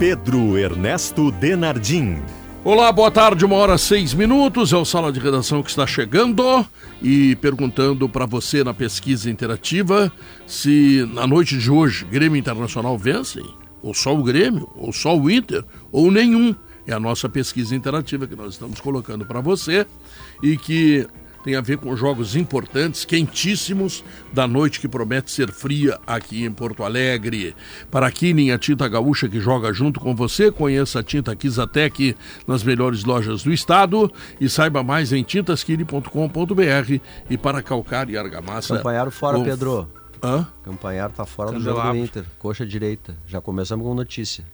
[0.00, 2.22] Pedro Ernesto Denardim.
[2.64, 4.72] Olá, boa tarde, uma hora seis minutos.
[4.72, 6.66] É o Sala de Redação que está chegando
[7.02, 10.10] e perguntando para você na pesquisa interativa
[10.46, 13.44] se na noite de hoje Grêmio Internacional vencem,
[13.82, 16.54] ou só o Grêmio, ou só o Inter, ou nenhum.
[16.86, 19.86] É a nossa pesquisa interativa que nós estamos colocando para você
[20.42, 21.06] e que
[21.42, 26.52] tem a ver com jogos importantes, quentíssimos, da noite que promete ser fria aqui em
[26.52, 27.54] Porto Alegre.
[27.90, 32.16] Para a Kinin, a tinta gaúcha que joga junto com você, conheça a tinta Kizatec
[32.46, 38.74] nas melhores lojas do estado e saiba mais em tintaskini.com.br e para calcar e argamassa.
[38.74, 39.44] Acompanharam fora, com...
[39.44, 39.99] Pedro.
[40.22, 40.46] Hã?
[40.62, 42.24] Campanhar tá fora do jogo do Inter.
[42.38, 43.16] Coxa direita.
[43.26, 44.44] Já começamos com notícia.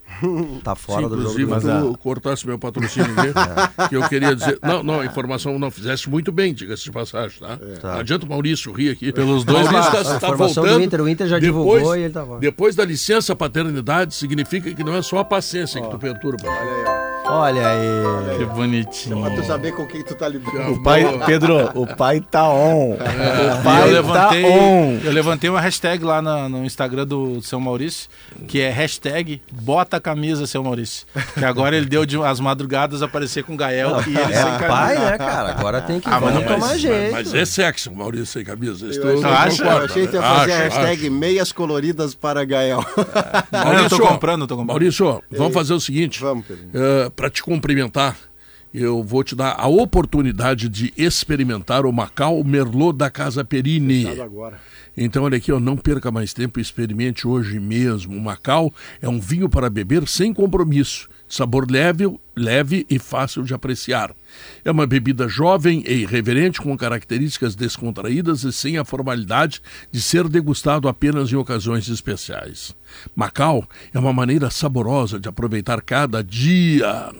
[0.62, 1.92] Tá fora Sim, do jogo inclusive, do Inter.
[1.92, 4.58] tu cortasse meu patrocínio aqui, que eu queria dizer.
[4.62, 7.58] Não, não, a informação não fizesse muito bem, diga-se de passagem, tá?
[7.80, 7.92] Tá.
[7.94, 9.64] Não adianta o Maurício rir aqui pelos dois.
[9.70, 10.84] Maurício A está, está informação do voltando.
[10.84, 12.40] Inter, o Inter já depois, divulgou e ele tá fora.
[12.40, 16.48] Depois da licença paternidade, significa que não é só a paciência que tu perturba.
[16.48, 17.15] Olha aí, ó.
[17.28, 18.38] Olha aí.
[18.38, 19.20] Que bonitinho.
[19.20, 20.72] Pra tu saber com quem tu tá lidando.
[20.72, 22.92] O pai, Pedro, o pai tá on.
[22.92, 25.00] o E pai eu levantei, tá on.
[25.04, 28.08] eu levantei uma hashtag lá na- no Instagram do seu Maurício,
[28.46, 31.06] que é hashtag bota a camisa, seu Maurício.
[31.34, 34.42] Que agora ele deu de as madrugadas aparecer com o Gael e ele sem É
[34.42, 34.66] camisa.
[34.68, 35.50] pai, né, cara?
[35.50, 37.12] Agora tem que Ah, mas tomar mas, jeito.
[37.12, 38.86] mas é sexy, o Maurício sem camisa.
[38.86, 41.10] Isso Eu tu achei, concorda, eu achei que ia fazer a Acho, hashtag acho.
[41.12, 42.84] meias coloridas para Gael.
[43.50, 44.68] Não, eu tô comprando, eu tô comprando.
[44.76, 46.20] Maurício, vamos fazer o seguinte.
[46.20, 46.66] Vamos, Pedro.
[47.16, 48.16] Para te cumprimentar,
[48.72, 54.04] eu vou te dar a oportunidade de experimentar o Macau Merlot da Casa Perini.
[54.94, 58.14] Então, olha aqui, ó, não perca mais tempo, experimente hoje mesmo.
[58.14, 62.04] O Macau é um vinho para beber sem compromisso, sabor leve,
[62.36, 64.14] leve e fácil de apreciar.
[64.64, 70.28] É uma bebida jovem e irreverente, com características descontraídas e sem a formalidade de ser
[70.28, 72.74] degustado apenas em ocasiões especiais.
[73.14, 77.10] Macau é uma maneira saborosa de aproveitar cada dia.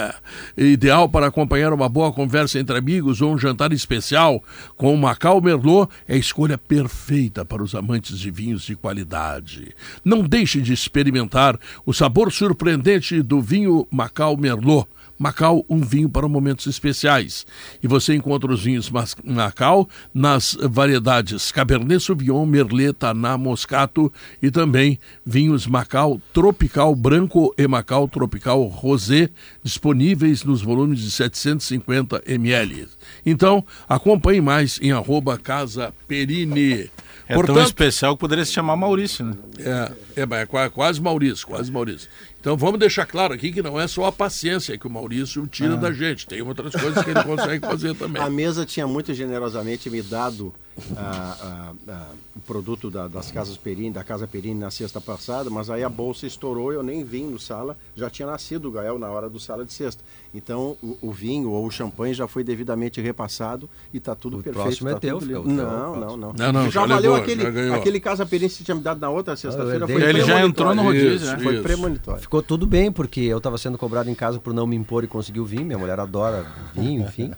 [0.56, 4.42] Ideal para acompanhar uma boa conversa entre amigos ou um jantar especial.
[4.76, 9.74] Com o Macau Merlot é a escolha perfeita para os amantes de vinhos de qualidade.
[10.04, 14.86] Não deixe de experimentar o sabor surpreendente do vinho Macau Merlot.
[15.20, 17.46] Macau, um vinho para momentos especiais.
[17.82, 18.90] E você encontra os vinhos
[19.22, 24.10] Macau nas variedades Cabernet Sauvignon, Merlot, Taná, Moscato
[24.42, 29.28] e também vinhos Macau Tropical Branco e Macau Tropical Rosé,
[29.62, 32.88] disponíveis nos volumes de 750 ml.
[33.26, 36.88] Então, acompanhe mais em arroba Casa Perini.
[37.28, 39.34] É tão especial que poderia se chamar Maurício, né?
[39.58, 42.08] É, é, mas é qua- quase Maurício, quase Maurício.
[42.40, 45.76] Então vamos deixar claro aqui que não é só a paciência que o Maurício tira
[45.76, 48.20] da gente, tem outras coisas que ele consegue fazer também.
[48.22, 50.52] A mesa tinha muito generosamente me dado
[50.96, 55.50] ah, ah, ah, o produto da- das casas Perini, da Casa Perini na sexta passada,
[55.50, 58.98] mas aí a bolsa estourou, eu nem vim no sala, já tinha nascido o Gael
[58.98, 60.02] na hora do sala de sexta.
[60.34, 64.42] Então o, o vinho ou o champanhe já foi devidamente repassado e está tudo O
[64.42, 64.62] perfeito.
[64.64, 67.68] próximo é tá teu, tudo Não, não, não, Não, não, já, já valeu levou, aquele,
[67.68, 69.84] já aquele Casa Perini que você tinha me dado na outra sexta-feira.
[69.84, 71.38] eu Foi Ele já entrou no rodízio, né?
[71.38, 71.62] Foi Isso.
[71.62, 72.20] premonitório.
[72.20, 75.06] Ficou tudo bem, porque eu estava sendo cobrado em casa por não me impor e
[75.06, 75.64] conseguir o vinho.
[75.64, 77.32] Minha mulher adora vinho, enfim.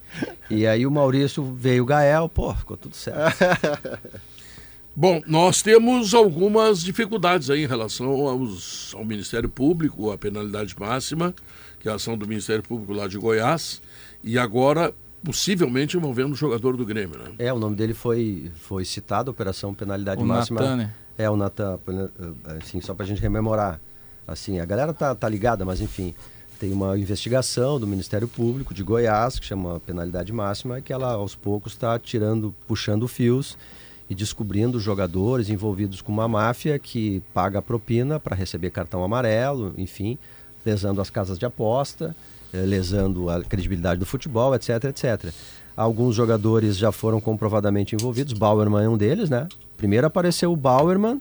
[0.50, 3.19] E aí o Maurício veio o Gael, pô, ficou tudo certo.
[4.94, 11.34] Bom, nós temos algumas dificuldades aí em relação aos, ao Ministério Público, a penalidade máxima,
[11.81, 13.81] que é a ação do Ministério Público lá de Goiás,
[14.22, 14.93] e agora
[15.25, 17.32] possivelmente envolvendo o jogador do Grêmio, né?
[17.38, 20.61] É, o nome dele foi, foi citado, Operação Penalidade O Máxima.
[20.61, 20.94] Natan, né?
[21.19, 21.78] É, o Natan,
[22.61, 23.81] assim, só pra gente rememorar.
[24.27, 26.15] Assim, a galera tá, tá ligada, mas enfim,
[26.59, 31.35] tem uma investigação do Ministério Público de Goiás, que chama Penalidade Máxima, que ela aos
[31.35, 33.59] poucos está tirando, puxando fios
[34.09, 39.75] e descobrindo jogadores envolvidos com uma máfia que paga a propina para receber cartão amarelo,
[39.76, 40.19] enfim,
[40.65, 42.15] lesando as casas de aposta,
[42.53, 45.32] eh, lesando a credibilidade do futebol, etc, etc.
[45.76, 49.49] Alguns jogadores já foram comprovadamente envolvidos, Bauerman é um deles, né?
[49.82, 51.20] Primeiro apareceu o Bauerman,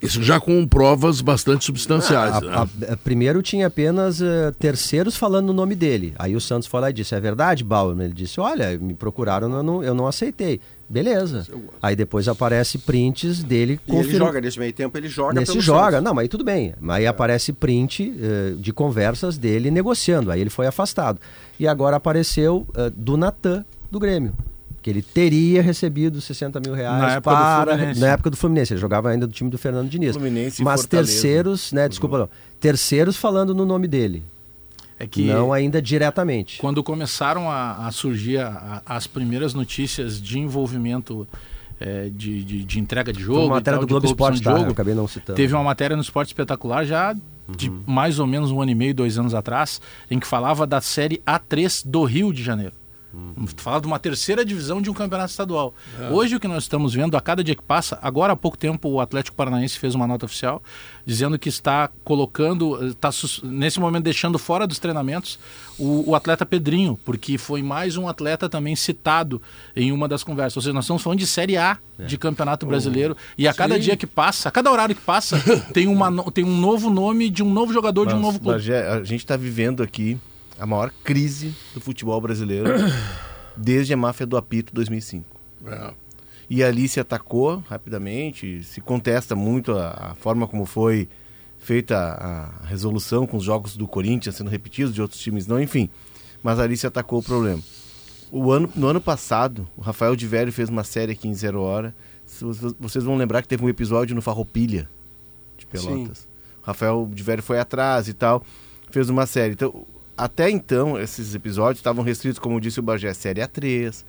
[0.00, 2.48] Isso já com provas bastante substanciais, a- né?
[2.88, 6.14] a- a- primeiro tinha apenas eh, terceiros falando o nome dele.
[6.16, 8.04] Aí o Santos foi lá e disse: É verdade, Bauerman?
[8.06, 10.60] Ele disse: Olha, me procuraram, eu não, eu não aceitei.
[10.88, 11.46] Beleza.
[11.82, 15.52] Aí depois aparece prints dele E ele confirma- joga, nesse meio tempo ele joga Nesse
[15.52, 16.04] pelo joga, Santos.
[16.04, 16.74] não, mas aí tudo bem.
[16.88, 20.30] Aí aparece print eh, de conversas dele negociando.
[20.30, 21.18] Aí ele foi afastado.
[21.58, 24.32] E agora apareceu eh, do Natan, do Grêmio.
[24.88, 27.72] Que ele teria recebido 60 mil reais Na época do para.
[27.76, 28.00] Fluminense.
[28.00, 28.72] Na época do Fluminense.
[28.72, 30.12] Ele jogava ainda do time do Fernando Diniz.
[30.16, 31.88] Fluminense mas terceiros, né?
[31.88, 32.28] Desculpa, não.
[32.58, 34.22] Terceiros falando no nome dele.
[34.98, 36.58] É que Não ainda diretamente.
[36.58, 41.28] quando começaram a, a surgir a- a- as primeiras notícias de envolvimento
[41.78, 44.38] é, de, de, de entrega de Foi jogo, uma e matéria tal, do Globo Esporte,
[44.38, 44.56] de tá?
[44.58, 45.36] jogo, acabei não citando.
[45.36, 47.14] Teve uma matéria no Esporte Espetacular já
[47.48, 47.82] de Uhum.
[47.86, 49.80] mais ou menos um ano e meio, dois anos atrás,
[50.10, 52.72] em que falava da série A3 do Rio de Janeiro.
[53.12, 53.46] Uhum.
[53.56, 55.74] Falava de uma terceira divisão de um campeonato estadual.
[55.98, 56.10] É.
[56.10, 58.88] Hoje o que nós estamos vendo, a cada dia que passa, agora há pouco tempo
[58.88, 60.62] o Atlético Paranaense fez uma nota oficial
[61.06, 63.10] dizendo que está colocando, está
[63.44, 65.38] nesse momento deixando fora dos treinamentos
[65.78, 69.40] o, o atleta Pedrinho, porque foi mais um atleta também citado
[69.74, 70.56] em uma das conversas.
[70.58, 72.04] Ou seja, nós estamos falando de Série A É.
[72.04, 75.38] de Campeonato Brasileiro e a cada dia que passa, a cada horário que passa,
[75.72, 78.72] tem, uma, tem um novo nome de um novo jogador de um Mas, novo clube.
[78.72, 80.18] A gente está vivendo aqui
[80.58, 82.68] a maior crise do futebol brasileiro
[83.56, 85.24] desde a máfia do apito 2005.
[85.66, 85.94] É.
[86.50, 91.08] E ali se atacou rapidamente, se contesta muito a, a forma como foi
[91.58, 95.60] feita a, a resolução com os jogos do Corinthians sendo repetidos, de outros times não,
[95.60, 95.90] enfim.
[96.42, 97.60] Mas ali se atacou o problema.
[98.30, 101.60] O ano, no ano passado, o Rafael de Velho fez uma série aqui em Zero
[101.60, 101.94] Hora.
[102.78, 104.88] Vocês- vão lembrar que teve um episódio no Farroupilha,
[105.56, 106.28] de Pelotas.
[106.62, 108.44] O Rafael de Velho foi atrás e tal,
[108.90, 109.54] fez uma série.
[109.54, 109.84] Então,
[110.18, 114.04] até então, esses episódios estavam restritos, como disse o Bagé, série A3,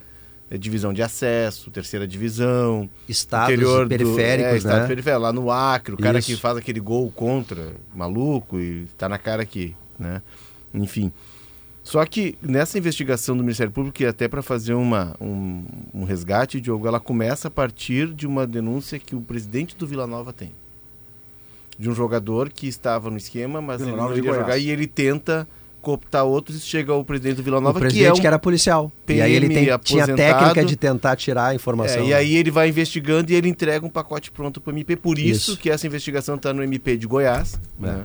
[0.52, 4.88] eh, divisão de acesso, terceira divisão, Estados interior do- periféricos, é, estado né?
[4.88, 6.28] periférico, lá no Acre, o cara Isso.
[6.28, 10.22] que faz aquele gol contra, maluco, e tá na cara aqui, né?
[10.74, 11.12] Enfim.
[11.84, 15.64] Só que nessa investigação do Ministério Público, e até para fazer uma, um,
[15.94, 20.06] um resgate, Diogo, ela começa a partir de uma denúncia que o presidente do Vila
[20.06, 20.52] Nova tem.
[21.80, 24.38] De um jogador que estava no esquema, mas Vila ele Nova não Goiás.
[24.40, 25.48] jogar e ele tenta
[25.82, 28.28] cooptar outros e chega ao presidente do Vila O Nova, que presidente é um que
[28.28, 28.92] era policial.
[29.08, 32.04] e aí ele PM tem- tinha técnica de tentar tirar a informação.
[32.04, 34.96] É, e aí ele vai investigando e ele entrega um pacote pronto para o MP.
[34.96, 35.58] Por isso, Isso.
[35.60, 37.60] que essa investigação está no MP de Goiás.
[37.82, 37.86] É.
[37.86, 38.04] né?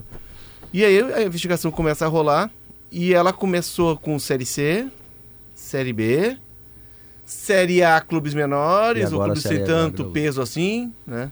[0.73, 2.51] E aí a investigação começa a rolar
[2.91, 4.87] e ela começou com Série C,
[5.55, 6.37] Série B,
[7.25, 11.31] Série A clubes menores, clubes Série sem A, tanto peso assim, né?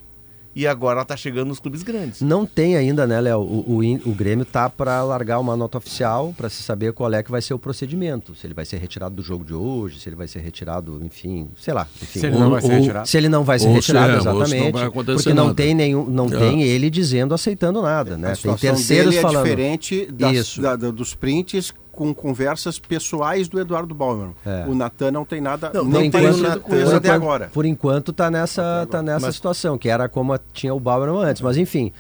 [0.55, 2.21] E agora ela tá chegando nos clubes grandes.
[2.21, 3.41] Não tem ainda, né, Léo?
[3.41, 7.23] O, o, o Grêmio tá para largar uma nota oficial para se saber qual é
[7.23, 8.35] que vai ser o procedimento.
[8.35, 11.49] Se ele vai ser retirado do jogo de hoje, se ele vai ser retirado, enfim,
[11.59, 11.87] sei lá.
[12.03, 13.09] Enfim, Se ele não vai ser retirado.
[13.09, 14.73] Se ele não vai ser Ou se retirado, é, não exatamente.
[14.73, 15.55] vai acontecer porque não nada.
[15.57, 16.39] tem nenhum, não É.
[16.39, 18.33] tem ele dizendo, aceitando nada, né?
[18.33, 19.45] A Tem terceiros dele é falando.
[19.45, 24.31] diferente das- da- dos prints com conversas pessoais do Eduardo Bauer.
[24.45, 24.65] É.
[24.67, 27.51] O Natan não tem nada, Não, não, tem nada- com isso até agora.
[27.53, 31.11] Por enquanto tá nessa, tá nessa Mas- situação, que era como a- tinha o Bauer
[31.11, 31.43] antes.
[31.43, 31.93] Mas enfim,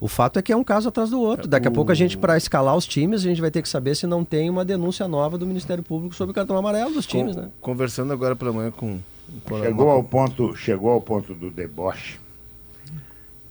[0.00, 1.48] o fato é que é um caso atrás do outro.
[1.48, 3.94] Daqui a pouco a gente, para escalar os times, a gente vai ter que saber
[3.96, 7.34] se não tem uma denúncia nova do Ministério Público sobre o cartão amarelo dos times,
[7.34, 7.48] Com- né?
[7.60, 8.98] Conversando agora pela manhã com.
[9.44, 12.18] com Chegou ao ponto, chegou ao ponto do deboche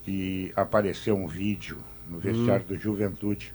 [0.07, 1.78] e apareceu um vídeo
[2.10, 3.54] no vestiário do Juventude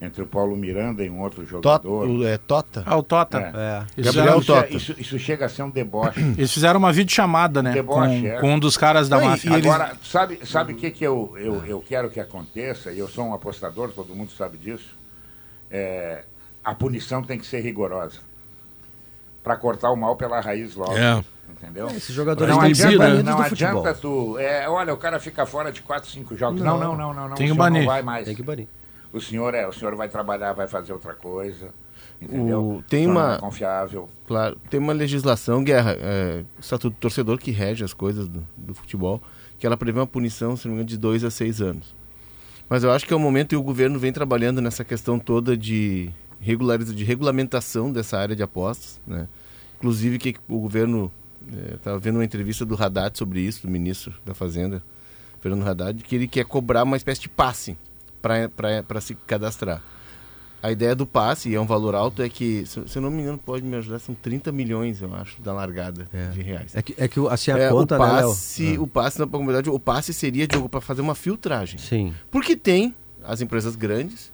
[0.00, 2.08] entre o Paulo Miranda e um outro Tota, jogador.
[2.08, 2.82] o- é, Tota?
[2.84, 3.38] Ah, o Tota.
[3.96, 4.00] É.
[4.00, 4.02] É.
[4.02, 4.74] Gabriel isso, é- Tota.
[4.76, 6.20] isso, isso chega a ser um deboche.
[6.36, 7.72] Eles fizeram uma videochamada, né?
[7.72, 8.40] Deboche, com, é.
[8.40, 9.52] com um dos caras da Não, e- máfia.
[9.54, 12.92] eles- Agora, sabe sabe o que, que eu, eu, eu quero que aconteça?
[12.92, 14.94] E eu sou um apostador, todo mundo sabe disso.
[15.70, 16.24] É,
[16.62, 18.18] a punição tem que ser rigorosa
[19.42, 20.96] para cortar o mal pela raiz logo.
[20.96, 21.24] É.
[21.48, 21.86] Entendeu?
[21.88, 23.22] Esses jogadores Não proibido, né?
[23.22, 24.36] Não adianta tu.
[24.38, 26.60] É, olha, o cara fica fora de 4, 5 jogos.
[26.60, 27.28] Não, não, não, não.
[27.30, 27.80] não Tem o que banir.
[27.82, 28.26] Não vai mais.
[28.26, 28.66] Tem que banir.
[29.16, 31.70] O senhor é, o senhor vai trabalhar, vai fazer outra coisa.
[32.20, 32.62] Entendeu?
[32.78, 34.08] O- tem senhor uma- é confiável.
[34.26, 38.46] Claro, tem uma legislação, Guerra, é, o Estatuto do Torcedor que rege as coisas do,
[38.56, 39.20] do futebol,
[39.58, 41.94] que ela prevê uma punição, se não me engano, de dois a seis anos.
[42.68, 45.56] Mas eu acho que é o momento e o governo vem trabalhando nessa questão toda
[45.56, 49.00] de, regulariza, de regulamentação dessa área de apostas.
[49.06, 49.28] Né?
[49.78, 51.12] Inclusive que o governo
[51.74, 54.82] estava vendo uma entrevista do Haddad sobre isso, do ministro da Fazenda,
[55.40, 57.76] Fernando Haddad, que ele quer cobrar uma espécie de passe
[58.20, 59.82] para se cadastrar.
[60.62, 63.10] A ideia do passe, e é um valor alto, é que, se, se eu não
[63.10, 66.74] me engano, pode me ajudar, são 30 milhões, eu acho, da largada de reais.
[66.74, 69.70] É que, é que assim a É, conta, o né, passe, o passe, na verdade,
[69.70, 71.78] o passe seria, Diogo, para fazer uma filtragem.
[71.78, 72.14] Sim.
[72.30, 74.32] Porque tem as empresas grandes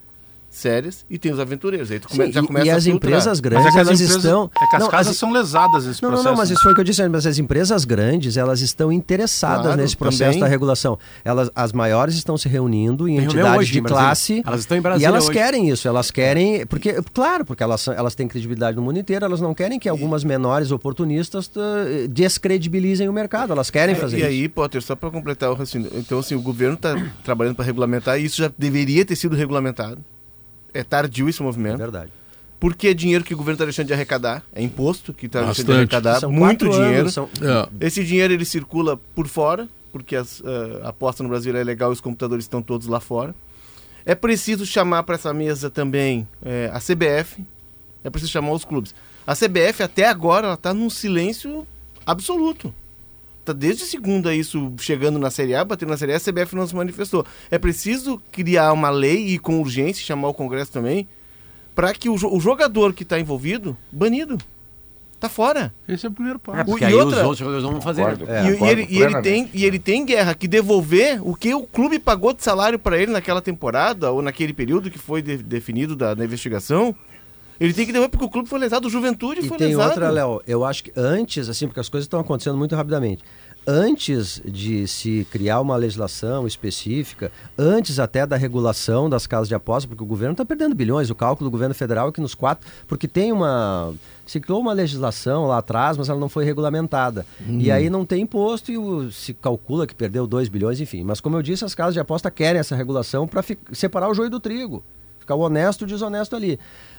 [0.55, 1.91] sérias e tem os aventureiros.
[1.91, 4.01] Aí tu come, Sim, já e- começa e a as empresas Mas grandes, é elas
[4.01, 4.51] empresas, estão...
[4.61, 6.31] é que as Não, casas as- são lesadas nesse Não, não, processo.
[6.33, 6.55] não, mas né?
[6.55, 9.97] isso foi o que eu disse, mas as empresas grandes, elas estão interessadas Claro, nesse
[9.97, 10.41] processo também.
[10.41, 10.99] da regulação.
[11.25, 14.43] Elas, as maiores estão se reunindo em Tem entidades hoje de em classe.
[14.47, 15.33] Elas estão em E Brasília elas hoje.
[15.33, 19.41] querem isso, elas querem, porque, claro, porque elas, elas têm credibilidade no mundo inteiro, elas
[19.41, 21.51] não querem que algumas menores oportunistas
[22.11, 24.29] descredibilizem o mercado, elas querem fazer É, E isso.
[24.29, 25.91] aí, Potter, só para completar o raciocínio.
[25.95, 26.95] Então, assim, o governo está
[27.25, 29.99] trabalhando para regulamentar e isso já deveria ter sido regulamentado.
[30.75, 31.79] É tardio esse É movimento.
[31.79, 32.11] verdade.
[32.61, 34.43] Porque é dinheiro que o governo está deixando de arrecadar.
[34.55, 36.21] É imposto que está deixando de arrecadar.
[36.21, 37.01] São muito dinheiro.
[37.01, 37.87] anos, são- É.
[37.87, 41.91] Esse dinheiro ele circula por fora, porque as, eh, a aposta no Brasil é legal
[41.91, 43.35] e os computadores estão todos lá fora.
[44.07, 47.45] É preciso chamar para essa mesa também eh, a CBF,
[48.05, 48.95] é preciso chamar os clubes.
[49.27, 51.67] A CBF até agora está num silêncio
[52.07, 52.73] absoluto.
[53.45, 56.67] Tá desde segunda isso chegando na Série A, batendo na Série A, a CBF não
[56.67, 57.27] se manifestou.
[57.51, 61.09] É preciso criar uma lei e com urgência chamar o Congresso também
[61.75, 64.39] para que o, o jogador que está envolvido, banido,
[65.19, 65.73] tá fora.
[65.89, 66.61] Esse é o primeiro passo.
[66.61, 68.03] É, porque E aí outra- os outros jogadores vão fazer.
[68.03, 68.27] Concordo.
[68.27, 68.45] né?
[68.45, 71.53] E- e, Concordo ele, e, ele tem, e ele tem guerra que devolver o que
[71.55, 75.39] o clube pagou de salário para ele naquela temporada ou naquele período que foi de-
[75.39, 76.95] definido da, da investigação.
[77.61, 79.89] Ele tem que devolver porque o clube foi lesado, o Juventude E foi tem lesado.
[79.91, 83.23] outra, Léo, eu acho que antes, assim, porque as coisas estão acontecendo muito rapidamente.
[83.65, 89.89] Antes de se criar uma legislação específica, antes até da regulação das casas de aposta,
[89.89, 92.69] porque o governo está perdendo bilhões, o cálculo do governo federal é que nos quatro.
[92.89, 93.95] Porque tem uma.
[94.27, 97.25] Se criou uma legislação lá atrás, mas ela não foi regulamentada.
[97.47, 101.05] E aí não tem imposto e o- se calcula que perdeu 2 bilhões, enfim.
[101.05, 104.31] Mas como eu disse, as casas de aposta querem essa regulação para separar o joio
[104.31, 104.83] do trigo.
[105.35, 106.59] O honesto e o desonesto ali.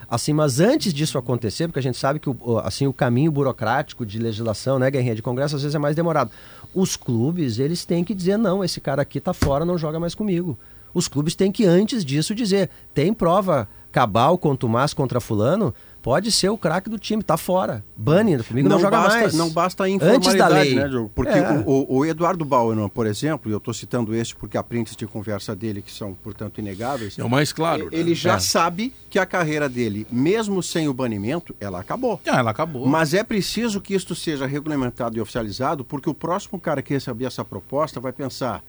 [0.09, 3.31] Assim, mas antes disso acontecer, porque a gente sabe que o, o- assim, o caminho
[3.31, 6.29] burocrático de legislação, né, guerrinha de congresso, às vezes é mais demorado.
[6.73, 10.13] Os clubes, eles têm que dizer, não, esse cara aqui tá fora, não joga mais
[10.13, 10.57] comigo.
[10.93, 15.73] Os clubes têm que, antes disso, dizer, tem prova cabal, contumaz contra fulano,
[16.03, 17.83] pode ser o craque do time, tá fora.
[17.95, 19.33] Bane, comigo não, joga basta, mais.
[19.33, 20.75] Não basta a Antes da informalidade, lei.
[20.75, 21.09] né, Diogo?
[21.15, 21.63] Porque É.
[21.65, 25.07] o, o- Eduardo Bauerman, por exemplo, e eu estou citando este porque há prints de
[25.07, 27.85] conversa dele que são, portanto, inegáveis, É o mais claro.
[27.85, 27.89] né?
[27.93, 28.39] ele já É.
[28.39, 32.19] sabe que a carreira dele, mesmo sem o banimento, ela acabou.
[32.27, 32.85] Ah, ela acabou.
[32.85, 37.25] Mas é preciso que isto seja regulamentado e oficializado, porque o próximo cara que receber
[37.25, 38.61] essa proposta vai pensar,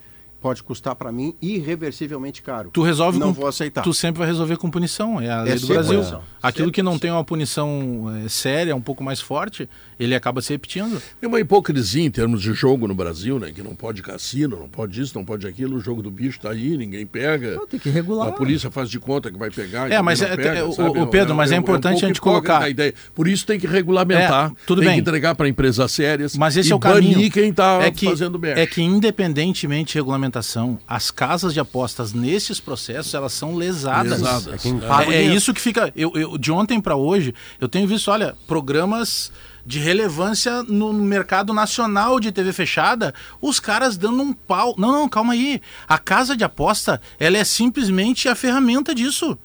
[0.45, 2.69] pode custar para mim irreversivelmente caro.
[2.71, 3.81] Tu resolve Não com, vou aceitar.
[3.81, 5.19] Tu sempre vai resolver com punição.
[5.19, 5.95] É a lei do sempre Brasil.
[6.01, 6.21] punição.
[6.43, 7.01] Aquilo Sempre que não punição.
[7.01, 9.67] tem uma punição eh, séria, um pouco mais forte,
[9.99, 11.01] ele acaba se repetindo.
[11.19, 13.53] Tem uma hipocrisia em termos de jogo no Brasil, né?
[13.55, 15.77] Que não pode cassino, não pode isso, não pode aquilo.
[15.77, 17.55] O jogo do bicho tá aí, ninguém pega.
[17.57, 18.29] Não, tem que regular.
[18.29, 19.91] A polícia faz de conta que vai pegar.
[19.91, 20.69] É, mas não é- pega, é, o-
[21.03, 22.93] o Pedro, mas é um importante pouco a gente colocar- a ideia.
[23.15, 24.51] Por isso tem que regulamentar.
[24.51, 24.97] É, tudo tem bem.
[24.97, 26.37] que entregar para empresas sérias.
[26.37, 27.15] Mas esse e é o caminho.
[27.15, 28.61] banir quem tá é que, fazendo merda.
[28.61, 29.99] É que independentemente de
[30.39, 34.21] regulamentação, as casas de apostas nesses processos, elas são lesadas.
[34.21, 34.67] Lesadas.
[34.67, 35.15] É É.
[35.15, 35.93] É, isso que fica.
[35.95, 39.31] Eu, eu- de ontem para hoje, eu tenho visto, olha, programas
[39.67, 44.75] de relevância no mercado nacional de TV fechada, os caras dando um pau.
[44.77, 45.61] Não, não, calma aí.
[45.89, 49.39] A casa de aposta, ela é simplesmente a ferramenta disso.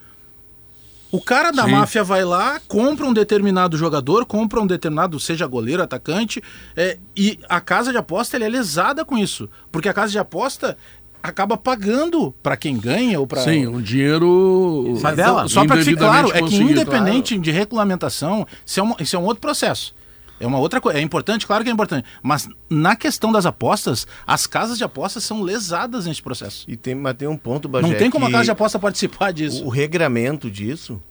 [1.12, 1.72] O cara da Sim.
[1.72, 6.42] máfia vai lá, compra um determinado jogador, compra um determinado, seja goleiro, atacante,
[6.76, 9.50] é, e a casa de aposta é lesada com isso.
[9.72, 10.78] Porque a casa de aposta
[11.22, 13.42] acaba pagando para quem ganha ou para.
[13.42, 14.98] Sim, um dinheiro.
[15.02, 15.48] Sai dela.
[15.48, 19.20] Só para que fique claro, é que independente de regulamentação, isso é, um, isso é
[19.20, 19.96] um outro processo.
[20.40, 20.98] É uma outra coisa.
[20.98, 22.08] É importante, claro que é importante.
[22.24, 26.66] Mas na questão das apostas, as casas de apostas são lesadas nesse processo.
[26.68, 29.32] E tem, mas tem um ponto, Bagé, Não tem como a casa de aposta participar
[29.32, 29.66] disso.
[29.66, 31.02] O, regramento disso,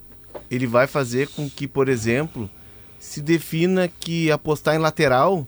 [0.51, 2.49] ele vai fazer com que, por exemplo,
[2.99, 5.47] se defina que apostar em lateral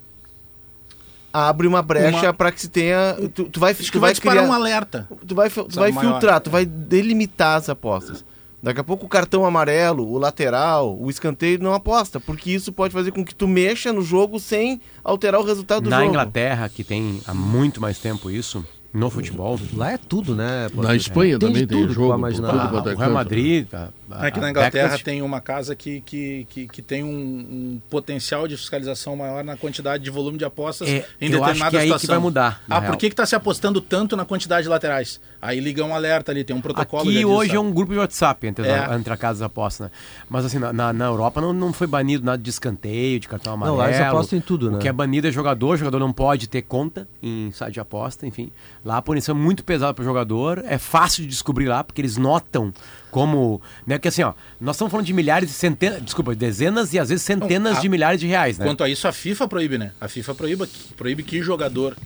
[1.33, 3.17] abre uma brecha Uma- para que se tenha...
[3.35, 4.43] Tu, tu vai, tu que vai criar...
[4.43, 5.09] um alerta.
[5.27, 6.11] Tu vai, tu Sabe, vai maior.
[6.11, 8.25] filtrar, tu vai delimitar as apostas.
[8.63, 12.93] Daqui a pouco o cartão amarelo, o lateral, o escanteio não aposta, porque isso pode
[12.93, 16.11] fazer com que tu mexa no jogo sem alterar o resultado do Na jogo.
[16.11, 20.69] Inglaterra, que tem há muito mais tempo isso, no futebol, Lá é tudo, né?
[20.75, 22.13] Na Espanha Tem também de tem tudo jogo.
[22.13, 23.13] tudo Ah, é o Real canto.
[23.13, 23.67] Madrid...
[23.73, 23.89] A,
[24.19, 27.81] Aqui a na Inglaterra Beckett- tem uma casa que, que, que, que tem um, um
[27.91, 31.71] potencial de fiscalização maior na quantidade de volume de apostas É, em eu acho determinada
[31.71, 32.15] que é aí que situação.
[32.17, 32.93] vai mudar, Ah, real.
[32.93, 35.21] por que está se apostando tanto na quantidade de laterais?
[35.43, 37.09] Aí liga um alerta ali, tem um protocolo.
[37.09, 38.79] Aqui hoje é um grupo de WhatsApp entre, É.
[38.79, 39.91] as, entre a casa apostas, né?
[40.29, 43.57] Mas assim, na, na, Europa não, não foi banido nada de escanteio, de cartão Não,
[43.57, 43.79] amarelo.
[43.79, 44.79] lá eles apostam em tudo, O né?
[44.79, 48.27] que é banido é jogador, o jogador não pode ter conta em site de aposta,
[48.27, 48.51] enfim.
[48.85, 52.01] Lá a punição é muito pesada para o jogador, é fácil de descobrir lá, porque
[52.03, 52.73] eles notam
[53.11, 53.61] como...
[53.87, 57.25] Né, que assim, ó, nós estamos falando de milhares, centenas, desculpa, dezenas e às vezes
[57.25, 58.65] centenas Não, a- de milhares de reais, né?
[58.67, 59.93] Quanto a isso, a FIFA proíbe, né?
[60.01, 61.97] A FIFA proíbe, proíbe que jogador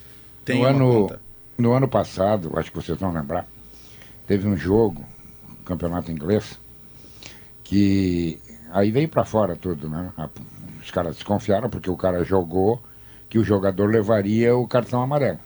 [0.43, 1.21] tem No uma ano, conta.
[1.57, 3.47] no ano passado, acho que vocês vão lembrar,
[4.27, 5.05] teve um jogo,
[5.49, 6.59] um campeonato inglês,
[7.63, 8.39] que
[8.71, 10.11] aí veio para fora tudo, né?
[10.17, 10.29] A-
[10.83, 12.79] Os caras desconfiaram porque o cara jogou
[13.27, 15.39] que o jogador levaria o cartão amarelo.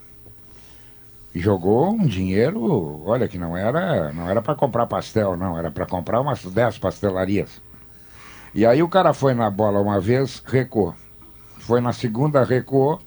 [1.33, 5.85] Jogou um dinheiro, olha que não era, não era para comprar pastel, não, era para
[5.85, 7.61] comprar umas 10 pastelarias.
[8.53, 10.95] E aí o cara foi na bola uma vez, recuou.
[11.59, 12.99] Foi na segunda, recuou.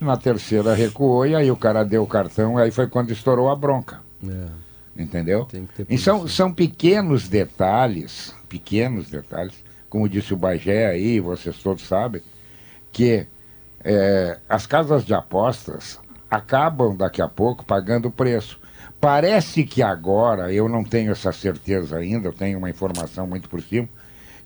[0.00, 1.24] Na terceira, recuou.
[1.24, 2.58] E aí o cara deu o cartão.
[2.58, 4.00] E aí foi quando estourou a bronca.
[4.26, 4.46] É,
[4.96, 5.46] Entendeu?
[5.88, 9.54] E são, são pequenos detalhes, pequenos detalhes,
[9.88, 12.22] como disse o Bagé aí, vocês todos sabem,
[12.92, 13.26] que
[13.82, 16.00] é, as casas de apostas
[16.34, 18.58] acabam daqui a pouco pagando o preço.
[19.00, 23.60] Parece que agora, eu não tenho essa certeza ainda, eu tenho uma informação muito por
[23.60, 23.88] cima,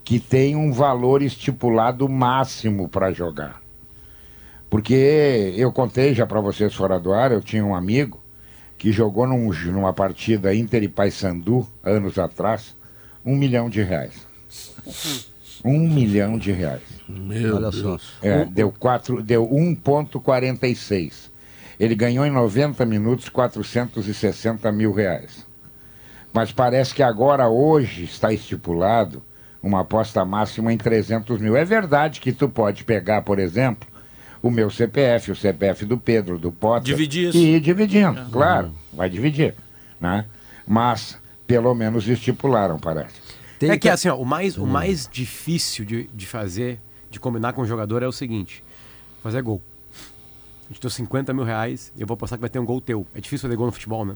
[0.05, 3.61] que tem um valor estipulado máximo para jogar.
[4.71, 8.21] Porque eu contei já para vocês fora do ar, eu tinha um amigo
[8.77, 12.77] que jogou num- numa partida Inter e Paysandu, anos atrás,
[13.25, 14.27] um milhão de reais.
[15.65, 16.83] Um milhão de reais.
[17.09, 17.83] Meu Olha só.
[17.83, 18.13] Deus.
[18.23, 21.31] É, deu, quatro, deu 1,46.
[21.79, 25.47] Ele ganhou em 90 minutos 460 mil reais.
[26.33, 29.23] Mas parece que agora, hoje, está estipulado
[29.63, 31.57] uma aposta máxima em 300 mil.
[31.57, 33.89] É verdade que tu pode pegar, por exemplo,
[34.43, 36.95] o meu CPF, o CPF do Pedro, do Potter.
[36.95, 37.39] Dividir isso.
[37.39, 39.55] E ir dividindo, claro, vai dividir.
[40.01, 40.25] Né?
[40.67, 43.21] Mas, pelo menos estipularam, parece.
[43.59, 46.79] Tem é que que- assim, ó, o mais, o mais difícil de, de fazer,
[47.11, 48.63] de combinar com o jogador é o seguinte:
[49.23, 49.61] fazer gol.
[50.69, 53.07] A gente deu 50 mil reais eu vou apostar que vai ter um gol teu.
[53.15, 54.15] É difícil fazer gol no futebol, né?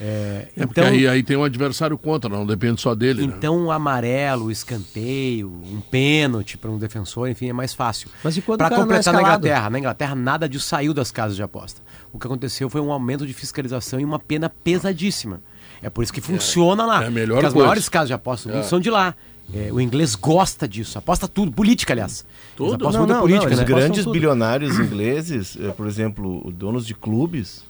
[0.00, 3.26] É, É porque então, aí, aí tem um adversário contra, não depende só dele.
[3.26, 3.34] né?
[3.36, 8.08] então um amarelo, um escanteio, um pênalti para um defensor, enfim, é mais fácil.
[8.22, 9.20] Mas e quando não é completar na?
[9.20, 11.80] Inglaterra, na Inglaterra nada disso saiu das casas de aposta.
[12.12, 15.42] O que aconteceu foi um aumento de fiscalização e uma pena pesadíssima.
[15.82, 17.02] É por isso que funciona lá.
[17.04, 17.66] é a melhor Porque as coisa.
[17.66, 19.14] maiores casas de aposta do mundo são de lá.
[19.54, 22.20] É, o inglês gosta disso, aposta tudo, política, aliás.
[22.20, 22.74] Eles Tudo?
[22.74, 23.62] apostam Não, muito não, política, não, né?
[23.62, 24.12] eles Os grandes tudo.
[24.12, 27.64] bilionários ingleses, eh, por exemplo, donos de clubes,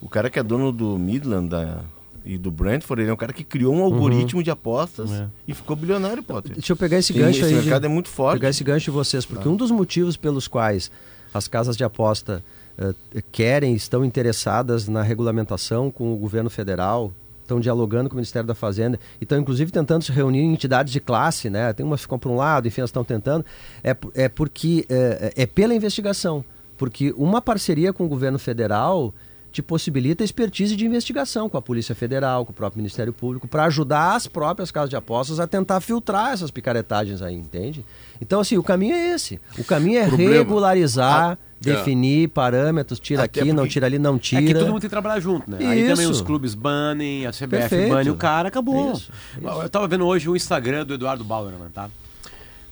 [0.00, 1.80] o cara que é dono do Midland da-
[2.24, 5.10] e do Brentford, ele é um cara que criou um algoritmo de apostas
[5.46, 6.54] e ficou bilionário, Potter.
[6.54, 7.50] Deixa eu pegar esse gancho esse aí.
[7.50, 8.38] de- mercado é muito forte.
[8.40, 10.90] Pegar esse gancho de vocês, porque um dos motivos pelos quais
[11.34, 12.42] as casas de aposta
[12.78, 12.94] eh,
[13.30, 17.12] querem, estão interessadas na regulamentação com o governo federal,
[17.52, 20.92] estão dialogando com o Ministério da Fazenda e estão inclusive tentando se reunir em entidades
[20.92, 21.72] de classe, né?
[21.72, 23.44] Tem umas que ficam para um lado, enfim, elas estão tentando.
[23.84, 26.44] É, é porque é, é pela investigação,
[26.76, 29.14] porque uma parceria com o governo federal
[29.52, 33.64] te possibilita expertise de investigação com a Polícia Federal, com o próprio Ministério Público, para
[33.64, 37.84] ajudar as próprias casas de apostas a tentar filtrar essas picaretagens aí, entende?
[38.22, 39.40] Então, assim, o caminho é esse.
[39.58, 40.32] O caminho é Problema.
[40.32, 44.42] regularizar, Ah, definir parâmetros, tira Até aqui, não tira ali, não É tira.
[44.42, 45.58] que todo mundo tem que trabalhar junto, né?
[45.58, 46.10] Aí também Isso.
[46.10, 47.90] os clubes banem, a CBF Perfeito.
[47.90, 48.92] bane o cara, acabou.
[48.92, 49.10] Isso,
[49.42, 51.90] Eu tava vendo hoje o Instagram do Eduardo Bauerman, tá?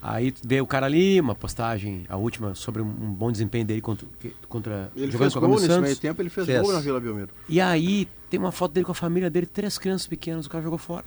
[0.02, 4.06] Aí veio o cara ali, uma postagem, a última, sobre um bom desempenho dele contra,
[4.48, 5.82] contra Ele jogando fez com a gol Camilo nesse Santos.
[5.82, 6.62] meio tempo, ele fez, Fez.
[6.62, 7.28] gol na Vila Belmiro.
[7.48, 10.62] E aí tem uma foto dele com a família dele, três crianças pequenas, o cara
[10.64, 11.04] jogou fora.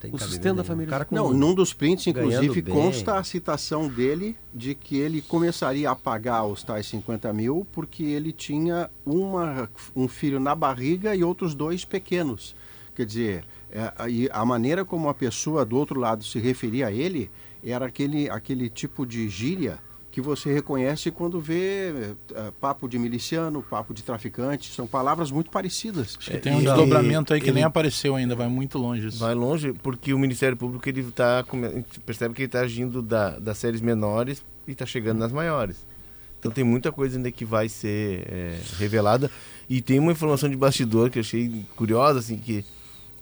[0.00, 0.64] Tem o sustento da nenhum.
[0.64, 0.90] família.
[0.90, 5.90] Cara com- Não, num dos prints, inclusive, consta a citação dele de que ele começaria
[5.90, 11.22] a pagar os tais 50 mil porque ele tinha uma, um filho na barriga e
[11.22, 12.54] outros dois pequenos.
[12.94, 13.92] Quer dizer, é,
[14.32, 17.30] a maneira como a pessoa do outro lado se referia a ele
[17.62, 19.78] era aquele, aquele tipo de gíria
[20.10, 24.72] que você reconhece quando vê é, papo de miliciano, papo de traficante.
[24.72, 26.16] São palavras muito parecidas.
[26.18, 29.06] Acho que tem um E- desdobramento aí que ele- nem apareceu ainda, vai muito longe
[29.06, 29.18] isso.
[29.18, 31.44] Vai longe, porque o Ministério Público ele tá,
[31.74, 35.76] gente percebe que ele está agindo da- das séries menores e está chegando nas maiores.
[36.40, 39.30] Então tem muita coisa ainda que vai ser é, revelada.
[39.68, 42.64] E tem uma informação de bastidor que eu achei curiosa, assim, que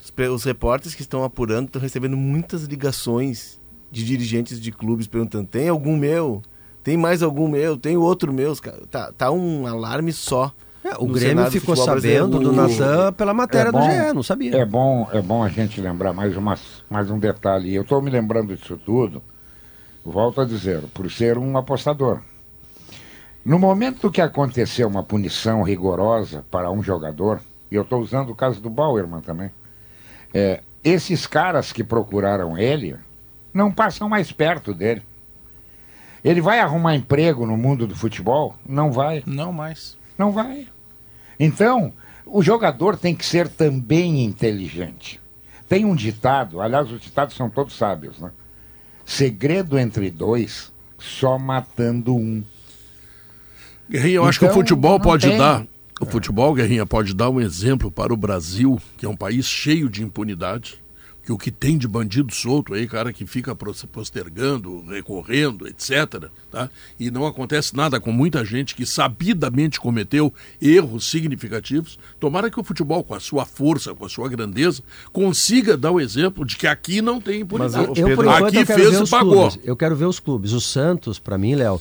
[0.00, 5.46] os, os repórteres que estão apurando estão recebendo muitas ligações de dirigentes de clubes perguntando:
[5.48, 6.40] tem algum meu?
[6.88, 7.76] Tem mais algum meu?
[7.76, 8.56] Tem outro meu?
[8.90, 10.50] Tá, tá um alarme só.
[10.82, 14.22] É, o Grêmio do ficou sabendo do Natan pela matéria é do bom- GE, não
[14.22, 14.56] sabia.
[14.56, 16.56] É bom, é bom a gente lembrar mais, uma,
[16.88, 17.74] mais um detalhe.
[17.74, 19.22] Eu estou me lembrando disso tudo,
[20.02, 22.20] volto a dizer, por ser um apostador.
[23.44, 28.34] No momento que aconteceu uma punição rigorosa para um jogador, e eu estou usando o
[28.34, 29.50] caso do Bauerman também,
[30.32, 32.96] é, esses caras que procuraram ele
[33.52, 35.02] não passam mais perto dele.
[36.24, 38.56] Ele vai arrumar emprego no mundo do futebol?
[38.66, 39.22] Não vai.
[39.26, 39.96] Não mais.
[40.16, 40.66] Não vai.
[41.38, 41.92] Então,
[42.26, 45.20] o jogador tem que ser também inteligente.
[45.68, 48.30] Tem um ditado, aliás, os ditados são todos sábios, né?
[49.04, 52.42] Segredo entre dois, só matando um.
[53.88, 55.38] Guerrinha, eu acho que o Então, futebol pode tem.
[55.38, 55.66] dar.
[56.00, 59.88] O futebol, Guerrinha, pode dar um exemplo para o Brasil, que é um país cheio
[59.88, 60.80] de impunidade.
[61.28, 66.30] Que o que tem de bandido solto aí, cara que fica postergando, recorrendo, etc.
[66.50, 66.70] Tá?
[66.98, 71.98] E não acontece nada com muita gente que sabidamente cometeu erros significativos.
[72.18, 76.00] Tomara que o futebol, com a sua força, com a sua grandeza, consiga dar o
[76.00, 77.88] exemplo de que aqui não tem impunidade.
[77.88, 79.32] Mas, Eu, por Pedro, enquanto, aqui eu quero fez ver e os pagou.
[79.50, 79.58] clubes.
[79.62, 80.52] Eu quero ver os clubes.
[80.52, 81.78] O Santos, pra mim, Léo,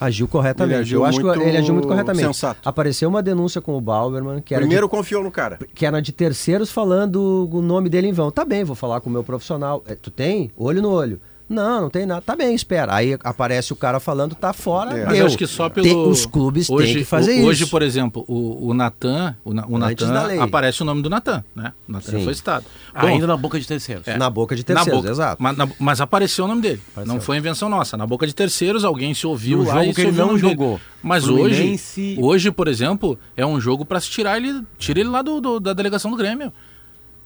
[0.00, 0.74] agiu corretamente.
[0.74, 2.26] Ele agiu eu acho que ele agiu muito corretamente.
[2.26, 2.68] sensato.
[2.68, 5.58] Apareceu uma denúncia com o Bauerman, que era, Primeiro confiou no cara.
[5.58, 8.30] de, que era de terceiros falando o nome dele em vão.
[8.30, 9.82] Tá bem, vou falar com o meu profissional.
[9.86, 10.50] É, tu tem?
[10.56, 11.20] Olho no olho.
[11.50, 12.22] Não, não tem nada.
[12.22, 12.94] Tá bem, espera.
[12.94, 14.92] Aí aparece o cara falando, tá fora.
[14.92, 14.94] É.
[14.98, 15.06] deu.
[15.06, 15.84] Mas acho que só pelo.
[15.84, 17.70] Tem- os clubes hoje, têm que fazer o- Hoje, isso.
[17.72, 20.38] por exemplo, o, o Natan, o, o Natan, lei.
[20.38, 21.72] aparece o nome do Natan, né?
[21.88, 22.64] O Natan foi citado.
[22.94, 24.06] Bom, Ainda na boca de terceiros.
[24.06, 25.42] é, Na boca de na terceiros, boca- exato.
[25.42, 26.80] Mas, na- mas apareceu o nome dele.
[27.04, 27.96] Não foi invenção nossa.
[27.96, 30.40] Na boca de terceiros, alguém se ouviu No lá jogo e que ele não nome
[30.40, 30.50] dele.
[30.52, 30.80] jogou.
[31.02, 35.08] Mas Fluminense- hoje, hoje, por exemplo, é um jogo para se tirar ele, tira ele
[35.08, 36.52] lá do, do- da delegação do Grêmio.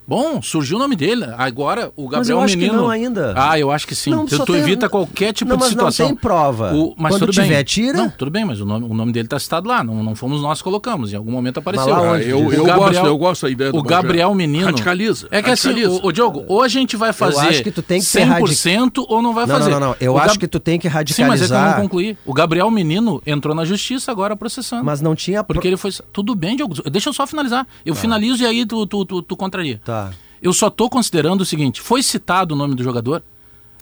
[0.06, 1.24] Bom, surgiu o nome dele.
[1.38, 2.82] Agora o Gabriel Mas eu acho que Menino.
[2.82, 3.32] não ainda.
[3.36, 4.10] Ah, eu acho que sim.
[4.10, 6.06] Não, tu tu tem- evita qualquer tipo Não, de mas não situação.
[6.08, 6.74] tem prova.
[6.74, 7.64] O- mas Quando tudo tiver, bem.
[7.64, 7.96] tira.
[7.98, 9.82] Não, tudo bem, mas o nome, o nome dele está citado lá.
[9.82, 11.12] Não, não fomos nós que colocamos.
[11.12, 11.88] Em algum momento apareceu.
[11.88, 14.34] lá Ah, eu, eu Gabriel- gosto, eu gosto da ideia do O Gabriel.
[14.34, 14.66] Menino.
[14.66, 15.26] Radicaliza.
[15.30, 16.02] É que assim, radicaliza.
[16.02, 19.04] o, o Diogo, ou a gente vai fazer acho que tu tem que ser 100%
[19.08, 19.70] ou não vai fazer.
[19.70, 19.96] não, não, não.
[20.00, 21.80] Eu O acho Gab- que tu tem que Sim, mas é que eu não radicalizar.
[21.80, 22.16] concluí.
[22.26, 24.84] O Gabriel Menino entrou na justiça agora processando.
[24.84, 25.42] Mas não tinha.
[25.42, 25.90] Porque ele foi.
[26.12, 26.74] Tudo bem, Diogo.
[26.90, 27.66] Deixa eu só finalizar.
[27.86, 29.80] Eu finalizo e aí tu, tu, tu, tu contraria.
[29.84, 29.93] Tá.
[30.42, 33.22] Eu só tô considerando o seguinte: foi citado o nome do jogador?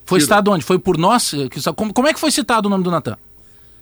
[0.05, 0.27] Foi Tira.
[0.27, 0.65] citado onde?
[0.65, 1.33] Foi por nós?
[1.77, 3.17] Como, como é que foi citado o nome do Natan?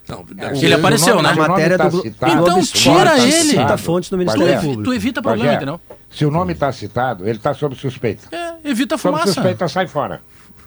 [0.07, 0.25] Não,
[0.59, 1.33] Ele apareceu, nome- né?
[1.33, 3.49] se o A nome matéria tá do citado- Então, Globo tira Esporte ele.
[3.49, 4.83] Cita fontes do Tu, Ministério Público.
[4.83, 5.81] tu evita problema, Bagé, entendeu?
[6.09, 8.35] Se o nome está citado, ele está sob suspeita.
[8.35, 9.33] É, evita a Sob fumaça.
[9.33, 10.21] suspeita, sai fora.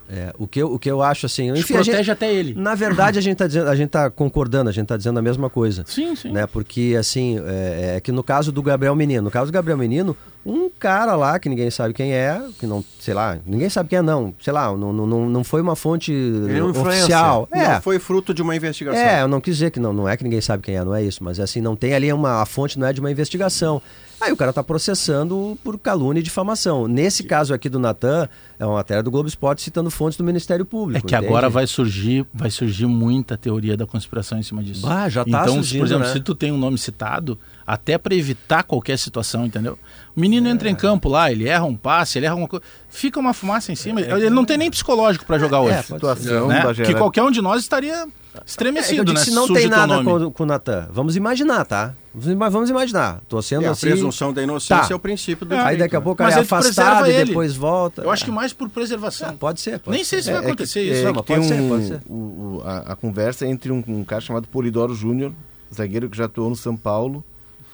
[0.09, 1.51] É, o, que eu, o que eu acho assim.
[1.51, 2.55] Enfim, a gente- protege até ele.
[2.55, 5.23] na verdade, a gente tá dizendo, a gente tá concordando, a gente tá dizendo a
[5.23, 5.83] mesma coisa.
[5.87, 6.31] Sim, sim.
[6.31, 6.47] Né?
[6.47, 10.17] Porque, assim, é, é que no caso do Gabriel Menino, no caso do Gabriel Menino,
[10.45, 13.99] um cara lá que ninguém sabe quem é, que não, sei lá, ninguém sabe quem
[13.99, 14.35] é, não.
[14.41, 17.49] Sei lá, não, não, não, não foi uma fonte é um oficial.
[17.51, 19.01] É, Não, foi fruto de uma investigação.
[19.01, 20.95] É, eu não quis dizer que não, não é que ninguém sabe quem é, não
[20.95, 22.43] é isso, mas assim, não tem ali uma.
[22.43, 23.81] A fonte não é de uma investigação.
[24.21, 26.87] Aí o cara tá processando por calúnia e difamação.
[26.89, 28.29] Nesse caso aqui do Natan,
[28.59, 30.99] é uma matéria do Globo Esporte citando fontes do Ministério Público.
[30.99, 31.27] É que entende?
[31.27, 34.87] agora vai surgir, vai surgir muita teoria da conspiração em cima disso.
[34.89, 36.13] Ah, já tá então, surgindo, por exemplo, né?
[36.13, 39.79] se tu tem um nome citado, até para evitar qualquer situação, entendeu?
[40.17, 40.73] O menino entra É.
[40.73, 43.75] em campo lá, ele erra um passe, ele erra uma coisa, fica uma fumaça em
[43.77, 44.01] cima.
[44.01, 45.75] Ele não tem nem psicológico para jogar hoje.
[45.77, 46.63] É, Situação, né?
[46.85, 48.11] Que qualquer um de nós estaria É, que
[48.47, 49.25] estremecido, digo, né?
[49.25, 51.95] se não surge tem nada com, com o Natan, vamos imaginar, tá?
[52.15, 53.21] Vamos Vamos imaginar.
[53.29, 53.89] Tô sendo É, a assim.
[53.89, 54.93] presunção da inocência Tá.
[54.93, 56.05] é o princípio do Aí direito, daqui a né?
[56.05, 57.25] pouco Mas é aí afastado e ele.
[57.27, 58.03] depois volta.
[58.03, 59.31] Eu acho que mais por preservação.
[59.31, 59.81] É, pode ser.
[59.81, 60.31] pode Nem sei se ser.
[60.33, 60.95] vai É que- acontecer é isso.
[61.01, 62.01] que Não, tem pode ser, um- pode ser.
[62.09, 65.33] o- o- a, a conversa entre um, um cara chamado Polidoro Júnior,
[65.75, 67.25] zagueiro que já atuou no São Paulo,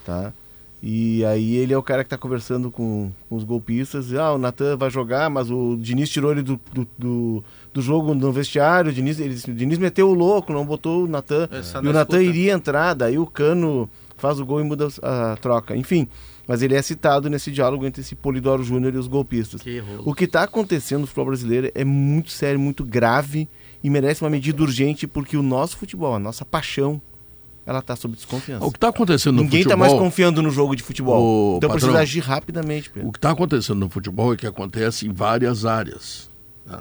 [0.06, 0.32] tá?
[0.82, 4.14] E aí ele é o cara que tá conversando com, com os golpistas.
[4.14, 8.14] Ah, o Natan vai jogar, mas o Diniz tirou ele do, do, do, do jogo
[8.14, 8.90] no vestiário.
[8.90, 11.48] O Diniz, ele, o Diniz meteu o louco, não botou o Natan.
[11.52, 15.36] Essa E o Natan iria entrar, daí o Cano faz o gol e muda a
[15.36, 15.76] troca.
[15.76, 16.08] Enfim,
[16.46, 19.60] mas ele é citado nesse diálogo entre esse Polidoro Júnior e os golpistas.
[19.60, 19.82] Que.
[20.04, 23.46] O que está acontecendo no futebol brasileiro é muito sério, muito grave
[23.84, 27.00] e merece uma medida urgente porque o nosso futebol, a nossa paixão,
[27.66, 28.64] ela está sob desconfiança.
[28.64, 29.90] O que está acontecendo no Ninguém está futebol...
[29.90, 31.22] mais confiando no jogo de futebol.
[31.22, 33.08] Ô, então patrão, precisa agir rapidamente, Pedro.
[33.08, 36.28] O que está acontecendo no futebol é que acontece em várias áreas.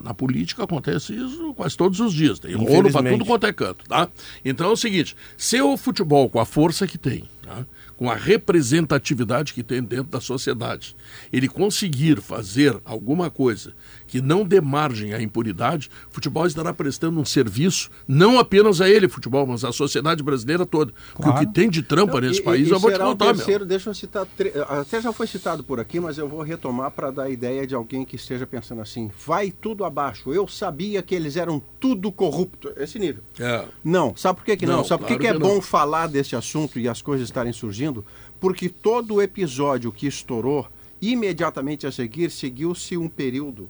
[0.03, 2.37] Na, política acontece isso quase todos os dias.
[2.37, 4.07] Tem rolo para tudo quanto é canto, tá?
[4.45, 7.65] Então é o seguinte, se o futebol com a força que tem, tá?
[7.99, 10.95] com a representatividade que tem dentro da sociedade,
[11.33, 13.73] ele conseguir fazer alguma coisa
[14.09, 18.89] que não dê margem à impunidade, o futebol estará prestando um serviço não apenas a
[18.89, 20.91] ele, futebol, mas à sociedade brasileira toda.
[21.13, 23.11] Porque o que tem de trampa nesse E- país, e eu vou te será o
[23.11, 23.35] contar, meu.
[23.35, 24.27] terceiro, deixa eu citar,
[24.67, 27.75] até já foi citado por aqui, mas eu vou retomar para dar a ideia de
[27.75, 32.71] alguém que esteja pensando assim, vai tudo abaixo, eu sabia que eles eram tudo corrupto,
[32.77, 33.23] esse nível.
[33.39, 33.65] É.
[33.83, 34.77] Não, sabe por que, que não?
[34.77, 35.55] Não, Sabe por que, claro que é que não.
[35.55, 38.03] bom falar desse assunto e as coisas estarem surgindo?
[38.39, 40.65] Porque todo episódio que estourou,
[41.01, 43.69] imediatamente a seguir, seguiu-se um período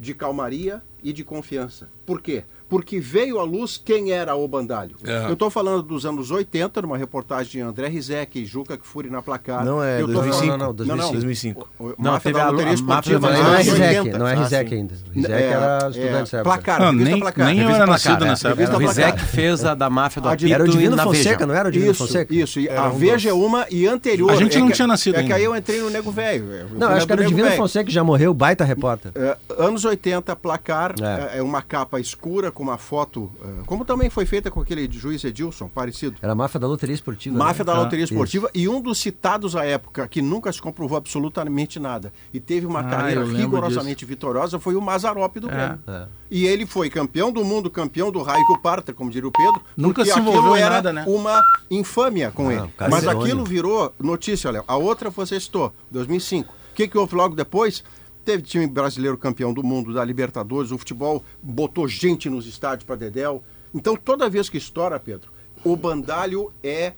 [0.00, 1.90] de calmaria e de confiança.
[2.06, 2.44] Por quê?
[2.70, 4.94] Porque veio à luz quem era o bandalho.
[5.04, 5.26] É.
[5.26, 9.20] Eu estou falando dos anos 80, numa reportagem de André Rizek e Juca Kfouri na
[9.20, 9.64] placar.
[9.64, 10.46] Não, é Eu tô 2005.
[10.46, 11.12] falando- Não, não, 2005.
[11.12, 11.68] 2005.
[11.78, 12.52] O- o- Não, teve a- a
[12.82, 14.18] máfia não é Rizek, 80.
[14.18, 14.94] não é Ah, Rizek ainda.
[15.12, 16.54] Rizek era estudante nessa época.
[16.54, 17.46] Placar, Não, nem, Placar.
[17.46, 18.28] nem eu era nascido é.
[18.28, 18.76] nessa época.
[18.76, 18.78] O.
[18.78, 21.46] Rizek fez a da máfia do apito Era o Divino na Fonseca, Veja.
[21.46, 22.32] não era o Divino Fonseca?
[22.34, 22.60] isso.
[22.70, 24.30] A Veja é uma e anterior.
[24.30, 25.34] A gente é não tinha nascido É que ainda.
[25.34, 26.66] aí eu entrei no Nego Velho.
[26.76, 27.50] Não, acho que era o Divino.
[27.52, 29.10] Fonseca que já morreu, baita repórter.
[29.16, 31.36] É, anos 80, placar, É.
[31.36, 31.38] é.
[31.38, 35.24] é uma capa escura com uma foto, eh, como também foi feita com aquele juiz
[35.24, 36.16] Edilson, parecido.
[36.20, 37.38] Era a máfia da loteria esportiva.
[37.38, 37.72] Máfia né?
[37.72, 38.12] da Loteria Isso.
[38.12, 42.66] Esportiva e um dos citados à época, que nunca se comprovou absolutamente nada e teve
[42.66, 45.78] uma Ah, carreira rigorosamente vitoriosa, foi o Mazarop do Grêmio.
[45.88, 46.06] É.
[46.30, 49.62] E ele foi campeão do mundo, campeão do Raio Parta, como diria o Pedro.
[49.74, 51.04] Nunca porque se envolveu era nada, né?
[51.08, 52.62] uma infâmia com Ah, ele.
[52.62, 54.64] o Mas é aquilo virou notícia, Léo.
[54.68, 56.52] A outra você citou, 2005.
[56.52, 57.82] O que, que houve logo depois?
[58.24, 62.96] Teve time brasileiro campeão do mundo, da Libertadores, o futebol botou gente nos estádios para
[62.96, 63.42] Dedéu.
[63.74, 65.30] Então, toda vez que estoura, Pedro,
[65.64, 66.92] o bandalho é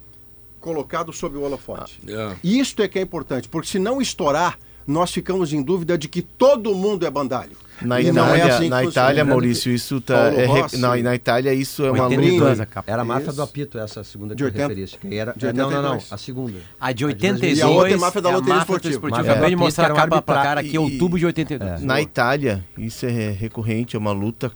[0.61, 2.01] colocado sob o holofote.
[2.07, 2.37] É.
[2.43, 6.09] E Isto é que é importante, porque se não estourar, nós ficamos em dúvida de
[6.09, 7.57] que todo mundo é bandalho.
[7.85, 8.85] Na E não é Itália, assim que na.
[8.85, 10.33] Itália Maurício, isso tá.
[10.33, 10.77] É Rossi.
[10.79, 12.85] na, na Itália, isso é uma 82 luta.
[12.87, 13.37] Era a máfia Isso.
[13.37, 14.99] do apito, essa segunda De que 80 eu referisse.
[14.99, 15.91] Que era, de é, não, não, não.
[15.93, 16.13] 82.
[16.13, 16.59] A segunda.
[16.81, 19.09] A de A de 82 E a outra é máfia da loteria esportiva.
[19.19, 21.83] Acabei de mostrar a capa pra cara aqui, e- outubro de 82.
[21.83, 24.53] Na Itália, isso é recorrente, é uma luta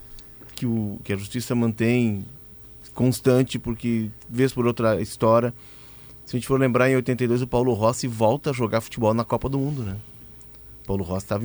[0.55, 2.25] que, o, que a justiça mantém
[2.95, 5.53] constante, porque vez por outra história.
[6.25, 9.25] Se a gente for lembrar, em 82 o Paulo Rossi volta a jogar futebol na
[9.25, 9.97] Copa do Mundo, né?
[10.87, 11.45] O Paulo Rossi estava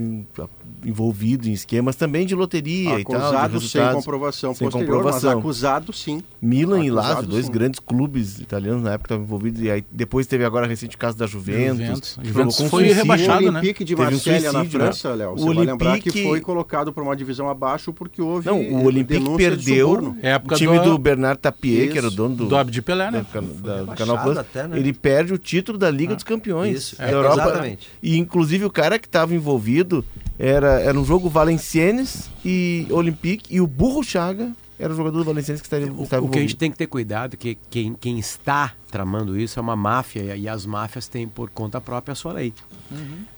[0.86, 3.16] envolvido em esquemas também de loteria e tal.
[3.16, 5.30] Acusado sem comprovação Sem posterior, comprovação.
[5.32, 6.22] mas acusado sim.
[6.40, 7.52] Milan e Acusado, Lazio, dois sim.
[7.52, 9.62] grandes clubes italianos na época estavam envolvidos.
[9.62, 11.78] E aí depois teve agora recente o caso da Juventus.
[11.80, 12.20] Juventus.
[12.22, 13.02] Juventus um foi suicídio.
[13.02, 13.60] rebaixado, o né?
[13.60, 14.70] Olympique de Teve um na né?
[14.70, 18.22] França, Léo, O você vai lembrar que Olympique- foi colocado por uma divisão abaixo porque
[18.22, 20.16] houve Não, o Olympique perdeu.
[20.22, 23.10] É o time do- do, Bernard Tapier, que era o dono do, Do Abdi Pelé,
[23.12, 23.26] né?
[23.64, 24.38] da- do Canal Plus.
[24.38, 24.78] até, né?
[24.78, 27.42] Ele perde o título da Liga dos Campeões Isso, da é, Europa.
[27.42, 27.90] exatamente.
[28.04, 30.04] E inclusive o cara que estava envolvido
[30.40, 35.26] era, era um jogo Valenciennes e Olympique e o Burro Chaga era o jogador do
[35.26, 36.58] Valenciennes que estava, O, estava o que a gente envolvido.
[36.60, 40.66] tem que ter cuidado, que quem, quem está tramando isso é uma máfia e as
[40.66, 42.54] máfias têm por conta própria a sua lei,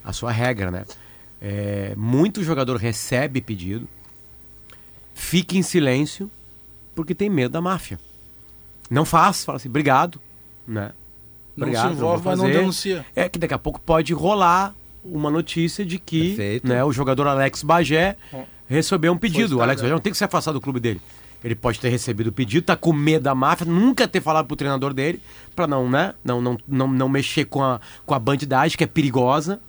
[0.03, 0.85] a sua regra, né?
[1.41, 3.87] É, muito jogador recebe pedido,
[5.13, 6.29] fica em silêncio
[6.95, 7.99] porque tem medo da máfia.
[8.89, 10.21] Não faz, fala assim, obrigado,
[10.67, 10.91] né?
[11.55, 12.57] Não Obrigado, se envolve, mas não fazer.
[12.59, 13.05] denuncia.
[13.15, 14.73] É que daqui a pouco pode rolar
[15.03, 16.67] uma notícia de que Perfeito.
[16.67, 18.15] né, o jogador Alex Bagé
[18.67, 19.57] recebeu um pedido.
[19.57, 19.81] O Alex?
[19.81, 21.01] Bagé não tem que se afastar do clube dele.
[21.43, 24.55] Ele pode ter recebido o pedido, tá com medo da máfia, nunca ter falado pro
[24.55, 25.21] treinador dele,
[25.53, 28.87] pra não, né, não, não, não, não mexer com a, com a bandidagem, que é
[28.87, 29.59] perigosa.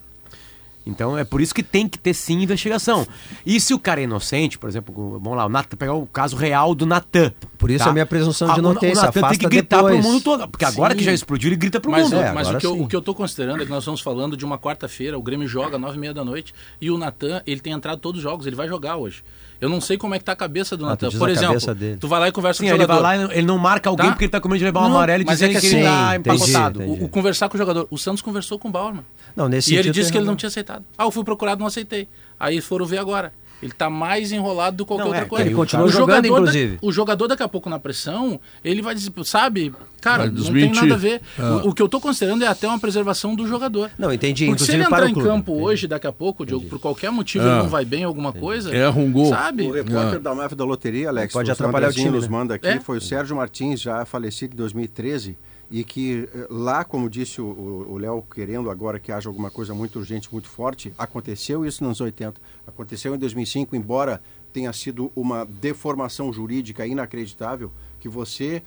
[0.86, 3.06] Então é por isso que tem que ter sim investigação.
[3.46, 6.36] E se o cara é inocente, por exemplo, vamos lá, o Natan, pegar o caso
[6.36, 7.32] real do Natan.
[7.56, 10.00] Por isso a minha presunção de Ah, o- inocência, O Natan tem que gritar depois.
[10.00, 10.98] pro mundo todo, porque agora Sim.
[10.98, 12.16] que já explodiu, ele grita pro Mas, mundo.
[12.16, 14.36] É, mas o, que eu, o que eu tô considerando é que nós estamos falando
[14.36, 17.60] de uma quarta-feira, o Grêmio joga nove e meia da noite e o Natan, ele
[17.60, 19.22] tem entrado todos os jogos, ele vai jogar hoje.
[19.64, 21.08] Eu não sei como é que tá a cabeça do Ah, Natan.
[21.10, 21.56] Por exemplo,
[21.98, 23.02] tu vai lá e conversa Sim, com o ele jogador.
[23.02, 24.12] vai lá e ele não marca alguém Tá?
[24.12, 25.66] porque ele tá com medo de levar um Não, amarelo e dizer é que que,
[25.68, 26.82] ele assim, tá empacotado.
[26.82, 27.02] entendi.
[27.02, 27.86] O, o conversar com o jogador.
[27.90, 29.04] O Santos conversou com o Bauerman.
[29.34, 30.84] Não, nesse E ele disse que ele não tinha aceitado.
[30.98, 32.06] Ah, eu fui procurado, não aceitei.
[32.38, 33.32] Aí foram ver agora.
[33.64, 35.46] Ele tá mais enrolado do que qualquer Não, é, outra coisa.
[35.46, 36.78] ele continua O jogando, da- inclusive.
[36.82, 39.72] o jogador daqui a pouco na pressão, ele vai dizer, sabe,
[40.02, 41.22] cara, não tem nada a ver.
[41.38, 41.62] Ah.
[41.64, 43.90] O, o que eu tô considerando é até uma preservação do jogador.
[43.98, 44.44] Não, entendi.
[44.46, 45.28] Porque se inclusive ele para entrar em clube.
[45.30, 45.66] campo Entendi.
[45.66, 47.48] hoje, daqui a pouco, Diogo, por qualquer motivo Ah.
[47.48, 49.30] ele não vai bem em alguma coisa, Erra um gol.
[49.30, 49.62] sabe?
[49.66, 50.18] O repórter Ah.
[50.18, 52.30] da máfia da loteria, Alex, Pode o atrapalhar o time, nos né?
[52.30, 52.80] manda aqui, É.
[52.80, 55.38] foi o Sérgio Martins, já falecido em 2013,
[55.70, 59.98] e que eh, lá, como disse o Léo, querendo agora que haja alguma coisa muito
[59.98, 64.22] urgente, muito forte, aconteceu isso nos 80, aconteceu em 2005, embora
[64.52, 68.62] tenha sido uma deformação jurídica inacreditável, que você,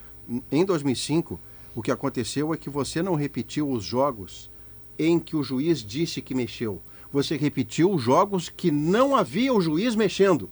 [0.52, 1.40] em 2005,
[1.76, 4.50] o que aconteceu é que você não repetiu os jogos
[4.98, 6.82] em que o juiz disse que mexeu.
[7.12, 10.50] Você repetiu os jogos que não havia o juiz mexendo.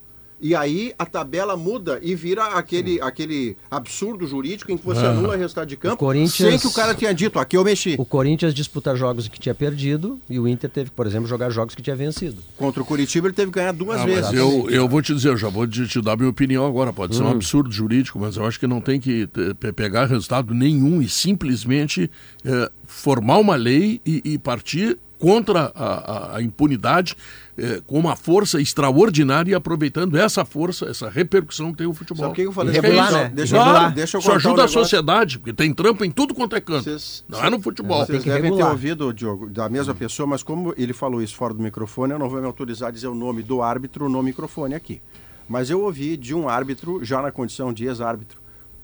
[0.48, 5.30] E aí a tabela muda e vira aquele, aquele absurdo jurídico em que você anula
[5.36, 7.96] o resultado de campo Corinthians- sem que o cara tenha dito, aqui eu mexi.
[7.98, 11.74] O Corinthians disputa jogos que tinha perdido e o Inter teve, por exemplo, jogar jogos
[11.74, 12.38] que tinha vencido.
[12.58, 14.26] Contra o Curitiba ele teve que ganhar duas Ah, vezes.
[14.26, 16.94] mas eu, eu vou te dizer, eu já vou te, te dar minha opinião agora.
[16.94, 17.30] Pode ser Hum.
[17.30, 19.26] um absurdo jurídico, mas eu acho que não tem que
[19.60, 22.10] pe- pegar resultado nenhum e simplesmente
[22.46, 25.86] eh, formar uma lei e, e partir contra a,
[26.34, 27.16] a- a impunidade
[27.58, 32.26] eh, com uma força extraordinária e aproveitando essa força, essa repercussão que tem o futebol.
[32.26, 32.78] Sabe o que eu falei?
[32.78, 33.18] É Regular, isso.
[33.18, 33.32] né?
[33.34, 36.36] Deixa Claro, deixa eu isso contar um ajuda a sociedade, porque tem trampa em tudo
[36.36, 36.84] quanto é canto.
[36.84, 38.06] Vocês- não é no futebol.
[38.06, 38.70] Vocês devem ter regular.
[38.72, 42.30] ouvido, Diogo, da mesma pessoa, mas como ele falou isso fora do microfone, eu não
[42.30, 45.02] vou me autorizar a dizer o nome do árbitro no microfone aqui.
[45.50, 48.40] Mas eu ouvi de um árbitro, já na condição de ex-árbitro,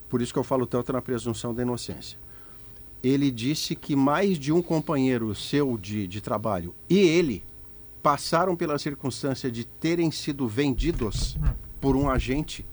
[0.09, 2.17] por isso que eu falo tanto na presunção da inocência.
[3.03, 7.43] Ele disse que mais de um companheiro seu de, de trabalho e ele
[8.03, 11.37] passaram pela circunstância de terem sido vendidos
[11.79, 12.65] por um agente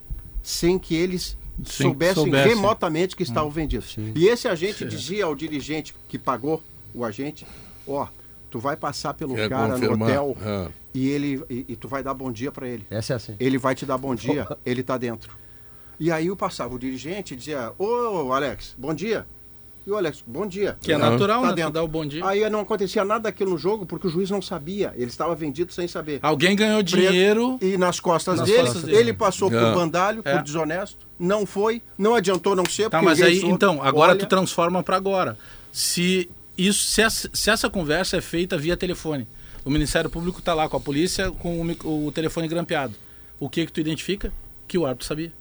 [0.43, 2.55] sem que eles Sem que soubessem soubessem.
[2.55, 3.95] remotamente que estavam vendidos.
[4.15, 6.61] E esse agente dizia ao dirigente que pagou
[6.93, 7.45] o agente,
[7.87, 8.07] ó,
[8.49, 10.09] tu vai passar pelo Quer cara no confirmar?
[10.09, 10.67] hotel É.
[10.93, 12.85] e ele e, e tu vai dar bom dia para ele.
[12.89, 13.35] Essa é assim.
[13.39, 15.35] Ele vai te dar bom dia, ele tá dentro.
[15.99, 19.27] E aí eu passava o dirigente e dizia, ô Alex, bom dia.
[19.87, 20.77] E o Alex, bom dia.
[20.81, 21.53] Que é natural, Tá né?
[21.55, 21.71] Dentro.
[21.71, 22.23] dá o bom dia.
[22.27, 24.93] Aí não acontecia nada daquilo no jogo porque o juiz não sabia.
[24.95, 26.19] Ele estava vendido sem saber.
[26.21, 27.57] Alguém ganhou dinheiro.
[27.61, 28.97] E nas costas Nas dele, costas dele.
[28.97, 29.59] ele passou É.
[29.59, 30.33] por bandalho, É.
[30.35, 32.83] por desonesto, não foi, não adiantou não ser.
[32.89, 33.53] Tá, porque mas aí, soube.
[33.53, 35.37] então, agora Olha, tu transforma para agora.
[35.71, 39.27] Se isso, se essa, se essa conversa é feita via telefone,
[39.65, 42.93] o Ministério Público tá lá com a polícia com o, o telefone grampeado.
[43.39, 44.31] O que que tu identifica?
[44.67, 45.31] Que o árbitro sabia.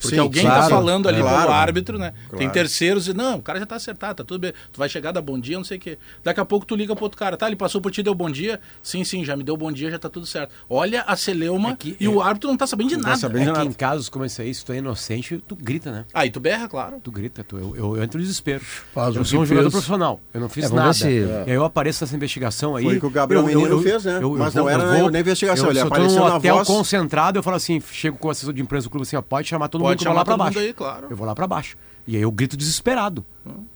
[0.00, 1.42] Porque Sim, alguém claro, tá falando ali claro.
[1.42, 2.12] pelo árbitro, né?
[2.30, 2.52] Tem Claro.
[2.52, 4.52] terceiros e não, o cara já tá acertado, tá tudo bem.
[4.72, 5.98] Tu vai chegar, dá bom dia, não sei o quê.
[6.24, 7.46] Daqui a pouco tu liga pro outro cara, tá?
[7.46, 8.60] Ele passou por ti, deu bom dia.
[8.82, 10.52] Sim, sim, já me deu bom dia, já tá tudo certo.
[10.68, 13.20] Olha a celeuma É que- e o árbitro não tá sabendo de Não tá nada.
[13.20, 13.42] sabendo.
[13.42, 13.64] É que nada.
[13.64, 16.04] em casos como esse aí, se tu é inocente, tu grita, né?
[16.14, 16.98] Aí tu berra, claro.
[17.02, 18.64] Tu grita, tu, eu, eu, eu entro em desespero.
[18.94, 19.72] Faz eu sou um que jogador fez.
[19.74, 20.88] profissional, eu não fiz É, nada.
[20.92, 22.84] ver se- E aí eu apareço nessa investigação aí.
[22.84, 24.16] Foi o que o Gabriel eu- Menino eu- eu- fez, né?
[24.16, 26.36] eu- eu Mas vou- não era eu vou- na investigação, eu, ele eu apareceu na
[26.36, 26.66] hotel voz.
[26.68, 29.48] concentrado, eu falo assim, chego com o assessor de imprensa do clube assim, ó, pode
[29.48, 30.58] chamar todo Pode mundo vou lá pra todo baixo.
[30.58, 31.06] aí, claro.
[31.10, 31.76] Eu vou lá pra baixo.
[32.06, 33.24] E aí eu grito desesperado.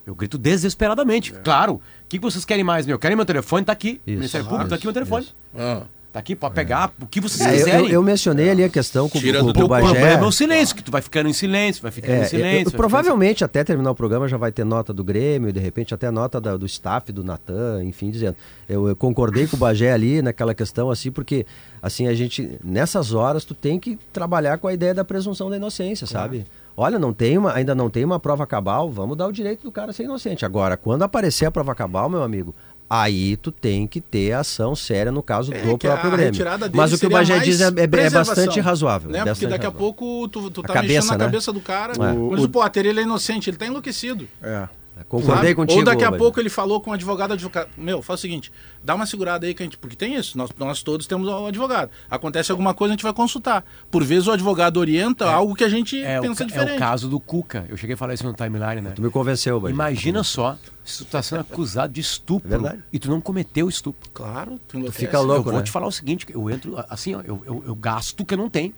[0.07, 1.33] Eu grito desesperadamente.
[1.33, 1.75] Claro.
[1.75, 2.99] O que, que vocês querem mais, meu?
[2.99, 3.65] Querem meu telefone?
[3.65, 4.01] Tá aqui.
[4.07, 4.17] Isso.
[4.17, 5.29] Ministério Público, tá aqui meu telefone.
[5.57, 5.83] Ah.
[6.15, 7.87] Tá aqui, pode pegar o que vocês É, eu, quiserem.
[7.87, 9.83] eu- eu mencionei ali a questão com, Tira com, do com o Bagé.
[9.89, 12.53] problema é o silêncio, que tu vai ficando em silêncio, vai ficando É, em silêncio.
[12.53, 15.93] eu- ficando provavelmente até terminar o programa já vai ter nota do Grêmio, de repente
[15.93, 18.37] até nota da- do staff, do Natan, enfim, dizendo.
[18.69, 21.45] Eu, eu concordei com o Bagé ali naquela questão, assim, porque
[21.83, 25.57] assim, a gente, nessas horas, tu tem que trabalhar com a ideia da presunção da
[25.57, 26.47] inocência, sabe?
[26.77, 29.71] Olha, não tem uma, ainda não tem uma prova cabal, vamos dar o direito do
[29.73, 30.45] cara ser inocente.
[30.47, 32.55] Agora, quando aparecer a prova cabal, meu amigo,
[32.89, 36.45] aí tu tem que ter ação séria no caso É, do próprio a Grêmio.
[36.75, 39.11] Mas o que o Bagé diz é, é- é bastante razoável.
[39.11, 39.19] Né?
[39.19, 39.79] Porque bastante daqui a razoável.
[39.95, 41.25] pouco tu, tu A tá cabeça, mexendo na né?
[41.25, 41.93] cabeça do cara.
[41.95, 41.99] É.
[41.99, 44.29] Mas O- o pô, ele é inocente, ele tá enlouquecido.
[44.43, 44.69] É.
[45.09, 45.55] Concordei sabe?
[45.57, 45.79] contigo.
[45.81, 47.69] Ou daqui a pouco ele falou com o advogado, advogado.
[47.77, 48.53] Meu, faz o seguinte,
[48.83, 49.77] dá uma segurada aí que a gente.
[49.77, 51.91] Porque tem isso, nós, nós todos temos um advogado.
[52.09, 53.65] Acontece alguma coisa, a gente vai consultar.
[53.91, 56.77] Por vezes o advogado orienta algo que a gente É o, pensa é diferente.
[56.77, 57.65] o caso do Cuca.
[57.69, 58.93] Eu cheguei a falar isso no timeline, né?
[58.95, 59.75] Tu me convenceu, Bagé.
[59.75, 64.09] Imagina só se tu tá sendo acusado de estupro É e tu não cometeu estupro.
[64.13, 65.63] Claro, tu Tu fica louco, eu vou né?
[65.63, 68.49] te falar o seguinte, eu entro assim, ó, eu, eu, eu gasto que eu não
[68.49, 68.73] tenho.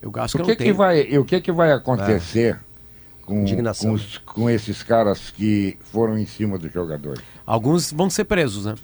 [0.00, 0.76] Eu gasto que O eu que, não que tenho.
[0.76, 2.60] vai, e o que, que vai acontecer
[3.28, 3.44] com,
[3.78, 7.20] com, os- com esses caras que foram em cima do jogador?
[7.46, 8.74] Alguns vão ser presos, né?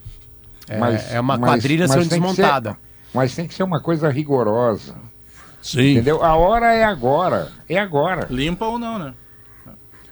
[0.69, 2.77] É, Mas- é uma mas- quadrilha mas sendo que ser- desmontada.
[3.15, 4.95] mas tem que ser uma coisa rigorosa.
[5.63, 5.93] Sim.
[5.93, 6.23] Entendeu?
[6.23, 7.51] A hora é agora.
[7.69, 8.27] É agora.
[8.31, 9.15] Limpa ou não, né?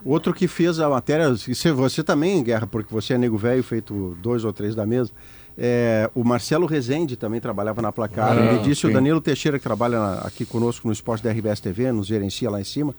[0.04, 4.16] Outro que fez a matéria, você, você também, Guerra, porque você é nego velho, feito
[4.20, 5.10] dois ou três da mesa.
[5.56, 8.32] é, o Marcelo Rezende também trabalhava na placar.
[8.32, 8.94] Ah, Ele disse, o sim.
[8.94, 12.58] Danilo Teixeira, que trabalha na- aqui conosco no Esporte da RBS TV, nos gerencia lá
[12.58, 12.94] em cima,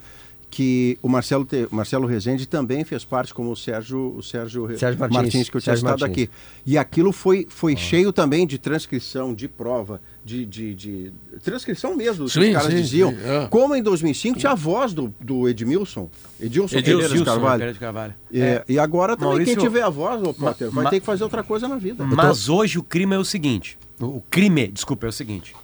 [0.55, 4.99] que o Marcelo, Te- Marcelo Rezende também fez parte, como o Sérgio, o Sérgio, Sérgio
[5.11, 6.25] Martins, que eu tinha Sérgio citado Martins.
[6.25, 6.29] aqui.
[6.63, 11.11] E aquilo foi, foi cheio também de transcrição, de prova, de, de, de-
[11.43, 13.09] transcrição mesmo, que Sim, os caras sim, diziam.
[13.09, 13.47] sim, é.
[13.49, 16.07] Como em 2005 tinha a voz do, do Edmilson,
[16.39, 17.51] Edilson, Edilson Pereira de Carvalho.
[17.53, 18.13] Pereira de Carvalho.
[18.31, 21.05] É, E agora também Maurício- quem tiver a voz, ô Potter, vai ma- ter que
[21.07, 22.05] fazer outra coisa na vida.
[22.05, 25.55] Mas hoje o crime é o seguinte: o o crime, desculpa, é o seguinte: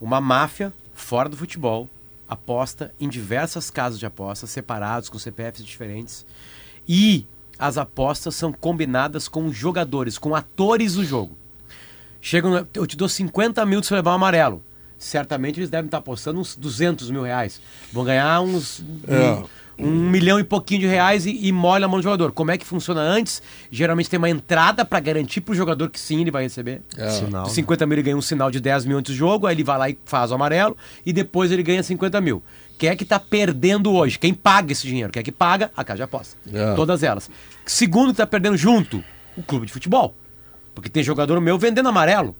[0.00, 1.86] uma máfia fora do futebol
[2.30, 6.24] aposta em diversas casas de apostas separados com CPFs diferentes
[6.88, 7.26] e
[7.58, 11.36] as apostas são combinadas com jogadores, com atores do jogo.
[12.20, 14.62] Chegam, eu te dou 50 mil se levar um amarelo.
[14.96, 17.60] Certamente eles devem estar apostando uns 200 mil reais.
[17.92, 19.42] Vão ganhar uns É.
[19.82, 22.32] um, milhão e pouquinho de reais e, e molha a mão do jogador.
[22.32, 23.42] Como é que funciona antes?
[23.70, 26.82] Geralmente tem uma entrada para garantir pro jogador que sim, ele vai receber.
[27.10, 27.44] Sinal.
[27.44, 29.64] De 50 mil ele ganha um sinal de 10 mil antes do jogo, aí ele
[29.64, 32.42] vai lá e faz o amarelo e depois ele ganha 50 mil.
[32.78, 34.18] Quem é que tá perdendo hoje?
[34.18, 35.12] Quem paga esse dinheiro?
[35.12, 35.70] Quem é que paga?
[35.76, 36.36] A casa de aposta.
[36.52, 36.74] É.
[36.74, 37.30] Todas elas.
[37.66, 39.04] Segundo que tá perdendo junto,
[39.36, 40.14] o clube de futebol.
[40.74, 42.34] Porque tem jogador meu vendendo amarelo.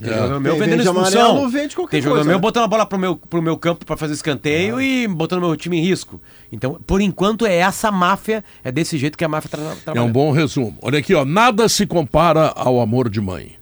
[0.00, 0.14] Tem É.
[0.16, 1.20] jogador meu vendendo vende expulsão.
[1.30, 2.40] amarelo, vende qualquer tem jogador coisa, meu né?
[2.42, 5.78] botando a bola pro meu, pro meu campo para fazer escanteio e botando meu time
[5.78, 6.20] em risco.
[6.52, 10.06] Então, por enquanto, é essa máfia, é desse jeito que a máfia tra É trabalha.
[10.06, 10.76] um bom resumo.
[10.80, 11.24] Olha aqui, ó.
[11.24, 13.52] Nada se compara ao amor de mãe.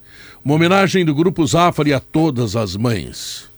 [0.45, 3.49] Uma homenagem do Grupo Zafari a todas as mães.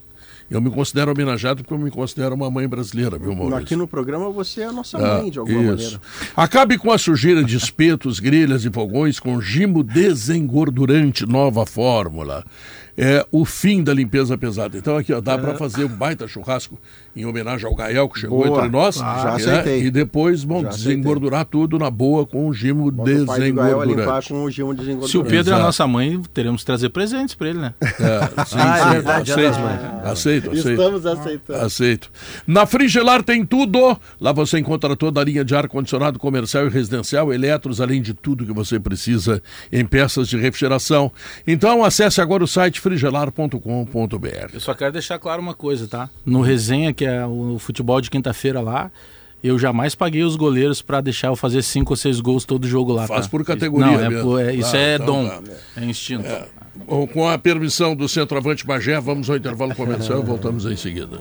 [0.49, 3.57] Eu me considero homenageado porque eu me considero uma mãe brasileira, viu, Maurício?
[3.57, 5.69] Aqui no programa você é a nossa Ah, mãe, de alguma isso.
[5.69, 6.01] maneira.
[6.35, 12.43] Acabe com a sujeira de espetos, grelhas e fogões com gimo desengordurante, nova fórmula.
[12.97, 14.77] É o fim da limpeza pesada.
[14.77, 16.77] Então aqui, ó, dá para fazer um baita churrasco
[17.15, 18.57] em homenagem ao Gael que chegou Boa.
[18.59, 18.95] entre nós.
[18.95, 19.31] Já né?
[19.35, 19.83] aceitei.
[19.83, 20.95] E depois vão Já aceitei.
[20.95, 24.29] desengordurar tudo na boa com o gimo Bota o pai do Gael a limpar desengordurante.
[24.29, 25.11] com o Gil desengordurante.
[25.11, 25.61] Se o Pedro é a Exato.
[25.63, 27.73] nossa mãe, teremos que trazer presentes pra ele, né?
[27.81, 29.59] É, sim, Ah, é sim, verdade, Dia aceito,
[30.03, 30.69] aceito, aceito.
[30.69, 31.59] Estamos aceitando.
[31.59, 32.11] Aceito.
[32.47, 33.97] Na Frigelar tem tudo.
[34.19, 38.45] Lá você encontra toda a linha de ar-condicionado comercial e residencial, eletros, além de tudo
[38.45, 39.41] que você precisa
[39.71, 41.11] em peças de refrigeração.
[41.47, 44.49] Então acesse agora o site frigelar.com.br.
[44.53, 46.09] Eu só quero deixar claro uma coisa, tá?
[46.25, 48.91] No resenha, que é o futebol de quinta-feira lá,
[49.41, 52.91] eu jamais paguei os goleiros para deixar eu fazer cinco ou seis gols todo jogo
[52.91, 53.07] lá.
[53.07, 53.29] Faz tá?
[53.31, 54.37] por categoria Não, é mesmo.
[54.37, 55.41] é- isso Ah, é então dom, tá.
[55.77, 56.27] é instinto.
[56.85, 61.17] Bom, com a permissão do centroavante Magé, vamos ao intervalo comercial e voltamos em seguida.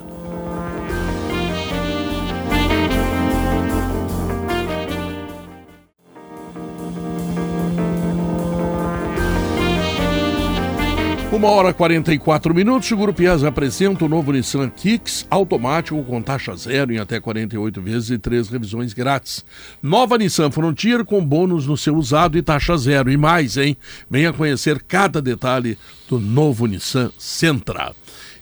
[11.39, 16.21] Uma hora e 44 minutos, o Grupo IAS apresenta o novo Nissan Kicks automático com
[16.21, 19.45] taxa zero em até 48 vezes e três revisões grátis.
[19.81, 23.09] Nova Nissan Frontier com bônus no seu usado e taxa zero.
[23.09, 23.77] E mais, hein?
[24.11, 25.79] Venha conhecer cada detalhe
[26.09, 27.95] do novo Nissan Sentra.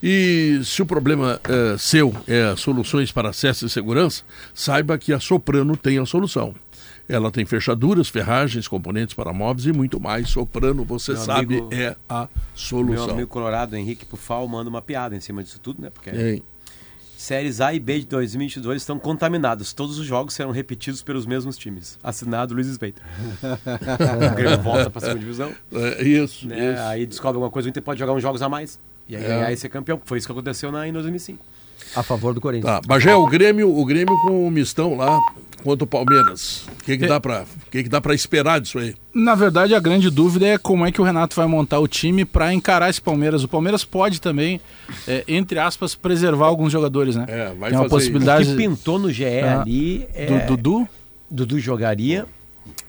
[0.02, 4.22] E se o problema eh, seu é soluções para acesso e segurança,
[4.54, 6.54] saiba que a Soprano tem a solução.
[7.08, 10.28] Ela tem fechaduras, ferragens, componentes para móveis e muito mais.
[10.28, 13.10] Soprano, você Meu sabe, amigo- é a Meu solução.
[13.10, 15.90] amigo colorado, Henrique Pufal, manda uma piada em cima disso tudo, né?
[15.90, 16.42] Porque Hein?
[17.16, 19.72] séries A e B de 2022 estão contaminados.
[19.72, 21.96] Todos os jogos serão repetidos pelos mesmos times.
[22.02, 23.00] Assinado Luiz Sveita.
[24.32, 25.52] o Grêmio volta para a segunda divisão.
[25.72, 26.72] É, isso, né?
[26.72, 26.82] isso.
[26.82, 28.78] Aí descobre alguma coisa, o Inter pode jogar uns jogos a mais.
[29.08, 29.44] E aí, É.
[29.44, 30.00] aí ser campeão.
[30.04, 31.44] Foi isso que aconteceu na, em 2005.
[31.94, 32.72] A favor do Corinthians.
[32.72, 35.18] Tá, Bagé, o Grêmio, o Grêmio com o mistão lá
[35.62, 36.66] contra o Palmeiras.
[36.80, 38.94] O que, que dá para, o que, que dá para esperar disso aí?
[39.12, 42.24] Na verdade, a grande dúvida é como é que o Renato vai montar o time
[42.24, 43.42] para encarar esse Palmeiras.
[43.42, 44.60] O Palmeiras pode também,
[45.08, 47.24] é, entre aspas, preservar alguns jogadores, né?
[47.26, 50.26] É, vai Tem uma fazer O possibilidade que pintou no GE Ah, ali é...
[50.26, 50.88] do Dudu.
[51.28, 52.26] Dudu jogaria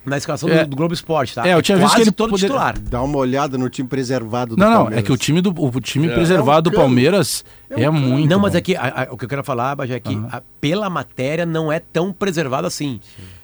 [0.09, 0.63] na escalação É.
[0.63, 1.47] do, do Globo Esporte, tá?
[1.47, 2.79] É, eu tinha visto quase que ele todo poder- titular.
[2.79, 5.03] Dá uma olhada no time preservado do Não, não, Palmeiras.
[5.03, 6.13] é que o time, do, o time É.
[6.13, 6.77] preservado É um do.
[6.79, 8.57] Palmeiras é, muito Não, mas bom.
[8.57, 11.45] é que a- a- o que eu quero falar, Bajé, é que a- pela matéria
[11.45, 12.99] não é tão preservado assim.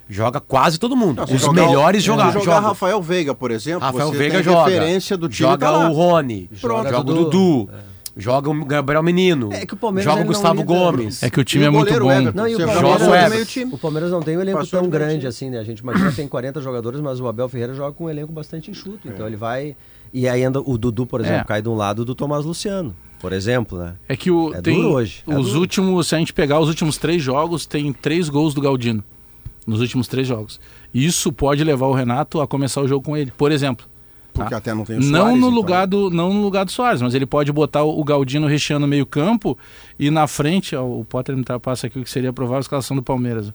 [0.08, 1.24] Joga quase todo mundo.
[1.26, 2.68] Não, Os jogar melhores se joga, jogar jogam.
[2.68, 4.70] Rafael Veiga, por exemplo, Rafael você Veiga tem joga.
[4.70, 5.88] referência do time joga tá lá.
[5.88, 6.50] o Rony.
[6.60, 6.84] Pronto.
[6.90, 7.24] Joga o Dudu.
[7.30, 7.70] Dudu.
[8.16, 9.52] Joga o Gabriel Menino.
[9.52, 11.20] É que o Palmeiras joga o Gustavo Gomes.
[11.22, 12.10] É que o time E é o muito bom.
[12.12, 12.38] Everton.
[12.38, 13.34] Não, e o Você joga Palmeiras, o não Everton.
[13.34, 13.74] meio time.
[13.74, 15.58] o Palmeiras não tem um elenco Passou tão grande assim, né?
[15.58, 18.32] A gente imagina que tem 40 jogadores, mas o Abel Ferreira joga com um elenco
[18.32, 19.08] bastante enxuto.
[19.08, 19.10] É.
[19.10, 19.74] Então ele vai.
[20.12, 21.44] E aí anda o Dudu, por exemplo, É.
[21.44, 23.94] cai de um lado do Tomás Luciano, por exemplo, né?
[24.08, 25.60] É que o, É tem hoje, é os duro.
[25.60, 29.02] últimos, se a gente pegar os últimos três jogos, tem três gols do Galdino
[29.66, 30.60] nos últimos três jogos.
[30.94, 33.32] Isso pode levar o Renato a começar o jogo com ele.
[33.36, 33.86] Por exemplo,
[34.34, 34.56] Porque tá?
[34.56, 35.50] até não tem o não Soares, no então.
[35.50, 39.06] lugar do não no lugar do Soares, mas ele pode botar o Galdino recheando meio
[39.06, 39.56] campo
[39.98, 42.96] e na frente, ó, o Potter me passa aqui o que seria a provável escalação
[42.96, 43.52] do Palmeiras.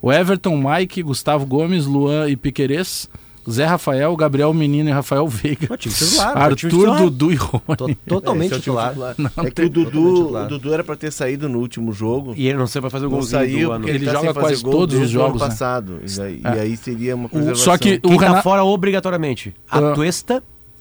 [0.00, 3.10] O Everton, Mike, Gustavo Gomes, Luan e Piquerez,
[3.48, 5.76] Zé Rafael, Gabriel Menino e Rafael Veiga.
[5.76, 7.02] Time titular, Arthur, titular.
[7.02, 7.94] Dudu e Rony.
[8.06, 9.16] Totalmente é.
[9.18, 10.44] É que tem- o totalmente Dudu, titular.
[10.44, 12.34] o Dudu era pra ter saído no último jogo.
[12.36, 14.62] E ele não sei vai fazer o golzinho saiu do ele, Ele tá joga quase
[14.62, 15.48] gol todos os jogos, né?
[15.48, 16.00] passado.
[16.06, 16.56] E, daí, É.
[16.56, 17.64] e aí seria uma preservação.
[17.64, 19.54] só que Quem o tá Renato fora obrigatoriamente?
[19.70, 19.94] A Ah.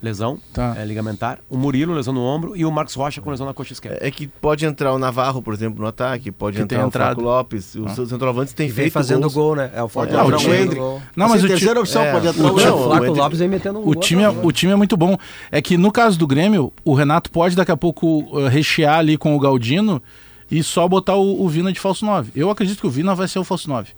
[0.01, 0.75] Lesão Tá.
[0.77, 1.39] é, ligamentar.
[1.49, 2.55] O Murilo, lesão no ombro.
[2.55, 3.97] E o Marcos Rocha com lesão na coxa esquerda.
[4.01, 6.91] É que pode entrar o Navarro, por exemplo, no ataque, pode Que entrar o.
[6.91, 7.75] Flaco Lopes.
[7.75, 9.33] Os seus centroavantes têm E feito fazendo gols.
[9.33, 9.69] gol, né?
[9.75, 10.75] É o Flaco entrar Lopes o Hendrick.
[10.75, 11.01] gol.
[11.15, 12.77] Não, Assim, mas o ti- terceira opção é, pode entrar o o time- O Não,
[12.77, 14.95] Flaco o Hendrick- Lopes vem metendo um O gol time, é, o time é muito
[14.95, 15.17] bom.
[15.51, 19.17] É que no caso do Grêmio, o Renato pode daqui a pouco uh, rechear ali
[19.17, 20.01] com o Galdino
[20.49, 22.31] e só botar o, o Vina de falso 9.
[22.35, 23.89] Eu acredito que o Vina vai ser o falso 9.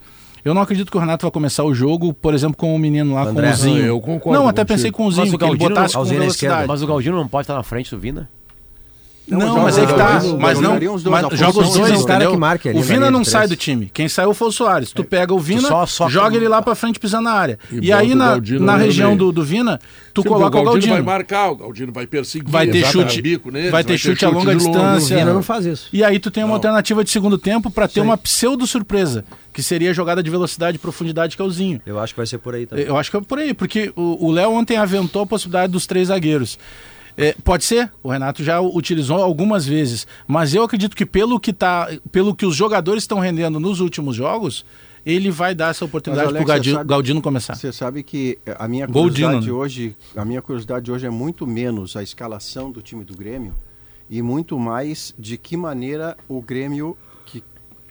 [0.43, 3.13] Eu não acredito que o Renato vai começar o jogo, por exemplo, com o menino
[3.13, 3.85] lá, André, com o Zinho.
[3.85, 4.75] eu concordo Não, até contigo.
[4.75, 6.67] pensei com o Mas Zinho, o que ele botasse com velocidade.
[6.67, 8.27] Mas o Galdino não pode estar na frente do Vina?
[9.27, 10.17] Não, Não, mas joga é que tá.
[10.17, 12.33] os dois, Mas não, os dois, mas joga os dois, é o entendeu?
[12.33, 13.89] o na Vina não sai do time.
[13.93, 14.91] Quem saiu foi o Soares.
[14.91, 17.57] Tu pega o Vina, só soca joga ele lá pra frente pisando na área.
[17.71, 19.79] E E, aí o na, Galdino na região do, do Vina,
[20.13, 20.93] tu Tipo, coloca o Galdino.
[20.93, 22.49] vai marcar, o Galdino vai perseguir.
[22.49, 25.15] Vai ter chute, neles, vai ter chute a longa distância.
[25.15, 25.87] O Vina não faz isso.
[25.93, 26.55] E aí tu tem uma Não.
[26.55, 30.75] alternativa de segundo tempo pra ter uma pseudo surpresa, que seria a jogada de velocidade
[30.75, 31.79] e profundidade que é o Zinho.
[31.85, 32.85] Eu acho que vai ser por aí também.
[32.85, 35.85] Eu acho que é por aí, porque o o Léo ontem aventou a possibilidade dos
[35.87, 36.57] três zagueiros.
[37.17, 41.51] É, pode ser, o Renato já utilizou algumas vezes, mas eu acredito que pelo que,
[41.53, 44.65] tá, pelo que os jogadores estão rendendo nos últimos jogos,
[45.05, 47.55] ele vai dar essa oportunidade para o Galdino, sabe- Galdino começar.
[47.55, 49.51] Você sabe que a minha curiosidade né?
[49.51, 53.53] hoje, a minha curiosidade hoje é muito menos a escalação do time do Grêmio
[54.09, 56.95] e muito mais de que maneira o Grêmio
[57.25, 57.43] que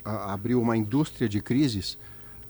[0.05, 1.99] a- abriu uma indústria de crises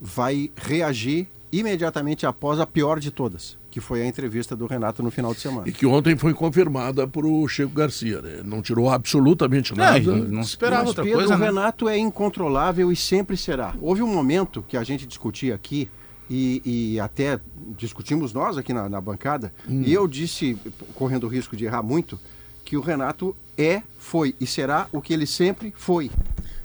[0.01, 5.11] vai reagir imediatamente após a pior de todas, que foi a entrevista do Renato no
[5.11, 5.69] final de semana.
[5.69, 8.41] E que ontem foi confirmada por o Chico Garcia, né?
[8.45, 10.17] Não tirou absolutamente Não, nada.
[10.17, 11.47] não se esperava Mas, outra Pedro, coisa, o né?
[11.47, 13.75] Renato é incontrolável e sempre será.
[13.81, 15.89] Houve um momento que a gente discutia aqui
[16.29, 16.63] e,
[16.95, 17.39] e até
[17.77, 19.83] discutimos nós aqui na, na bancada Hum.
[19.87, 20.57] e eu disse,
[20.95, 22.19] correndo o risco de errar muito,
[22.65, 26.11] que o Renato é, foi e será o que ele sempre foi.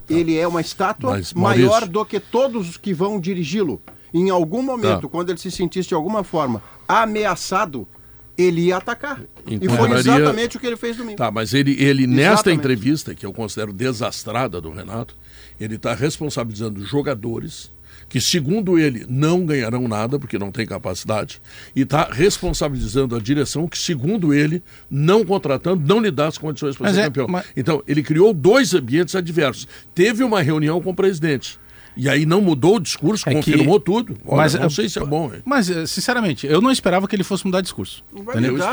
[0.09, 3.81] Ele é uma estátua Mas, maior Maurício- do que todos os que vão dirigi-lo.
[4.17, 5.07] Em algum momento, Tá.
[5.09, 7.87] quando ele se sentisse de alguma forma ameaçado,
[8.37, 9.21] ele ia atacar.
[9.45, 11.17] E foi exatamente o que ele fez domingo.
[11.17, 12.59] Tá, mas ele, ele nesta Exatamente.
[12.59, 15.15] entrevista, que eu considero desastrada do Renato,
[15.59, 17.71] ele está responsabilizando os jogadores,
[18.09, 21.41] que segundo ele não ganharão nada, porque não tem capacidade,
[21.75, 26.75] e está responsabilizando a direção, que segundo ele, não contratando, não lhe dá as condições
[26.75, 27.27] para Mas ser é, campeão.
[27.27, 29.67] mas- Então, ele criou dois ambientes adversos.
[29.93, 31.57] Teve uma reunião com o presidente.
[31.97, 34.17] E aí não mudou o discurso, É que- confirmou tudo.
[34.25, 35.31] Olha, Mas, não sei se é bom.
[35.33, 35.41] hein?
[35.45, 38.03] Mas, eh, sinceramente, eu não esperava que ele fosse mudar discurso.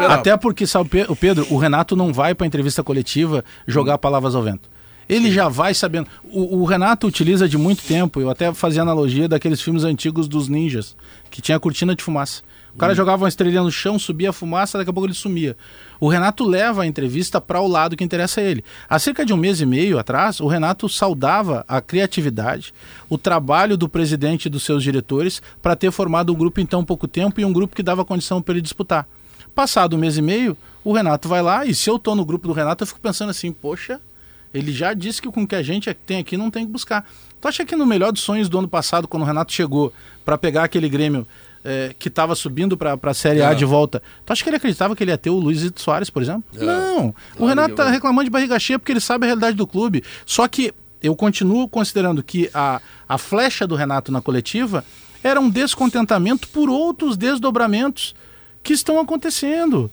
[0.09, 3.99] Até porque, sabe, o Pe- o Pedro, o Renato não vai para entrevista coletiva jogar
[3.99, 4.69] palavras ao vento.
[5.09, 6.07] Ele já vai sabendo.
[6.25, 10.49] O, o Renato utiliza de muito tempo, eu até fazia analogia daqueles filmes antigos dos
[10.49, 10.97] ninjas,
[11.31, 12.43] que tinha cortina de fumaça.
[12.75, 15.57] O cara jogava uma estrelinha no chão, subia a fumaça, daqui a pouco ele sumia.
[16.01, 18.65] O Renato leva a entrevista para o lado que interessa a ele.
[18.89, 22.73] Há cerca de um mês e meio atrás, o Renato saudava a criatividade,
[23.11, 26.83] o trabalho do presidente e dos seus diretores para ter formado um grupo em tão
[26.83, 29.07] pouco tempo e um grupo que dava condição para ele disputar.
[29.55, 32.49] Passado um mês e meio, o Renato vai lá e se eu tô no grupo
[32.49, 34.01] do Renato, eu fico pensando assim, poxa,
[34.53, 37.07] ele já disse que com o que a gente tem aqui não tem que buscar.
[37.41, 39.93] Tu acha que no melhor dos sonhos do ano passado, quando o Renato chegou
[40.25, 41.27] para pegar aquele Grêmio
[41.65, 43.55] eh, que estava subindo para a Série A É.
[43.55, 46.23] de volta, tu acha que ele acreditava que ele ia ter o Luizito Soares, por
[46.23, 46.45] exemplo?
[46.55, 47.15] Não.
[47.39, 50.03] o Renato tá reclamando de barriga cheia porque ele sabe a realidade do clube.
[50.27, 54.85] Só que eu continuo considerando que a, a flecha do Renato na coletiva
[55.23, 58.15] era um descontentamento por outros desdobramentos
[58.63, 59.91] que estão acontecendo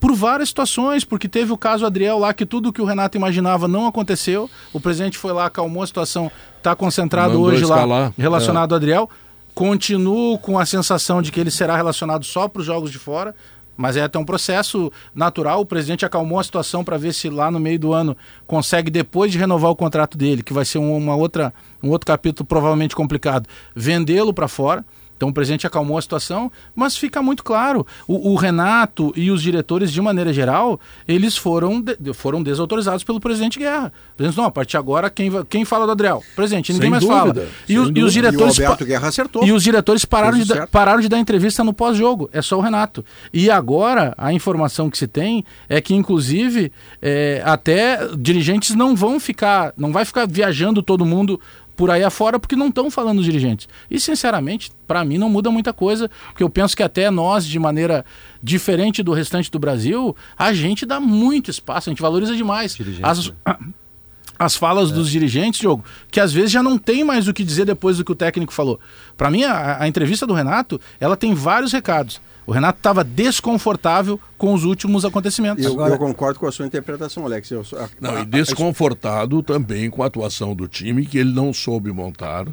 [0.00, 3.66] por várias situações, porque teve o caso Adriel lá que tudo que o Renato imaginava
[3.66, 4.48] não aconteceu.
[4.72, 7.86] O presidente foi lá, acalmou a situação, está concentrado Mandou hoje escalar.
[7.88, 9.10] lá relacionado ao Adriel.
[9.58, 13.34] Continuo com a sensação de que ele será relacionado só para os jogos de fora.
[13.76, 15.62] Mas é até um processo natural.
[15.62, 19.32] O presidente acalmou a situação para ver se lá no meio do ano consegue, depois
[19.32, 21.52] de renovar o contrato dele, que vai ser um- uma outra,
[21.82, 24.84] um outro capítulo provavelmente complicado, vendê-lo para fora.
[25.18, 29.42] Então o presidente acalmou a situação, mas fica muito claro, o, o Renato e os
[29.42, 33.92] diretores, de maneira geral, eles foram, de- foram desautorizados pelo presidente Guerra.
[34.12, 36.22] O presidente, não, a partir de agora, quem, quem fala do Adriel?
[36.36, 37.52] Presidente, ninguém Sem mais dúvida, fala.
[37.68, 38.56] E, os- e os o diretores...
[38.58, 39.44] E o Guerra acertou.
[39.44, 40.70] E os diretores pararam de, o certo.
[40.70, 42.30] pararam de dar entrevista no pós-jogo.
[42.32, 43.04] É só o Renato.
[43.32, 46.70] E agora, a informação que se tem é que, inclusive,
[47.02, 51.40] é, até dirigentes não vão ficar, não vai ficar viajando todo mundo
[51.78, 53.68] por aí afora porque não estão falando os dirigentes.
[53.88, 57.56] E, sinceramente, para mim não muda muita coisa, porque eu penso que até nós, de
[57.56, 58.04] maneira
[58.42, 62.76] diferente do restante do Brasil, a gente dá muito espaço, a gente valoriza demais.
[63.00, 63.32] As,
[64.36, 67.64] as falas dos dirigentes, Diogo, que às vezes já não tem mais o que dizer
[67.64, 68.80] depois do que o técnico falou.
[69.16, 72.20] Para mim, a, a entrevista do Renato, ela tem vários recados.
[72.44, 75.64] O Renato estava desconfortável com os últimos acontecimentos.
[75.64, 77.50] Eu, eu concordo com a sua interpretação, Alex.
[77.50, 81.52] Eu, a- Não, a- e desconfortado também com a atuação do time, que ele não
[81.52, 82.46] soube montar.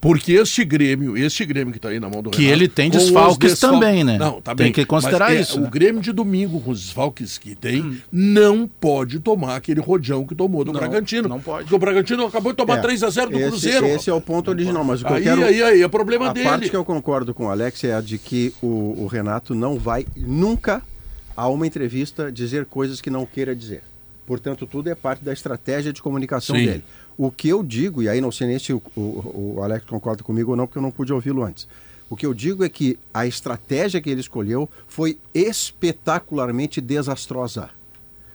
[0.00, 2.90] Porque este Grêmio, este Grêmio que está aí na mão do Que Renato, ele tem
[2.90, 4.16] desfalques desfal- também, né?
[4.18, 4.72] Não, tá Tem bem.
[4.72, 5.68] que considerar mas é, isso, O né?
[5.70, 10.64] Grêmio de domingo, com os desfalques que tem, não pode tomar aquele rodeão que tomou
[10.64, 11.28] do Não, Bragantino.
[11.28, 11.64] não pode.
[11.64, 13.86] Porque o Bragantino acabou de tomar É, 3 a 0 do esse, Cruzeiro.
[13.86, 15.44] Esse é o ponto original, mas o que eu aí, quero...
[15.44, 16.48] aí, aí, é problema A dele.
[16.48, 19.78] parte que eu concordo com o Alex é a de que o, o Renato não
[19.78, 20.82] vai nunca
[21.36, 23.82] a uma entrevista dizer coisas que não queira dizer.
[24.26, 26.64] Portanto, tudo é parte da estratégia de comunicação Sim.
[26.66, 26.84] dele.
[27.16, 30.22] O que eu digo, e aí não sei nem se o, o- o Alex concorda
[30.22, 31.68] comigo ou não, porque eu não pude ouvi-lo antes.
[32.10, 35.18] O que eu digo é que a estratégia que ele escolheu foi
[35.80, 37.70] espetacularmente desastrosa.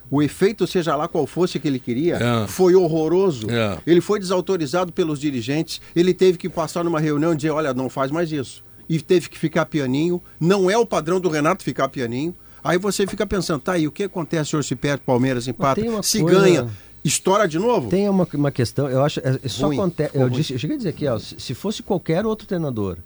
[0.10, 2.48] O efeito, seja lá qual fosse que ele queria, É.
[2.48, 3.50] foi horroroso.
[3.50, 3.78] É.
[3.88, 7.90] Ele foi desautorizado pelos dirigentes, ele teve que passar numa reunião e dizer, olha, não
[7.90, 8.62] faz mais isso.
[8.90, 10.22] E teve que ficar pianinho.
[10.38, 12.36] Não é o padrão do Renato ficar pianinho.
[12.64, 15.82] Aí você fica pensando, tá, e o que acontece hoje se perde Palmeiras empata?
[16.04, 16.68] Se coisa- ganha,
[17.04, 17.90] estoura de novo?
[17.90, 20.12] Tem uma, uma questão, eu acho, é, é só Ruim, acontece.
[20.16, 20.32] Eu, ruim.
[20.32, 22.98] disse, eu cheguei a dizer aqui, ó, se, se fosse qualquer outro treinador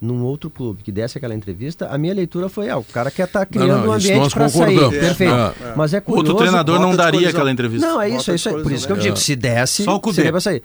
[0.00, 3.24] num outro clube que desse aquela entrevista, a minha leitura foi, ah, o cara quer
[3.26, 4.74] estar criando não, um isso ambiente para sair.
[4.74, 4.98] concordamos.
[5.06, 5.32] Perfeito.
[5.32, 6.26] É, Mas é curioso.
[6.30, 7.86] Outro treinador não daria aquela entrevista.
[7.86, 8.62] Não, é isso, é isso aí.
[8.62, 10.16] Por isso que eu digo, se desse, Só o Cudê.
[10.16, 10.60] seria pra sair.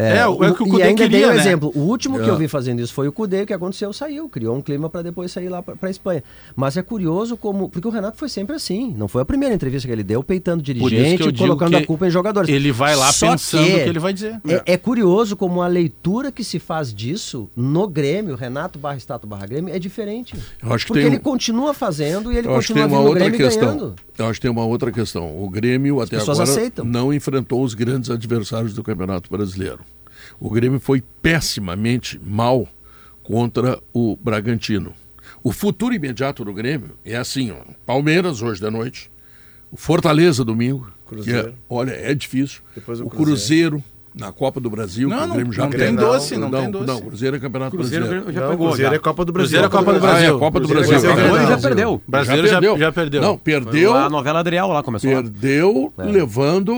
[0.00, 1.40] É, o- é o que o e Cudê ainda queria, dei um né?
[1.40, 1.72] exemplo.
[1.74, 2.30] O último que É.
[2.30, 5.02] eu vi fazendo isso foi o Cudê, o que aconteceu, saiu, criou um clima para
[5.02, 6.22] depois sair lá para a Espanha.
[6.54, 7.68] Mas é curioso como.
[7.68, 8.94] Porque o Renato foi sempre assim.
[8.96, 12.48] Não foi a primeira entrevista que ele deu, peitando dirigente, colocando a culpa em jogadores.
[12.48, 14.40] Ele vai lá Só pensando o que ele vai dizer.
[14.46, 19.26] É, é curioso como a leitura que se faz disso no Grêmio, Renato barra Stato
[19.26, 20.34] barra Grêmio, é diferente.
[20.62, 23.34] Eu acho que Porque tem um- ele continua fazendo e ele continua vindo no Grêmio
[23.34, 23.68] e questão.
[23.68, 23.94] ganhando.
[24.18, 25.42] Eu acho que tem uma outra questão.
[25.42, 26.84] O Grêmio até agora aceitam.
[26.84, 29.80] não enfrentou os grandes adversários do Campeonato Brasileiro.
[30.40, 32.66] O Grêmio foi pessimamente mal
[33.22, 34.92] contra o Bragantino.
[35.42, 37.56] O futuro imediato do Grêmio é assim, ó,
[37.86, 39.10] Palmeiras hoje da noite,
[39.70, 41.44] o Fortaleza domingo, Cruzeiro.
[41.44, 42.60] que é, olha, é difícil.
[42.74, 43.82] Depois o o Cruzeiro,
[44.18, 46.06] Na Copa do Brasil, Não, que o não, Grêmio já não tem perdeu.
[46.08, 46.86] doce, não tem doce.
[46.86, 48.32] Não, Cruzeiro é Campeonato Cruzeiro Brasileiro.
[48.34, 48.66] já Não, pegou.
[48.66, 48.96] Cruzeiro já.
[48.96, 49.58] é Copa do Brasil.
[49.60, 50.36] Cruzeiro é Copa do Ah, Brasil.
[50.36, 51.10] é, Copa do Cruzeiro Brasil.
[51.10, 51.60] já pegou, É, já não.
[51.62, 52.02] perdeu.
[52.08, 53.22] Brasileiro já- já perdeu.
[53.22, 55.08] Não, perdeu, A novela Adriel lá começou.
[55.10, 55.22] lá.
[55.22, 56.74] perdeu levando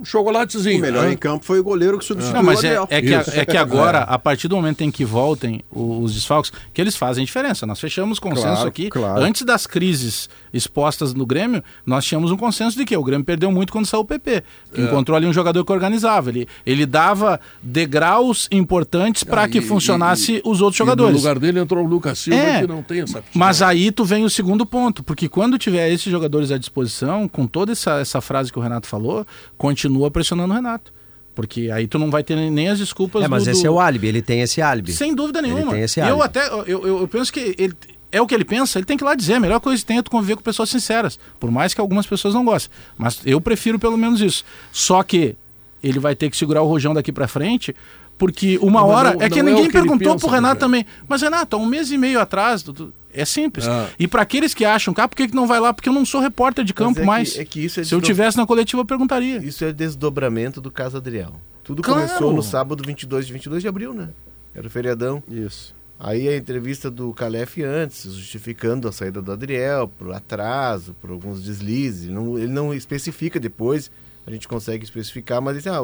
[0.00, 0.78] um chocolatezinho.
[0.78, 1.12] O melhor né?
[1.12, 2.88] em campo foi o goleiro que substituiu Não, mas o é, Adriel.
[2.90, 6.14] é que, a- é que agora, a partir do momento em que voltem o- os
[6.14, 7.66] desfalques, que eles fazem diferença.
[7.66, 8.88] Nós fechamos consenso Claro, aqui.
[8.88, 9.20] claro.
[9.22, 13.50] Antes das crises expostas no Grêmio, nós tínhamos um consenso de que o Grêmio perdeu
[13.52, 14.42] muito quando saiu o PP.
[14.74, 16.30] Que encontrou ali um jogador que organizava.
[16.30, 20.86] Ele, ele dava degraus importantes para Ah, que e- funcionasse e- os outros E no
[20.86, 21.16] jogadores.
[21.16, 23.38] lugar dele entrou o Lucas Silva, É, que não tem essa aptidão.
[23.38, 27.46] Mas aí tu vem o segundo ponto, porque quando tiver esses jogadores à disposição, com
[27.46, 29.26] toda essa, essa frase que o Renato falou,
[29.56, 30.92] continua pressionando o Renato.
[31.34, 33.70] Porque aí tu não vai ter nem as desculpas É, mas do, esse do- é
[33.70, 34.92] o álibi, ele tem esse álibi.
[34.92, 35.72] Sem dúvida nenhuma.
[35.72, 36.22] tem esse eu álibi.
[36.22, 37.72] até eu, eu, eu penso que ele
[38.12, 39.34] é o que ele pensa, ele tem que ir lá dizer.
[39.34, 41.18] A melhor coisa que tem é tu conviver com pessoas sinceras.
[41.38, 42.70] Por mais que algumas pessoas não gostem.
[42.98, 44.44] Mas eu prefiro pelo menos isso.
[44.72, 45.36] Só que
[45.82, 47.74] ele vai ter que segurar o rojão daqui pra frente.
[48.18, 49.14] Porque uma Não, hora.
[49.14, 50.86] não- é que é ninguém o que perguntou pensa, pro Renato né, também.
[51.08, 52.62] Mas, Renato, há um mês e meio atrás.
[52.62, 53.66] tu- É simples.
[53.66, 53.88] Ah.
[53.98, 55.72] E para aqueles que acham, cara, por que, que não vai lá?
[55.72, 57.38] Porque eu não sou repórter de campo é que- mais.
[57.38, 59.38] é que isso é Se eu tivesse na coletiva, eu perguntaria.
[59.38, 61.32] Isso é desdobramento do caso Adriel.
[61.64, 62.02] Tudo Claro.
[62.06, 64.10] começou no sábado 22 de 22 de abril, né?
[64.54, 65.22] Era o feriadão.
[65.28, 65.74] Isso.
[66.02, 71.42] Aí a entrevista do Calef antes, justificando a saída do Adriel, por atraso, por alguns
[71.44, 72.04] deslizes.
[72.04, 73.90] Ele não, ele não especifica depois,
[74.26, 75.82] a gente consegue especificar, mas ele ah,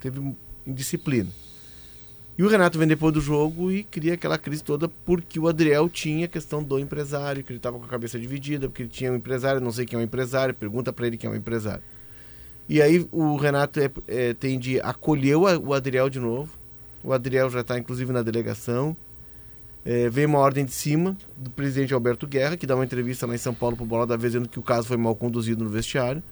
[0.00, 0.34] teve
[0.66, 1.28] indisciplina.
[2.38, 5.86] E o Renato vem depois do jogo e cria aquela crise toda porque o Adriel
[5.86, 9.12] tinha a questão do empresário, que ele estava com a cabeça dividida, porque ele tinha
[9.12, 11.82] um empresário, não sei quem é um empresário, pergunta para ele quem é um empresário.
[12.66, 16.56] E aí o Renato é, é, tem de acolher o, o Adriel de novo.
[17.04, 18.96] O Adriel já está inclusive na delegação.
[19.84, 23.34] É, vem uma ordem de cima do presidente Alberto Guerra, que dá uma entrevista lá
[23.34, 25.70] em São Paulo pro Bola da Vez, dizendo que o caso foi mal conduzido no
[25.70, 26.22] vestiário.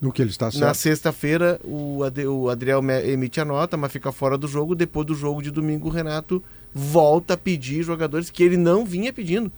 [0.00, 0.74] No que ele está Na certo.
[0.76, 4.74] sexta-feira, o, Ade- o Adriel emite a nota, mas fica fora do jogo.
[4.74, 6.42] Depois do jogo de domingo, o Renato
[6.74, 9.50] volta a pedir jogadores que ele não vinha pedindo.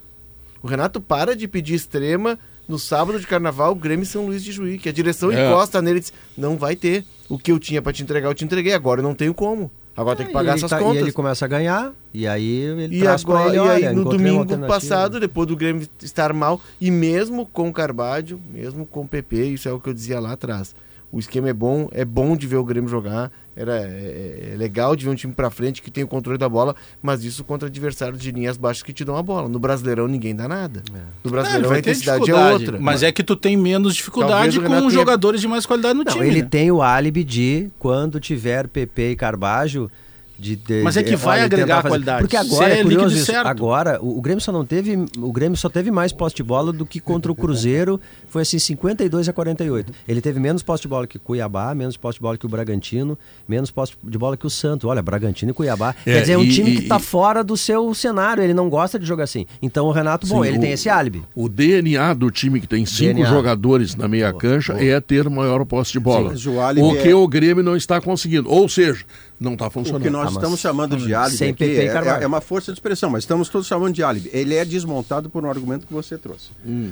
[0.62, 2.38] O Renato para de pedir extrema
[2.68, 5.48] no sábado de carnaval, Grêmio e São Luís de Juí, que a direção É.
[5.48, 7.04] encosta nele e diz: não vai ter.
[7.28, 8.72] O que eu tinha para te entregar, eu te entreguei.
[8.72, 9.70] Agora eu não tenho como.
[9.98, 11.00] Agora tem que pagar essas tá- contas.
[11.00, 14.04] E ele começa a ganhar, e aí ele E traz agora, ele, e aí no
[14.04, 19.08] domingo passado, depois do Grêmio estar mal, e mesmo com o Carbádio, mesmo com o
[19.08, 20.72] PP, isso é o que eu dizia lá atrás.
[21.10, 24.94] O esquema é bom, é bom de ver o Grêmio jogar, era, é, é legal
[24.94, 27.66] de ver um time pra frente que tem o controle da bola, mas isso contra
[27.66, 29.48] adversários de linhas baixas que te dão a bola.
[29.48, 30.82] No Brasileirão ninguém dá nada.
[30.92, 32.78] No Ah, Brasileirão ele a vai ter intensidade é dificuldade, outra.
[32.78, 36.12] Mas é que tu tem menos dificuldade com tenha- jogadores de mais qualidade no Não,
[36.12, 36.26] time.
[36.26, 36.48] ele né?
[36.50, 39.90] tem o álibi de, quando tiver PP e Carbajo,
[40.38, 42.20] de, de- Mas é que vai olha, agregar qualidade.
[42.22, 43.26] Porque agora é é curioso isso.
[43.26, 43.46] certo.
[43.46, 44.96] Agora, o, o Grêmio só não teve.
[45.18, 48.00] O Grêmio só teve mais posse de bola do que contra o Cruzeiro.
[48.28, 49.92] Foi assim, 52 a 48.
[50.06, 52.48] Ele teve menos posse de bola que o Cuiabá, menos posse de bola que o
[52.48, 53.18] Bragantino,
[53.48, 54.88] menos posse de bola que o Santo.
[54.88, 55.94] Olha, Bragantino e Cuiabá.
[56.06, 58.42] É, Quer dizer, é um e- time que está fora do seu cenário.
[58.42, 59.46] Ele não gosta de jogar assim.
[59.60, 61.22] Então o Renato, bom, Sim, ele o- tem esse álibi.
[61.34, 63.28] O DNA do time que tem cinco DNA.
[63.30, 66.36] jogadores na meia cancha é ter maior posse de bola.
[66.36, 68.48] Sim, o o que é- o Grêmio não está conseguindo.
[68.50, 69.04] Ou seja,
[69.40, 70.02] não está O funcionando.
[70.02, 72.24] que nós Ah, estamos chamando de álibi Sem aqui PP é, Carvalho.
[72.24, 74.30] é uma força de expressão, mas estamos todos chamando de álibi.
[74.32, 76.50] Ele é desmontado por um argumento que você trouxe.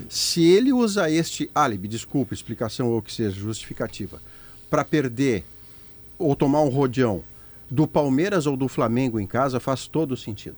[0.08, 4.20] Se ele usa este álibi, desculpa, explicação ou que seja, justificativa,
[4.70, 5.44] para perder
[6.18, 7.22] ou tomar um rodeão
[7.70, 10.56] do Palmeiras ou do Flamengo em casa, faz todo sentido.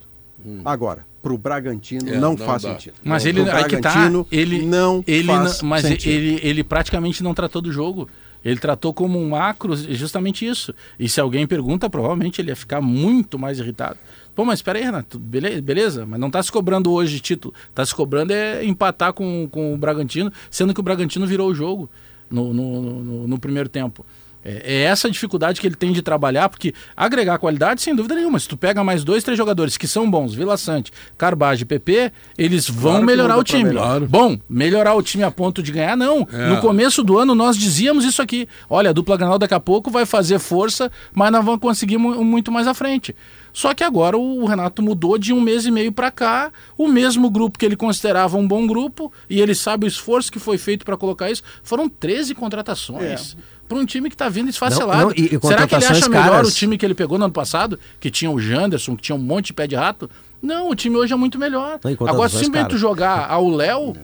[0.63, 2.71] Agora, para o Bragantino É, não, não faz dá.
[2.71, 2.93] sentido.
[3.03, 6.11] Mas Pro ele aí que tá, Bragantino ele não ele faz não- mas sentido.
[6.13, 8.07] ele ele praticamente não tratou do jogo.
[8.43, 10.73] Ele tratou como um macro justamente isso.
[10.97, 13.97] E se alguém pergunta, provavelmente ele ia ficar muito mais irritado.
[14.35, 17.53] Pô, mas espera aí, Renato, beleza, beleza, mas não tá se cobrando hoje título.
[17.75, 21.53] Tá se cobrando é empatar com, com o Bragantino, sendo que o Bragantino virou o
[21.55, 21.89] jogo
[22.29, 24.05] no, no, no- no primeiro tempo.
[24.43, 28.39] É, é essa dificuldade que ele tem de trabalhar, porque agregar qualidade, sem dúvida nenhuma.
[28.39, 32.11] Se tu pega mais dois, três jogadores que são bons, Vila Sante, Carbage e PP,
[32.37, 33.65] eles vão Claro melhorar não o time.
[33.65, 33.99] melhorar.
[34.01, 36.25] Bom, melhorar o time a ponto de ganhar, não.
[36.31, 36.47] É.
[36.49, 38.47] No começo do ano nós dizíamos isso aqui.
[38.69, 42.23] Olha, a dupla Granal daqui a pouco vai fazer força, mas nós vamos conseguir mu-
[42.23, 43.13] muito mais à frente.
[43.51, 47.29] Só que agora o Renato mudou de um mês e meio para cá, o mesmo
[47.29, 50.85] grupo que ele considerava um bom grupo, e ele sabe o esforço que foi feito
[50.85, 51.41] para colocar isso.
[51.63, 53.35] Foram 13 contratações.
[53.69, 54.97] Para um time que está vindo esfacelado.
[54.99, 56.49] Não, não, e- e Será que ele acha melhor caras.
[56.49, 59.19] o time que ele pegou no ano passado, que tinha o Janderson, que tinha um
[59.19, 60.09] monte de pé de rato?
[60.41, 61.79] Não, o time hoje é muito melhor.
[61.83, 62.81] Não, e Agora, simplesmente tu caras.
[62.81, 63.95] jogar ao Léo.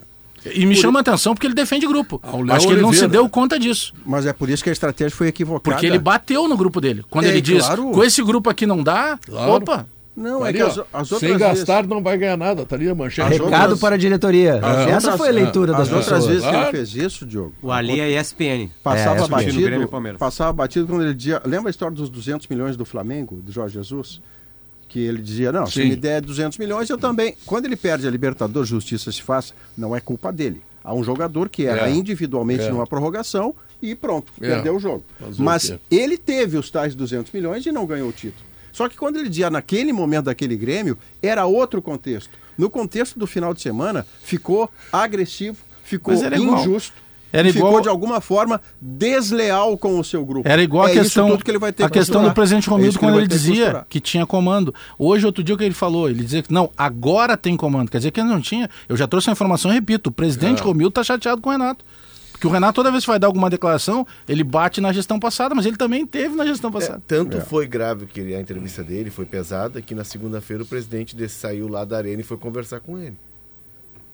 [0.54, 2.22] E me chama a atenção porque ele defende grupo.
[2.52, 3.08] Acho que ele não se Oliveira.
[3.24, 3.92] deu conta disso.
[4.06, 5.64] Mas é por isso que a estratégia foi equivocada.
[5.76, 7.04] Porque ele bateu no grupo dele.
[7.10, 7.90] Quando É, ele diz, claro.
[7.90, 9.54] com esse grupo aqui não dá, Claro.
[9.54, 12.38] opa, Não, Tá é ali, que as, as outras Sem vezes- gastar não vai ganhar
[12.38, 12.66] nada.
[12.66, 13.34] Tá ali a manchete.
[13.34, 14.56] As Recado outras- para a diretoria.
[14.56, 16.26] As Essa outras- foi a leitura das As outras pessoas.
[16.28, 16.72] vezes que ele Claro.
[16.72, 18.70] fez isso, Diogo, O Ali é ESPN.
[18.82, 22.10] passava É, discutindo batido, Grêmio e passava batido quando ele dizia, lembra a história dos
[22.10, 24.22] 200 milhões do Flamengo, do Jorge Jesus?
[24.88, 25.90] Que ele dizia, não, se Sim.
[25.90, 27.36] me der 200 milhões, eu também.
[27.46, 30.62] Quando ele perde a Libertadores, justiça se faz, não é culpa dele.
[30.82, 31.92] Há um jogador que erra É.
[31.92, 32.70] individualmente É.
[32.70, 34.48] numa prorrogação e pronto, É.
[34.52, 35.04] perdeu o jogo.
[35.38, 35.80] Mas quê?
[35.92, 38.46] ele teve os tais 200 milhões e não ganhou o título.
[38.76, 42.32] Só que quando ele dizia naquele momento daquele Grêmio, era outro contexto.
[42.58, 45.56] No contexto do final de semana, ficou agressivo,
[45.86, 46.60] ficou era igual.
[46.60, 47.06] injusto.
[47.32, 50.48] Era e ficou igual- de alguma forma desleal com o seu grupo.
[50.48, 53.06] Era igual é a questão, que ele a que questão do presidente É Romildo que
[53.06, 53.86] quando ele que dizia costurar.
[53.90, 54.76] que tinha comando.
[55.00, 56.10] Hoje, outro dia, o que ele falou?
[56.10, 57.90] Ele dizia que não, agora tem comando.
[57.90, 58.70] Quer dizer que ele não tinha.
[58.90, 61.84] Eu já trouxe a informação, repito, o presidente Romildo está chateado com o Renato.
[62.36, 65.56] Porque o Renato, toda vez que vai dar alguma declaração, ele bate na gestão passada,
[65.56, 67.02] mas ele também teve na gestão É, passada.
[67.08, 71.36] tanto foi grave que a entrevista dele foi pesada que na segunda-feira o presidente desse
[71.36, 73.16] saiu lá da arena e foi conversar com ele.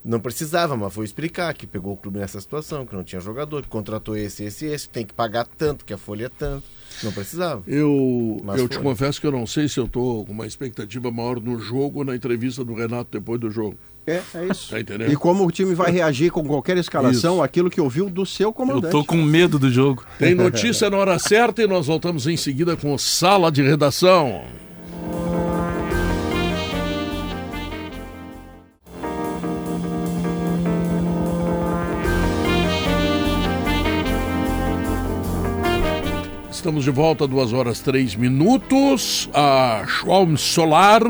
[0.05, 3.63] Não precisava, mas foi explicar que pegou o clube nessa situação, que não tinha jogador,
[3.63, 6.63] que contratou esse, esse, esse, tem que pagar tanto, que a folha é tanto.
[7.03, 7.63] Não precisava.
[7.67, 11.09] Eu, Mas eu te confesso que eu não sei se eu tô com uma expectativa
[11.11, 13.77] maior no jogo ou na entrevista do Renato depois do jogo.
[14.05, 14.71] É, é isso.
[14.71, 15.11] Tá entendendo?
[15.11, 17.43] E como o time vai reagir com qualquer escalação, Isso.
[17.43, 18.91] aquilo que ouviu do seu Eu comandante.
[18.91, 20.03] tô com medo do jogo.
[20.17, 24.43] Tem notícia na hora certa e nós voltamos em seguida com Sala de Redação.
[36.51, 39.29] Estamos de volta, duas horas três minutos.
[39.33, 41.01] A Schwalm Solar,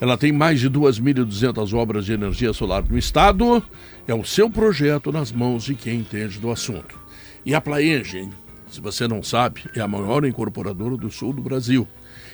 [0.00, 3.62] ela tem mais de 2.200 obras de energia solar no estado.
[4.08, 6.98] É o seu projeto nas mãos de quem entende do assunto.
[7.44, 8.30] E a Plaenge,
[8.70, 11.86] se você não sabe, é a maior incorporadora do sul do Brasil.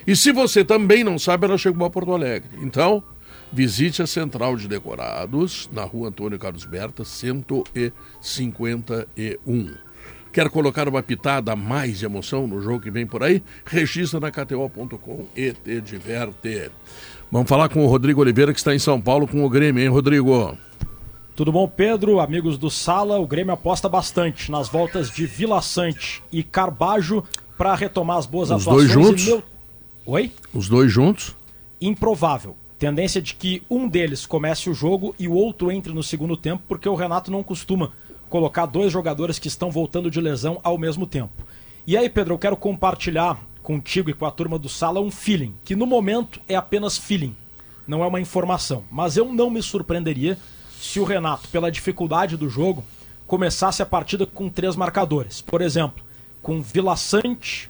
[0.06, 2.50] E se você também não sabe, ela chegou a Porto Alegre.
[2.62, 3.02] Então,
[3.52, 9.74] visite a Central de Decorados, na rua Antônio Carlos Berta, 151.
[10.32, 13.42] Quer colocar uma pitada a mais de emoção no jogo que vem por aí?
[13.64, 16.70] Registra na KTO.com e te diverte.
[17.31, 19.89] Vamos falar com o Rodrigo Oliveira, que está em São Paulo com o Grêmio, hein,
[19.89, 20.57] Rodrigo?
[21.35, 22.20] Tudo bom, Pedro?
[22.20, 27.22] Amigos do Sala, o Grêmio aposta bastante nas voltas de Vila Sante e Carbajo
[27.59, 28.93] para retomar as boas Os atuações.
[28.93, 29.27] dois juntos?
[29.27, 29.43] Meu...
[30.07, 30.33] Oi?
[30.55, 31.37] Os dois juntos?
[31.81, 32.57] Improvável.
[32.79, 36.62] Tendência de que um deles comece o jogo e o outro entre no segundo tempo,
[36.68, 37.93] porque o Renato não costuma
[38.31, 41.33] colocar dois jogadores que estão voltando de lesão ao mesmo tempo.
[41.87, 45.52] E aí, Pedro, eu quero compartilhar contigo e com a turma do Sala um feeling,
[45.64, 47.34] que no momento é apenas feeling,
[47.84, 48.84] não é uma informação.
[48.88, 50.38] Mas eu não me surpreenderia
[50.80, 52.84] se o Renato, pela dificuldade do jogo,
[53.26, 55.40] começasse a partida com três marcadores.
[55.40, 56.04] Por exemplo,
[56.40, 57.68] com Vila Sante,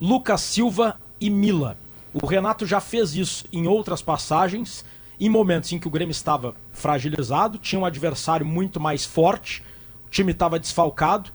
[0.00, 1.76] Lucas Silva e Mila.
[2.14, 4.86] O Renato já fez isso em outras passagens,
[5.20, 9.62] em momentos em que o Grêmio estava fragilizado, tinha um adversário muito mais forte,
[10.06, 11.30] o time estava desfalcado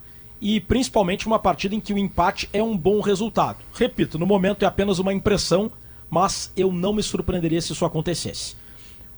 [0.47, 3.57] e principalmente uma partida em que o empate é um bom resultado.
[3.73, 5.71] Repito, no momento é apenas uma impressão,
[6.07, 8.55] mas eu não me surpreenderia se isso acontecesse.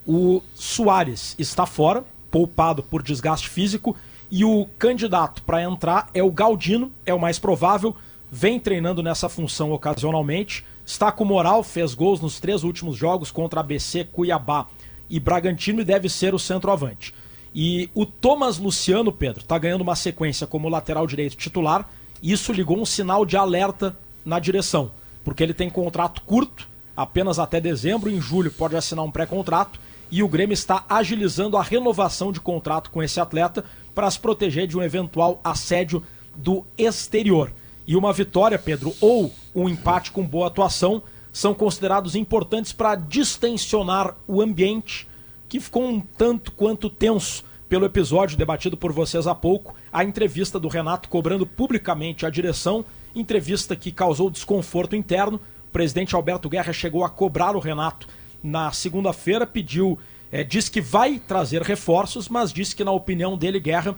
[0.06, 3.94] O Soares está fora, poupado por desgaste físico,
[4.30, 7.94] e o candidato para entrar é o Galdino, é o mais provável,
[8.32, 13.60] vem treinando nessa função ocasionalmente, está com moral, fez gols nos três últimos jogos contra
[13.60, 14.66] ABC, Cuiabá
[15.10, 17.14] e Bragantino e deve ser o centroavante.
[17.54, 21.88] E o Thomas Luciano, Pedro, está ganhando uma sequência como lateral direito titular,
[22.22, 24.90] e isso ligou um sinal de alerta na direção,
[25.24, 29.80] porque ele tem contrato curto, apenas até dezembro, em julho pode assinar um pré-contrato,
[30.10, 34.66] e o Grêmio está agilizando a renovação de contrato com esse atleta para se proteger
[34.66, 36.02] de um eventual assédio
[36.34, 37.52] do exterior.
[37.86, 44.14] E uma vitória, Pedro, ou um empate com boa atuação são considerados importantes para distensionar
[44.26, 45.07] o ambiente,
[45.48, 50.58] que ficou um tanto quanto tenso pelo episódio debatido por vocês há pouco, a entrevista
[50.58, 52.84] do Renato cobrando publicamente a direção,
[53.14, 55.40] entrevista que causou desconforto interno.
[55.68, 58.08] O presidente Alberto Guerra chegou a cobrar o Renato
[58.42, 59.98] na segunda-feira, pediu,
[60.32, 63.94] é, disse que vai trazer reforços, mas disse que, na opinião dele, Guerra,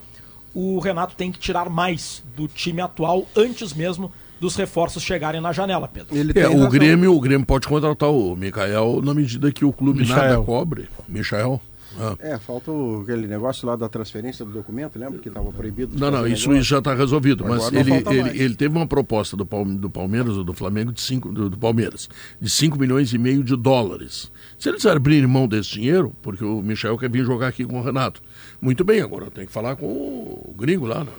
[0.55, 4.11] o Renato tem que tirar mais do time atual antes mesmo
[4.41, 6.16] dos reforços chegarem na janela, Pedro.
[6.16, 6.68] Ele É, o.
[6.68, 10.45] Grêmio, o Grêmio pode contratar o Mikael na medida que o clube nada Michael.
[10.45, 10.88] cobre.
[11.09, 11.61] Michael.
[11.99, 12.14] Ah.
[12.20, 12.70] É, falta
[13.03, 15.99] aquele negócio lá da transferência do documento, lembra que estava proibido?
[15.99, 17.45] Não, não, isso, já está resolvido.
[17.45, 21.01] Mas ele, ele, ele teve uma proposta do, Palme- do Palmeiras ou do Flamengo de
[21.01, 22.09] cinco, do, do Palmeiras
[22.41, 24.30] de 5 milhões e meio de dólares.
[24.57, 27.82] Se eles abrirem mão desse dinheiro, porque o Michel quer vir jogar aqui com o
[27.82, 28.22] Renato.
[28.61, 31.11] Muito bem, agora tem que falar com o gringo lá, né?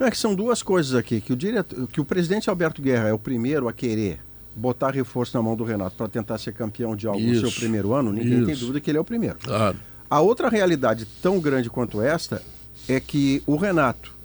[0.00, 3.08] Não, é que são duas coisas aqui, que o, diretor, que o presidente Alberto Guerra
[3.10, 4.18] é o primeiro a querer
[4.56, 7.60] botar reforço na mão do Renato para tentar ser campeão de algo no Isso, seu
[7.60, 8.62] primeiro ano, ninguém tem isso.
[8.62, 9.36] dúvida que ele é o primeiro.
[9.38, 9.76] Claro.
[10.08, 12.42] A outra realidade tão grande quanto esta
[12.88, 14.16] é que o Renato,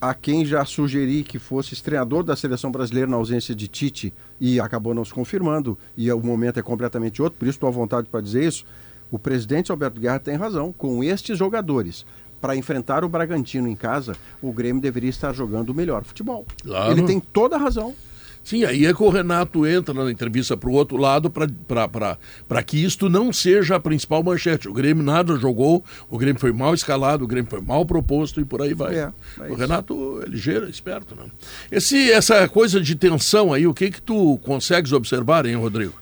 [0.00, 4.58] a quem já sugeri que fosse estreador da seleção brasileira na ausência de Tite e
[4.58, 8.08] acabou não se confirmando, e o momento é completamente outro, por isso estou à vontade
[8.10, 8.64] para dizer isso,
[9.12, 10.72] o presidente Alberto Guerra tem razão.
[10.72, 12.04] Com estes jogadores,
[12.40, 16.46] para enfrentar o Bragantino em casa, o Grêmio deveria estar jogando o melhor futebol.
[16.62, 16.92] Claro.
[16.92, 17.94] Ele tem toda a razão.
[18.42, 22.82] Sim, aí é que o Renato entra na entrevista para o outro lado para que
[22.82, 24.68] isto não seja a principal manchete.
[24.68, 28.44] O Grêmio nada jogou, o Grêmio foi mal escalado, o Grêmio foi mal proposto e
[28.44, 28.96] por aí vai.
[28.96, 29.54] É, é o.
[29.54, 31.14] Renato é ligeiro, é esperto.
[31.14, 31.24] Né?
[31.70, 35.94] Esse, essa coisa de tensão aí, o que que tu consegues observar, hein, Rodrigo?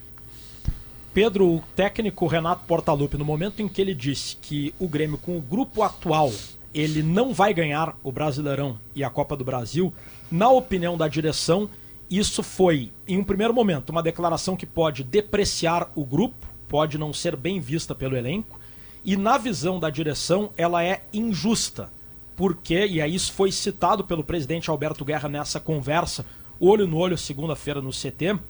[1.15, 5.37] Pedro, o técnico Renato Portaluppi, no momento em que ele disse que o Grêmio, com
[5.37, 6.31] o grupo atual,
[6.73, 9.93] ele não vai ganhar o Brasileirão e a Copa do Brasil,
[10.31, 11.69] na opinião da direção,
[12.11, 17.13] isso foi, em um primeiro momento, uma declaração que pode depreciar o grupo, pode não
[17.13, 18.61] ser bem vista pelo elenco,
[19.05, 21.91] e na visão da direção, ela é injusta.
[22.37, 26.25] Porque, e aí isso foi citado pelo presidente Alberto Guerra nessa conversa,
[26.61, 28.41] olho no olho, segunda-feira no CT, o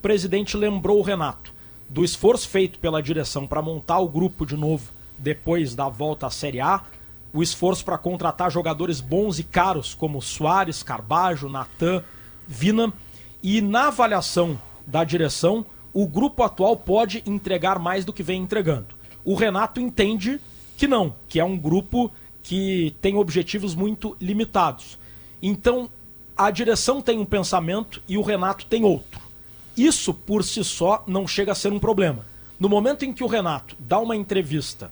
[0.00, 1.55] presidente lembrou o Renato
[1.88, 6.30] do esforço feito pela direção para montar o grupo de novo depois da volta à
[6.30, 6.82] Série A,
[7.32, 12.02] o esforço para contratar jogadores bons e caros como Soares, Carbajo, Natan,
[12.46, 12.92] Vina,
[13.42, 18.94] e na avaliação da direção, o grupo atual pode entregar mais do que vem entregando.
[19.24, 20.40] O Renato entende
[20.76, 22.10] que não, que é um grupo
[22.42, 24.98] que tem objetivos muito limitados.
[25.42, 25.90] Então,
[26.36, 29.25] a direção tem um pensamento e o Renato tem outro.
[29.76, 32.24] Isso por si só não chega a ser um problema.
[32.58, 34.90] No momento em que o Renato dá uma entrevista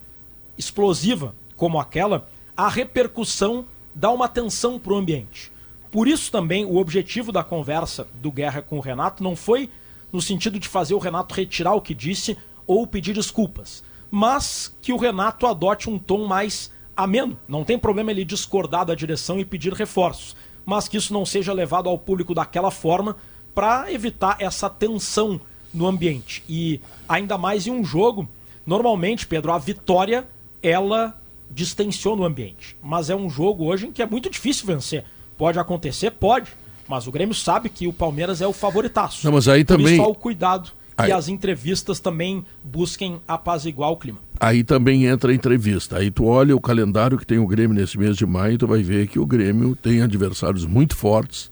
[0.58, 3.64] explosiva como aquela, a repercussão
[3.94, 5.50] dá uma tensão para o ambiente.
[5.90, 9.70] Por isso também o objetivo da conversa do Guerra com o Renato não foi
[10.12, 14.92] no sentido de fazer o Renato retirar o que disse ou pedir desculpas, mas que
[14.92, 17.38] o Renato adote um tom mais ameno.
[17.48, 21.52] Não tem problema ele discordar da direção e pedir reforços, mas que isso não seja
[21.52, 23.16] levado ao público daquela forma
[23.54, 25.40] para evitar essa tensão
[25.72, 26.42] no ambiente.
[26.48, 28.28] E ainda mais em um jogo,
[28.66, 30.26] normalmente, Pedro, a vitória
[30.62, 31.18] ela
[31.50, 32.76] distensiona o ambiente.
[32.82, 35.04] Mas é um jogo hoje em que é muito difícil vencer.
[35.36, 36.10] Pode acontecer?
[36.12, 36.50] Pode.
[36.88, 39.24] Mas o Grêmio sabe que o Palmeiras é o favoritaço.
[39.24, 43.96] Não, mas aí Por também- o cuidado Aí- e as entrevistas também busquem apaziguar o
[43.96, 44.18] clima.
[44.38, 45.98] Aí também entra a entrevista.
[45.98, 48.82] Aí tu olha o calendário que tem o Grêmio nesse mês de maio, tu vai
[48.82, 51.50] ver que o Grêmio tem adversários muito fortes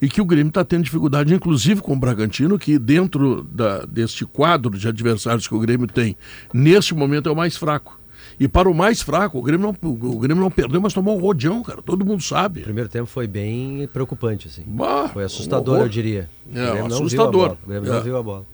[0.00, 4.24] e que o Grêmio está tendo dificuldade, inclusive com o Bragantino, que dentro da, deste
[4.26, 6.16] quadro de adversários que o Grêmio tem,
[6.52, 7.98] neste momento é o mais fraco.
[8.38, 11.20] E para o mais fraco, o Grêmio não, o Grêmio não perdeu, mas tomou um
[11.20, 11.80] rodeão, cara.
[11.80, 12.60] Todo mundo sabe.
[12.60, 14.62] O primeiro tempo foi bem preocupante, assim.
[14.66, 15.86] Bah, Foi um assustador, horror.
[15.86, 16.28] eu diria.
[16.54, 17.32] É, O Grêmio não viu a assustador.
[17.32, 17.58] bola.
[17.64, 17.94] O Grêmio É.
[17.94, 18.46] não viu a bola.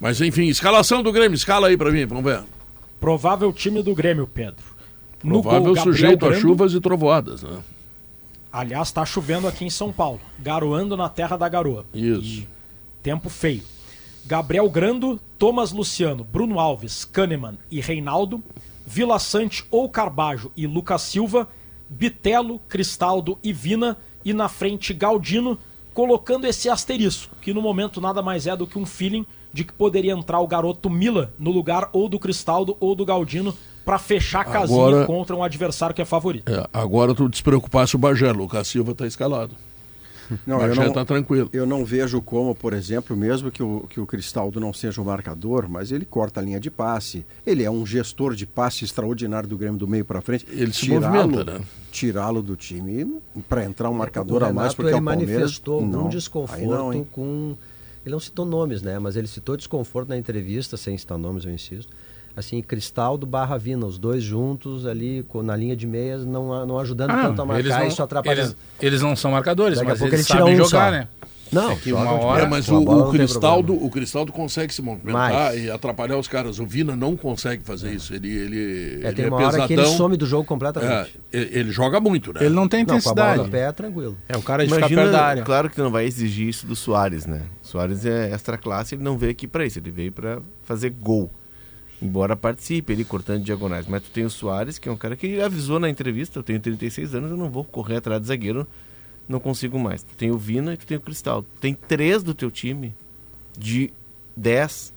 [0.00, 2.40] Mas enfim, escalação do Grêmio, escala aí para mim, vamos ver.
[3.00, 4.62] Provável time do Grêmio, Pedro.
[5.24, 7.58] No Provável gol, sujeito a chuvas e trovoadas, né?
[8.52, 10.20] Aliás, está chovendo aqui em São Paulo.
[10.38, 11.84] Garoando na terra da garoa.
[11.94, 12.40] Isso.
[12.40, 12.48] E
[13.02, 13.62] tempo feio.
[14.26, 18.42] Gabriel Grando, Thomas Luciano, Bruno Alves, Kahneman e Reinaldo.
[18.86, 21.48] Vila Sante ou Carbajo e Lucas Silva.
[21.88, 23.96] Bitelo, Cristaldo e Vina.
[24.24, 25.58] E na frente Galdino,
[25.94, 29.72] colocando esse asterisco, que no momento nada mais é do que um feeling de que
[29.72, 34.40] poderia entrar o garoto Mila no lugar ou do Cristaldo ou do Galdino para fechar
[34.40, 36.50] a casinha Agora- contra um adversário que é favorito.
[36.52, 39.54] É, agora tu despreocupasse o Bagé, Lucas Silva está escalado.
[40.46, 41.50] Não, o Bagé não, está tranquilo.
[41.52, 45.04] eu não vejo como, por exemplo, mesmo que o, que o Cristaldo não seja o
[45.04, 47.26] marcador, mas ele corta a linha de passe.
[47.44, 50.46] Ele é um gestor de passe extraordinário do Grêmio do meio para frente.
[50.48, 51.64] Ele se Tirá-lo- movimenta, né?
[51.90, 53.16] Tirá-lo do time
[53.48, 55.34] para entrar um marcador o a mais, porque é ele o Palmeiras.
[55.34, 57.56] manifestou algum Não, desconforto não, com.
[58.06, 59.00] Ele não citou nomes, né?
[59.00, 61.92] Mas ele citou desconforto na entrevista, sem citar nomes, eu insisto.
[62.40, 67.10] Assim, Cristaldo barra Vina, os dois juntos ali na linha de meias, não, não ajudando
[67.10, 68.40] Ah, tanto a marcar, eles não, isso atrapalhando.
[68.48, 70.90] eles, eles não são marcadores, Daqui a mas pouco eles sabem um jogar, só.
[70.90, 71.08] né?
[71.52, 74.80] Não, É que uma hora- É, mas a o, o Cristaldo, o Cristaldo consegue se
[74.80, 75.64] movimentar Mais.
[75.64, 76.60] e atrapalhar os caras.
[76.60, 78.14] O Vina não consegue fazer isso.
[78.14, 79.96] Ele, ele, É, ele tem é uma hora que ele pesadão.
[79.98, 81.18] some do jogo É, completamente.
[81.32, 82.38] ele, ele joga muito, né?
[82.44, 83.36] Ele não tem Não, com a intensidade.
[83.38, 84.16] bola no pé é tranquilo.
[84.28, 85.42] É o cara de ficar Imagina, perto da área.
[85.42, 87.42] claro que não vai exigir isso do Soares, né?
[87.64, 90.90] O Soares é extra classe, ele não veio aqui pra isso, ele veio pra fazer
[90.90, 91.28] gol.
[92.02, 95.40] Embora participe ele cortando diagonais, mas tu tem o Soares, que é um cara que
[95.40, 98.66] avisou na entrevista, eu tenho 36 anos, eu não vou correr atrás de zagueiro,
[99.28, 100.02] não consigo mais.
[100.02, 101.44] Tu tem o Vina e tu tem o Cristal.
[101.60, 102.94] Tem três do teu time
[103.58, 103.92] de
[104.36, 104.92] 10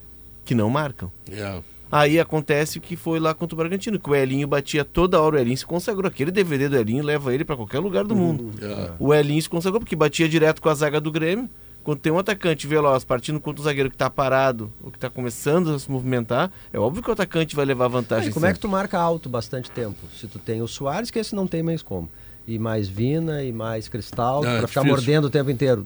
[0.46, 1.12] que não marcam.
[1.30, 1.62] É.
[1.92, 5.36] Aí acontece o que foi lá contra o Bragantino, que o Elinho batia toda hora,
[5.36, 6.08] o Elinho se consagrou.
[6.08, 8.52] Aquele DVD do Elinho leva ele pra qualquer lugar do mundo.
[8.60, 8.92] é.
[8.98, 11.48] O Elinho se consagrou porque batia direto com a zaga do Grêmio,
[11.84, 15.10] Quando tem um atacante veloz partindo contra um zagueiro que está parado ou que está
[15.10, 18.30] começando a se movimentar, é óbvio que o atacante vai levar vantagem.
[18.30, 18.70] E como é que sempre.
[18.70, 19.98] tu marca alto bastante tempo?
[20.18, 22.08] Se tu tem o Soares, que esse não tem mais como.
[22.48, 25.86] E mais Vina e mais Cristal, É, pra ficar mordendo o tempo inteiro.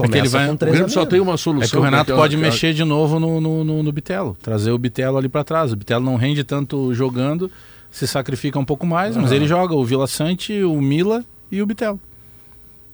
[0.00, 1.66] É que ele vai- com O três Grêmio só tem uma solução.
[1.66, 3.92] É que o Renato que é- pode é- mexer de novo no, no, no, no
[3.92, 5.72] Bitelo, trazer o Bitelo ali pra trás.
[5.72, 7.50] O Bitelo não rende tanto jogando,
[7.90, 11.66] se sacrifica um pouco mais, mas ele joga o Vila Sante, o Mila e o
[11.66, 12.00] Bitelo.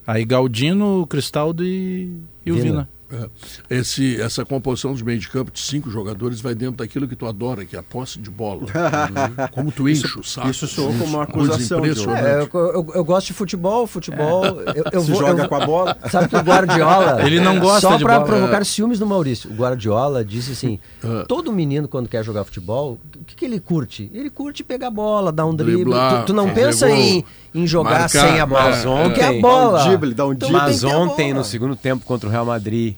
[0.06, 2.10] Aí Galdino, Cristaldo e,
[2.44, 2.64] e o Vina.
[2.64, 2.95] Vina.
[3.12, 3.76] É.
[3.78, 7.24] Esse, essa composição dos meio de campo de cinco jogadores vai dentro daquilo que tu
[7.26, 8.62] adora, que é a posse de bola.
[9.06, 9.48] Uhum.
[9.52, 10.48] Como tu enche o saco.
[10.50, 11.84] isso soou como uma acusação.
[11.84, 14.44] É, eu, eu- eu gosto de futebol, futebol.
[14.44, 15.96] Eu, eu Se vou, joga eu- com a bola.
[16.10, 17.22] Sabe que o Guardiola.
[17.26, 18.26] Ele não gosta Só de pra bola.
[18.26, 19.50] provocar ciúmes do Maurício.
[19.50, 21.24] O Guardiola disse assim: Ah.
[21.28, 24.10] todo menino, quando quer jogar futebol, o que, que ele curte?
[24.12, 25.76] Ele curte pegar a bola, dar um drible.
[25.84, 28.62] Driblar, Tu, tu não pensa em, em jogar marcar, sem a bola.
[28.70, 29.78] mas Tu quer a ontem- bola.
[29.78, 30.52] Dá um drible, dá um drible.
[30.56, 32.94] Mas ontem, no segundo tempo, contra o Real Madrid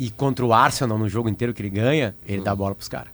[0.00, 2.88] e contra o Arsenal, no jogo inteiro que ele ganha, ele dá a bola pros
[2.88, 3.12] caras.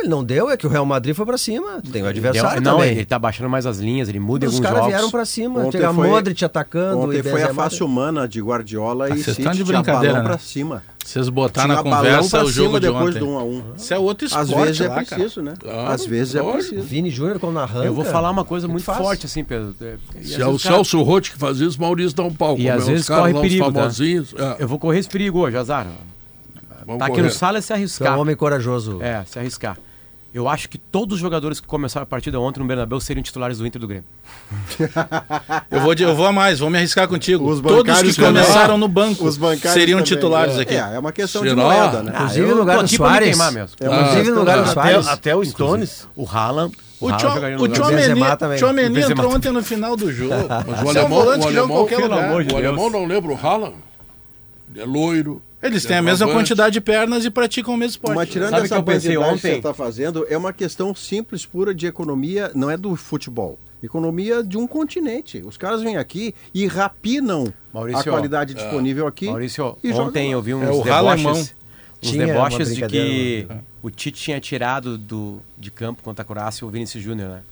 [0.00, 1.80] Não, ele não deu, é que o Real Madrid foi pra cima.
[1.92, 2.92] Tem o adversário Deu- não, também.
[2.96, 4.92] ele tá baixando mais as linhas, ele muda Os alguns caras jogos.
[4.94, 5.60] vieram pra cima.
[5.60, 6.98] Ontem foi- Modric atacando.
[7.00, 10.14] Ontem e foi a face humana de Guardiola e Ah, vocês City de tinha brincadeira,
[10.14, 10.28] balão né?
[10.28, 10.82] pra cima.
[11.04, 13.18] Vocês botar na conversa pra o jogo cima de depois ontem.
[13.18, 15.06] do 1 a 1 Isso é outro Às esporte vezes é lá, cara.
[15.06, 15.54] preciso, né?
[15.58, 16.82] Claro, Às vezes é preciso.
[16.82, 17.86] Vini Júnior, quando arranca.
[17.86, 18.98] Eu vou falar uma coisa que muito faz?
[18.98, 19.74] forte, assim, Pedro.
[19.80, 22.32] É, e às Se é o cara- Celso Rotti que faz isso, Maurício dá um
[22.32, 22.56] pau.
[22.58, 23.88] E às é vezes os caras corre os perigo, tá?
[24.58, 25.86] É, Eu vou correr esse perigo hoje, Azar.
[26.86, 27.26] vamos Tá aqui correr.
[27.28, 28.16] no sala é se Tu é arriscar.
[28.16, 28.98] um homem corajoso.
[29.02, 29.78] É, se arriscar.
[30.32, 33.58] Eu acho que todos os jogadores que começaram a partida ontem no Bernabéu seriam titulares
[33.58, 34.04] do Inter do Grêmio.
[35.70, 37.48] Eu vou, eu vou a mais, vou me arriscar contigo.
[37.48, 40.04] Os Todos que começaram no banco Os seriam também.
[40.04, 40.74] titulares é, aqui.
[40.74, 42.12] É, é uma questão de moeda, né?
[42.14, 43.28] Inclusive eu no lugar do Soares.
[43.28, 43.76] queimar mesmo.
[43.80, 45.06] É uma Inclusive no lugar do Até, Soares.
[45.08, 46.08] até o Stones.
[46.14, 46.76] O Haaland.
[47.00, 48.36] O Tchou- o Benzema
[49.10, 50.34] entrou ontem no final do jogo.
[50.66, 52.24] Mas o é um alemão, o alemão, qualquer pelo lugar.
[52.28, 53.74] amor de o alemão não lembra o Haaland?
[54.72, 55.42] Ele é loiro.
[55.62, 56.48] Eles têm a mesma Centroavante.
[56.48, 58.16] quantidade de pernas e praticam o mesmo esporte.
[58.16, 59.52] Mas tirando Sabe o essa que eu pensei bandidagem que ontem?
[59.52, 63.58] você está fazendo, é uma questão simples, pura de economia, não é do futebol.
[63.82, 65.42] Economia de um continente.
[65.44, 69.26] Os caras vêm aqui e rapinam Maurício, a qualidade disponível aqui.
[69.26, 71.54] Maurício, e ontem eu vi uns É o deboches,
[72.02, 73.46] uns deboches de que
[73.82, 77.42] o Tite tinha tirado do, de campo contra a Croácia o Vinícius Júnior, né?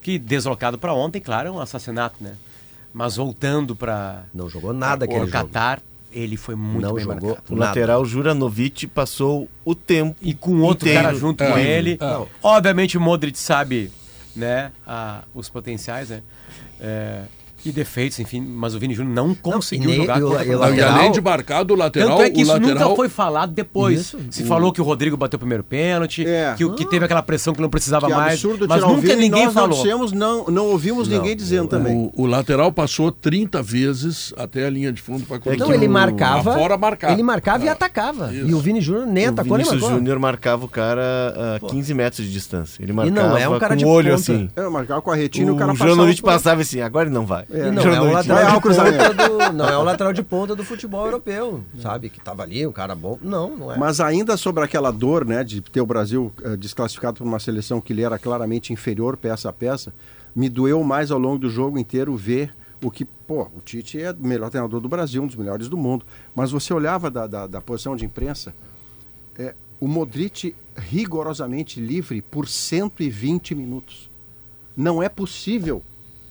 [0.00, 2.34] Que deslocado para ontem, claro, é um assassinato, né?
[2.92, 5.48] Mas voltando para Não jogou nada aquele o jogo.
[6.12, 7.52] Ele foi muito Não bem jogou marcado.
[7.54, 7.66] O nada.
[7.68, 11.02] lateral Juranovic passou o tempo E com outro inteiro.
[11.04, 11.98] cara junto com ele.
[12.42, 13.90] Obviamente o Modric sabe,
[14.36, 16.22] né, a- os potenciais, né?
[16.80, 17.22] É,
[17.64, 20.44] e defeitos, enfim, mas o Vini Júnior não conseguiu e nem- jogar e o- contra
[20.44, 20.74] e o Não, Croácia.
[20.74, 22.74] e lateral- além de marcar do lateral, Tanto é que o isso lateral...
[22.88, 24.00] nunca foi falado depois.
[24.00, 24.18] Isso.
[24.30, 26.54] Se falou que o Rodrigo bateu o primeiro pênalti, É.
[26.56, 28.32] que, o- que teve aquela pressão que não precisava Que mais.
[28.34, 29.76] absurdo mas o nunca Vini, ninguém nós não falou.
[29.82, 31.94] dissemos, não, não ouvimos ninguém dizendo também.
[32.14, 35.54] O, o lateral passou 30 vezes até a linha de fundo para cruzar.
[35.56, 36.54] Então ele marcava.
[36.54, 37.12] Fora marcava.
[37.12, 38.32] Ele marcava e atacava.
[38.32, 38.48] Isso.
[38.48, 39.90] E o Vini Júnior nem O atacou nem marcou.
[39.90, 42.82] Júnior marcava o cara a 15 metros de distância.
[42.82, 44.48] Ele E marcava não é um cara com de o olho assim.
[44.56, 47.14] É, marcar com a retina e O, o cara Juranovic passava- passava assim, agora ele
[47.14, 47.44] não vai.
[47.52, 50.22] E não é, o Juranovic lateral ao de ponta do, não é o lateral de
[50.22, 52.08] ponta do futebol europeu, sabe?
[52.08, 53.18] Que tava ali, um cara bom.
[53.20, 53.76] Não, não é.
[53.76, 57.80] Mas ainda sobre aquela dor, né, de ter o Brasil eh, desclassificado por uma seleção
[57.80, 59.92] que lhe era claramente inferior peça a peça,
[60.34, 64.10] me doeu mais ao longo do jogo inteiro ver o que, pô, o Tite é
[64.10, 66.04] o melhor treinador do Brasil, um dos melhores do mundo.
[66.34, 68.52] Mas você olhava da, da, da posição de imprensa,
[69.38, 74.10] é, o Modric rigorosamente livre por 120 minutos.
[74.76, 75.82] Não é possível.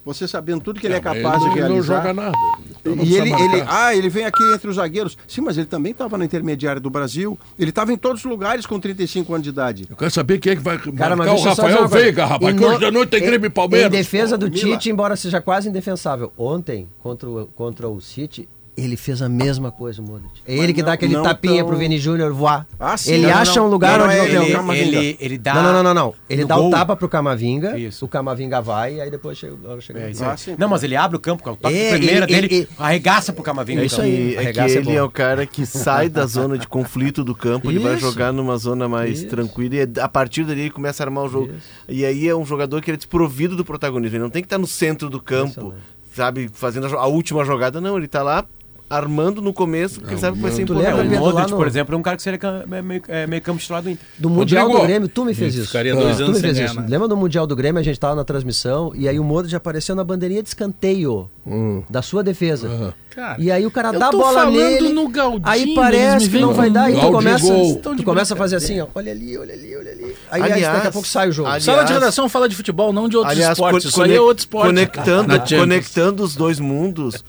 [0.04, 1.76] Você sabendo tudo que ele é Mas capaz de ele realizar.
[1.76, 2.38] não joga nada.
[2.80, 3.46] Então não E ele, marcar.
[3.54, 5.16] ele, ah, ele vem aqui entre os zagueiros.
[5.28, 7.38] Sim, mas ele também estava na intermediária do Brasil.
[7.60, 9.86] Ele estava em todos os lugares com 35 anos de idade.
[9.90, 11.88] Eu quero saber quem é que vai Cara, mas marcar o Rafael.
[11.88, 13.88] Veiga, rapaz, que hoje de noite tem em- Grêmio Palmeiras.
[13.88, 14.50] Em defesa do.
[14.50, 16.34] Tite, embora seja quase indefensável.
[16.36, 20.32] Ontem, contra o, contra o City, ele fez a mesma coisa, o Modric.
[20.48, 22.66] É ele que não- dá aquele tapinha tão- pro Vini Júnior voar.
[22.80, 23.68] Ah, sim, ele não, acha não.
[23.68, 25.54] um lugar Não, onde não é tem ele, ele, ele dá.
[25.56, 26.14] Não, não, não, não, não.
[26.30, 26.72] Ele no dá o gol.
[26.72, 28.06] tapa pro Camavinga, Isso.
[28.06, 30.00] o Camavinga vai e aí depois chega, chega.
[30.00, 30.38] É isso Ah, aí.
[30.38, 30.56] sim.
[30.58, 33.34] Não, mas ele abre o campo, com o toque É, primeira ele- dele, ele- arregaça
[33.34, 33.82] pro Camavinga.
[33.82, 33.98] É então.
[33.98, 34.32] isso aí.
[34.32, 37.36] que, é que é ele é o cara que sai da zona de conflito do
[37.36, 39.28] campo, ele vai jogar numa zona mais Isso.
[39.28, 41.52] tranquila e a partir dali ele começa a armar o jogo.
[41.90, 44.46] E aí é um jogador que ele é desprovido do protagonismo, ele não tem que
[44.48, 45.74] estar no centro do campo,
[46.16, 48.46] sabe, fazendo a, a última jogada, não, ele tá lá
[48.92, 51.10] armando no começo, porque ele sabe que vai ser Tu É, lembra, o importante.
[51.10, 52.40] Pedro, lá Modric, no- por exemplo, é um cara que seria
[52.72, 54.06] é meio, é meio campo titular do Inter.
[54.20, 55.68] Do Mundial Rodrigo, do Grêmio, tu me fez isso.
[55.68, 56.76] ficaria dois tu anos me sem fez ganhar isso.
[56.76, 56.88] nada.
[56.90, 57.80] Lembra do Mundial do Grêmio?
[57.80, 61.82] A gente tava na transmissão e aí o Modric apareceu na bandeirinha de escanteio Hum.
[61.90, 62.94] da sua defesa.
[63.10, 64.94] Cara, E aí o cara eu dá a tô bola falando nele.
[64.94, 67.54] no Galdino, aí eles parece me que vêm não vai com dar e tu começa,
[67.58, 70.16] Estão de tu começa a fazer assim, ó, olha ali, olha ali, olha ali.
[70.32, 71.48] Aí, Aliás, aí daqui a pouco sai o jogo.
[71.50, 73.84] aliás, Sala de redação fala de futebol, não de outros Aliás, esportes.
[73.84, 74.68] co- Isso aí é outro esporte.
[74.68, 75.60] Conectando, Na Champions.
[75.60, 77.22] conectando os dois mundos,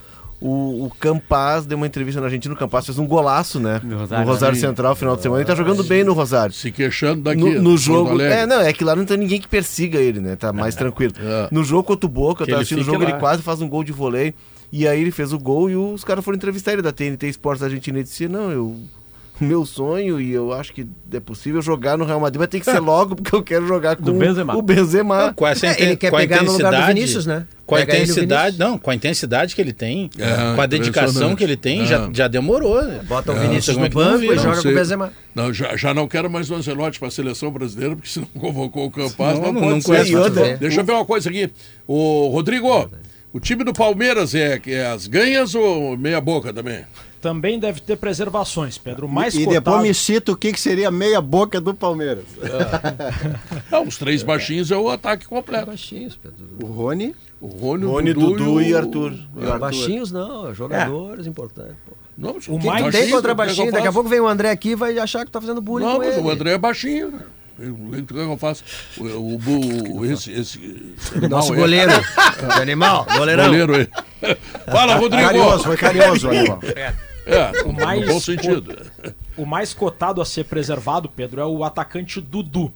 [0.45, 3.81] O, o Campaz deu uma entrevista na Argentina, o Campaz fez um golaço, né?
[3.85, 4.27] No No Rosário.
[4.27, 5.41] Rosário, Central, final de semana.
[5.41, 6.53] Ele tá jogando bem no Rosário.
[6.53, 7.41] Se queixando daqui.
[7.41, 8.21] No, no jogo.
[8.21, 10.35] É, não, é que lá não tem ninguém que persiga ele, né?
[10.35, 11.15] Tá mais tranquilo.
[11.17, 11.49] É.
[11.53, 13.11] No jogo contra o Boca, eu tava assistindo o jogo, lá.
[13.11, 14.35] ele quase faz um gol de vôlei.
[14.73, 17.63] E aí ele fez o gol e os caras foram entrevistar ele da TNT Esportes
[17.63, 18.77] Argentina e disse: Não, eu.
[19.43, 22.71] Meu sonho, e eu acho que é possível jogar no Real Madrid, mas tem que
[22.71, 24.57] ser logo, porque eu quero jogar com Do Benzema.
[24.57, 25.33] o Benzema.
[25.35, 27.47] Com essa É, ele quer pegar no lugar do Vinícius, né?
[27.67, 31.43] Com a intensidade, não, com a intensidade que ele tem, É, com a dedicação que
[31.43, 31.87] ele tem, É.
[31.87, 32.83] já, já demorou.
[32.83, 33.01] né?
[33.09, 35.13] Bota o É, Vinícius como é no que não banco e joga com o Benzema.
[35.35, 38.27] Não, já, já não quero mais o Ancelotti para a seleção brasileira, porque se não
[38.39, 39.87] convocou o Campaz, Não, não, não- pode não ser.
[39.89, 41.51] conhece outra- Deixa eu ver uma coisa aqui.
[41.87, 42.91] O Rodrigo,
[43.33, 46.85] o time do Palmeiras é, é as ganhas ou meia boca também?
[47.23, 49.07] Também deve ter preservações, Pedro.
[49.07, 49.55] O mais e cotado...
[49.55, 52.25] depois me cita o que, que seria meia boca do Palmeiras.
[53.71, 55.67] Não, os três baixinhos é o ataque completo.
[55.67, 56.37] Baixinhos, Pedro.
[56.63, 59.13] O Rony, O Rony, Rony, o Dudu, Dudu e o- Arthur.
[59.13, 59.59] E o Arthur.
[59.61, 61.77] Baixinhos não, jogadores importantes.
[61.89, 61.93] pô.
[62.19, 64.51] Não, O que mais- tem contra o é baixinho, daqui a pouco vem o André
[64.51, 66.27] aqui e vai achar que tá fazendo bullying Não, com mas ele.
[66.27, 67.11] o André é baixinho.
[67.13, 67.21] né?
[67.59, 68.65] O que eu faço?
[68.99, 70.59] O, o, o- esse, esse
[71.13, 71.93] animal Nosso aí- goleiro.
[71.93, 73.45] Que animal, goleirão.
[73.47, 73.89] Goleiro aí.
[74.67, 75.23] Fala, Rodrigo.
[75.27, 76.59] carinhoso, foi carinhoso, animal.
[76.77, 76.93] É,
[77.65, 78.91] O mais no bom sentido.
[79.37, 82.73] O mais cotado a ser preservado, Pedro, é o atacante Dudu.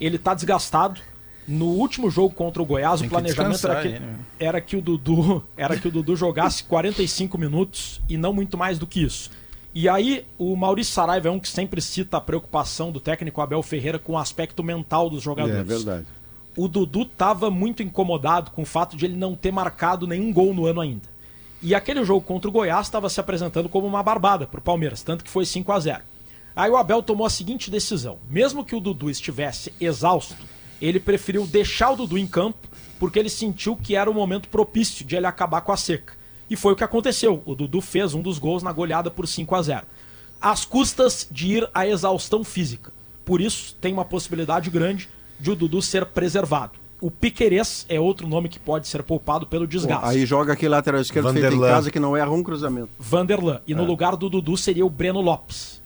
[0.00, 1.00] Ele tá desgastado.
[1.46, 4.16] No último jogo contra o Goiás, Tem o que planejamento era descansar que, né?
[4.38, 8.78] era que o Dudu era que o Dudu jogasse 45 minutos e não muito mais
[8.78, 9.30] do que isso.
[9.74, 13.62] E aí, o Maurício Saraiva é um que sempre cita a preocupação do técnico Abel
[13.62, 15.60] Ferreira com o aspecto mental dos jogadores.
[15.60, 16.06] É verdade.
[16.54, 20.52] o Dudu estava muito incomodado com o fato de ele não ter marcado nenhum gol
[20.52, 21.08] no ano ainda.
[21.60, 25.02] E aquele jogo contra o Goiás estava se apresentando como uma barbada para o Palmeiras,
[25.02, 26.02] tanto que foi 5 a 0
[26.54, 30.36] Aí o Abel tomou a seguinte decisão: mesmo que o Dudu estivesse exausto,
[30.80, 35.04] ele preferiu deixar o Dudu em campo porque ele sentiu que era o momento propício
[35.04, 36.14] de ele acabar com a seca.
[36.50, 37.42] E foi o que aconteceu.
[37.46, 39.86] O Dudu fez um dos gols na goleada por 5 a 0
[40.40, 42.92] às custas de ir à exaustão física.
[43.24, 46.78] Por isso, tem uma possibilidade grande de o Dudu ser preservado.
[47.00, 50.04] O Piquerez é outro nome que pode ser poupado pelo desgaste.
[50.04, 51.68] Aí joga aquele lateral esquerdo feito em Vanderlan.
[51.68, 52.88] casa que não erra um cruzamento.
[52.98, 53.60] Vanderlan.
[53.66, 55.80] E no lugar do Dudu seria o Breno Lopes,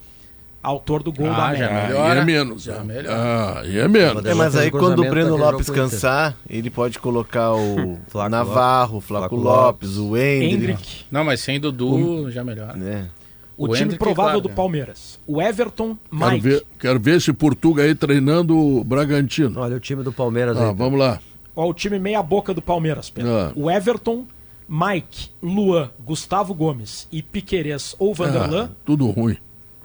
[0.62, 1.76] autor do gol da Ah, já América.
[1.82, 2.20] Aí Melhora.
[2.20, 2.62] é menos.
[2.62, 2.94] Já né?
[2.94, 3.14] melhora.
[3.16, 4.24] Ah, aí é menos.
[4.24, 8.30] É, mas aí o quando o Breno Lopes o cansar, ele pode colocar o Flaco
[8.30, 9.00] Navarro.
[9.00, 10.54] Flaco Flaco Lopes, o Hendrick.
[10.54, 11.04] Hendrick.
[11.10, 12.72] Não, mas sem Dudu já melhora.
[12.74, 13.08] Né?
[13.62, 14.48] O, O time Hendrick, provável claro, do?
[14.50, 15.20] Palmeiras.
[15.26, 16.40] O Everton, Quero Mike.
[16.40, 19.60] ver, quero ver esse Portuga aí treinando o Bragantino.
[19.60, 20.74] Olha o time do Palmeiras Ah, aí.
[20.74, 21.20] vamos lá.
[21.54, 23.30] Ó, o time meia boca do Palmeiras, Pedro.
[23.32, 23.52] Ah.
[23.54, 24.26] O Everton,
[24.68, 28.70] Mike, Luan, Gustavo Gomes e Piquerez ou Vanderlan.
[28.72, 29.36] Ah, tudo ruim.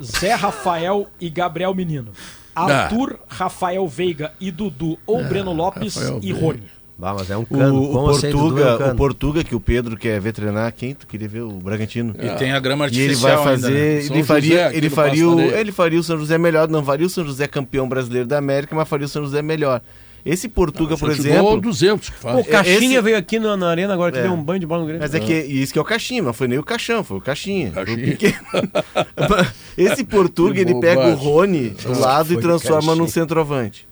[0.01, 2.11] Zé Rafael e Gabriel Menino.
[2.55, 6.39] Arthur, Rafael Veiga e Dudu ou Breno Lopes Rafael e Veiga.
[6.47, 6.63] Rony.
[6.99, 7.75] Ah, mas é um O, cano.
[7.79, 8.93] o Dudu, é um Portuga, cano.
[8.93, 11.41] o Portuga que o Pedro quer ver treinar, quem tu queria ver?
[11.41, 12.15] O Bragantino.
[12.19, 14.01] E tem a grama E ele artificial vai ainda, fazer, né?
[14.01, 17.05] São ele faria, José, ele faria, o, ele faria o São José melhor, não faria
[17.05, 19.79] o São José campeão brasileiro da América, mas faria o São José melhor.
[20.25, 22.47] Esse Portuga, por Futebol exemplo, 200 que Pô, o faz.
[22.47, 24.23] Caixinha esse- veio aqui na, na arena agora que É.
[24.23, 25.01] deu um banho de bola no Grêmio.
[25.01, 27.21] Mas é que isso que é o Caixinha, não foi nem o Caixão, foi o
[27.21, 27.71] Caixinha.
[27.71, 28.17] Caixinha.
[29.77, 31.15] Esse Portuga, Que ele pega o.
[31.15, 33.87] Rony do lado e transforma num centroavante.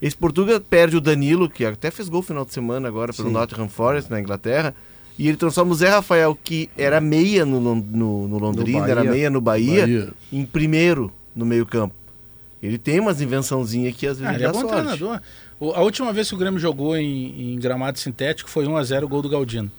[0.00, 3.30] Esse Portuga perde o Danilo, que até fez gol no final de semana agora pelo
[3.30, 4.74] Nottingham Forest, na Inglaterra,
[5.18, 8.92] e ele transforma o Zé Rafael, que era meia no, no, no Londrina, Bahia.
[8.92, 10.08] era meia no Bahia, Bahia.
[10.32, 11.94] em primeiro no meio campo.
[12.62, 14.74] Ele tem umas invençãozinhas que às vezes Ah, ele é dá bom sorte.
[14.74, 15.20] treinador.
[15.60, 19.08] O- A última vez que o Grêmio jogou em, em gramado sintético foi 1x0 o
[19.08, 19.70] gol do Galdino.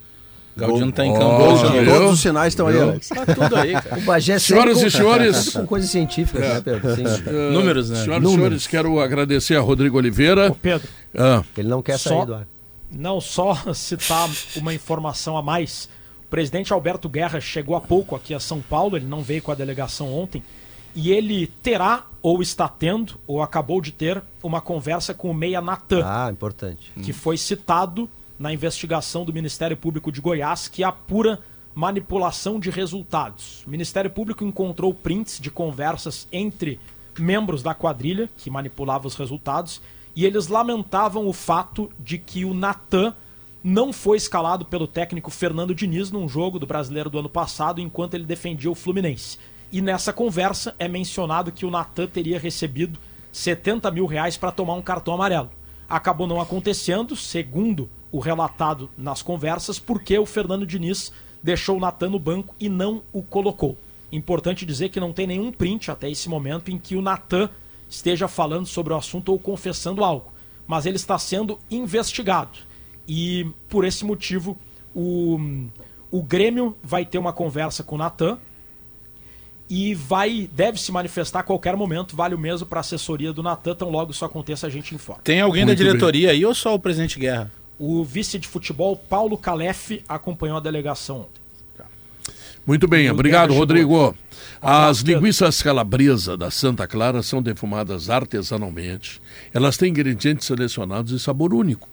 [0.58, 1.70] Galdino tá em campo.
[1.72, 1.86] Né?
[1.86, 2.80] Todos os sinais estão aí?
[2.80, 3.10] Alex.
[3.10, 3.98] Tá tudo aí, cara.
[3.98, 6.96] O Bagé Senhoras e senhores- com, coisas científicas, né, Pedro?
[6.96, 7.04] Sim.
[7.06, 8.04] Ah, Números, né?
[8.04, 10.52] Senhoras e senhores, quero agradecer a Rodrigo Oliveira.
[10.52, 10.88] Ô, Pedro,
[11.18, 12.48] Ah, Ele não quer Só- sair do ar.
[12.92, 15.90] não só citar uma informação a mais.
[16.26, 19.52] O presidente Alberto Guerra chegou há pouco aqui a São Paulo, ele não veio com
[19.52, 20.44] a delegação ontem,
[20.94, 25.62] e ele terá, ou está tendo, ou acabou de ter, uma conversa com o Meia
[25.62, 26.02] Natan.
[26.04, 26.92] Ah, importante.
[27.04, 31.40] que foi citado na investigação do Ministério Público de Goiás, que apura
[31.74, 33.64] manipulação de resultados.
[33.66, 36.80] O Ministério Público encontrou prints de conversas entre
[37.20, 39.82] membros da quadrilha que manipulava os resultados
[40.16, 43.14] e eles lamentavam o fato de que o Natan
[43.64, 48.14] não foi escalado pelo técnico Fernando Diniz num jogo do Brasileiro do ano passado enquanto
[48.16, 49.38] ele defendia o Fluminense.
[49.72, 52.98] E nessa conversa é mencionado que o Natan teria recebido
[53.32, 55.52] 70 mil reais para tomar um cartão amarelo.
[55.88, 61.12] Acabou não acontecendo, segundo o relatado nas conversas, porque o Fernando Diniz
[61.42, 63.78] deixou o Natan no banco e não o colocou.
[64.12, 67.50] Importante dizer que não tem nenhum print até esse momento em que o Natan
[67.90, 70.32] esteja falando sobre o assunto ou confessando algo.
[70.66, 72.58] Mas ele está sendo investigado.
[73.08, 74.58] E por esse motivo,
[74.96, 75.40] o,
[76.12, 78.38] O Grêmio vai ter uma conversa com o Natan
[79.70, 82.16] e vai deve se manifestar a qualquer momento.
[82.16, 85.22] Vale o mesmo para a assessoria do Natan, tão logo isso aconteça a gente informa.
[85.24, 87.52] Tem alguém Muito da diretoria aí ou só o presidente Guerra?
[87.80, 91.48] O vice de futebol, Paulo Calef, acompanhou a delegação ontem.
[92.68, 93.54] Muito bem, obrigado.
[93.54, 94.14] Rodrigo.
[94.62, 99.22] As linguiças calabresa da Santa Clara são defumadas artesanalmente.
[99.54, 101.88] Elas têm ingredientes selecionados e sabor único.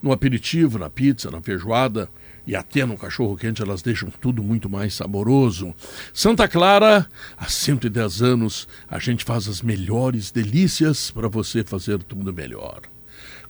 [0.00, 2.08] No aperitivo, na pizza, na feijoada
[2.46, 5.74] e até no cachorro quente, elas deixam tudo muito mais saboroso.
[6.12, 12.32] Santa Clara, há 110 anos, a gente faz as melhores delícias para você fazer tudo
[12.32, 12.82] melhor.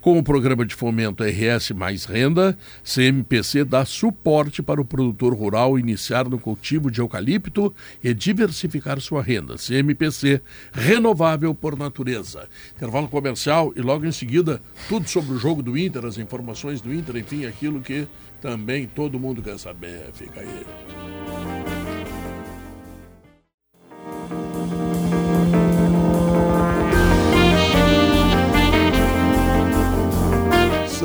[0.05, 5.78] Com o programa de fomento RS Mais Renda, CMPC dá suporte para o produtor rural
[5.78, 9.56] iniciar no cultivo de eucalipto e diversificar sua renda.
[9.56, 10.43] CMPC,
[10.74, 12.51] renovável por natureza.
[12.76, 14.60] Intervalo comercial e logo em seguida,
[14.90, 18.06] tudo sobre o jogo do Inter, as informações do Inter, enfim, aquilo que
[18.43, 20.10] também todo mundo quer saber.
[20.12, 21.84] Fica aí.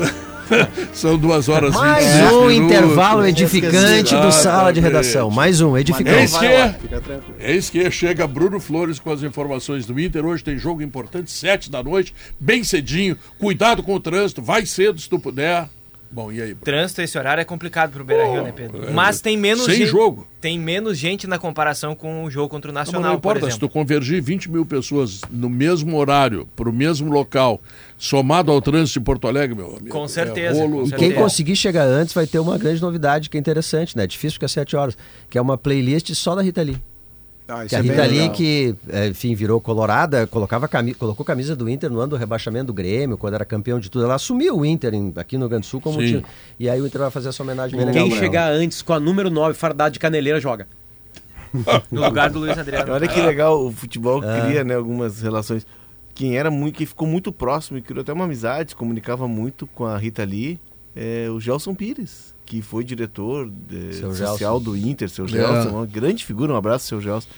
[0.92, 2.76] São duas horas Mais 26 um minutos.
[2.76, 5.30] intervalo edificante do sala de redação.
[5.30, 6.18] Mais um, edificante.
[6.18, 7.34] Eis lá, que, fica tranquilo.
[7.38, 10.24] eis que chega Bruno Flores com as informações do Inter.
[10.24, 13.16] Hoje tem jogo importante, sete da noite, bem cedinho.
[13.38, 15.68] Cuidado com o trânsito, vai cedo se tu puder.
[16.12, 16.48] Bom, e aí?
[16.54, 16.64] Bruno?
[16.64, 18.84] Trânsito, esse horário é complicado pro Beira Rio, né, Pedro?
[18.88, 19.88] é, Mas tem menos sem gente.
[19.90, 20.26] jogo.
[20.40, 23.40] Tem menos gente na comparação com o jogo contra o Não, Nacional, não por importa,
[23.46, 23.68] se exemplo.
[23.68, 27.60] tu convergir 20 mil pessoas no mesmo horário, para o mesmo local,
[27.96, 29.90] somado ao trânsito de Porto Alegre, meu amigo.
[29.90, 31.12] Com é certeza, rolo- com E certeza.
[31.12, 34.04] quem conseguir chegar antes vai ter uma grande novidade que é interessante, né?
[34.06, 34.96] Difícil ficar sete horas,
[35.28, 36.76] que é uma playlist só da Rita Lee.
[37.50, 38.32] Ah, Que a é Rita Lee, legal.
[38.34, 38.74] que,
[39.10, 43.18] enfim, virou colorada, colocava cami colocou camisa do Inter no ano do rebaixamento do Grêmio,
[43.18, 44.04] quando era campeão de tudo.
[44.04, 46.24] Ela assumiu o Inter em- aqui no Rio Grande do Sul como time.
[46.58, 49.00] E aí o Inter vai fazer essa homenagem bem legal Quem chegar antes com a
[49.00, 50.66] número 9, fardado de caneleira, joga.
[51.90, 52.92] No lugar do Luiz Adriano.
[52.92, 54.40] Olha que legal, o futebol É.
[54.42, 55.66] cria né, algumas relações.
[56.14, 59.66] Quem era muito, quem ficou muito próximo e criou até uma amizade, se comunicava muito
[59.66, 60.58] com a Rita Lee,
[60.94, 65.28] é o Gelson Pires, que foi diretor de- Seu social do Inter, seu É.
[65.28, 67.28] Gelson, uma grande figura, um abraço, seu Gelson.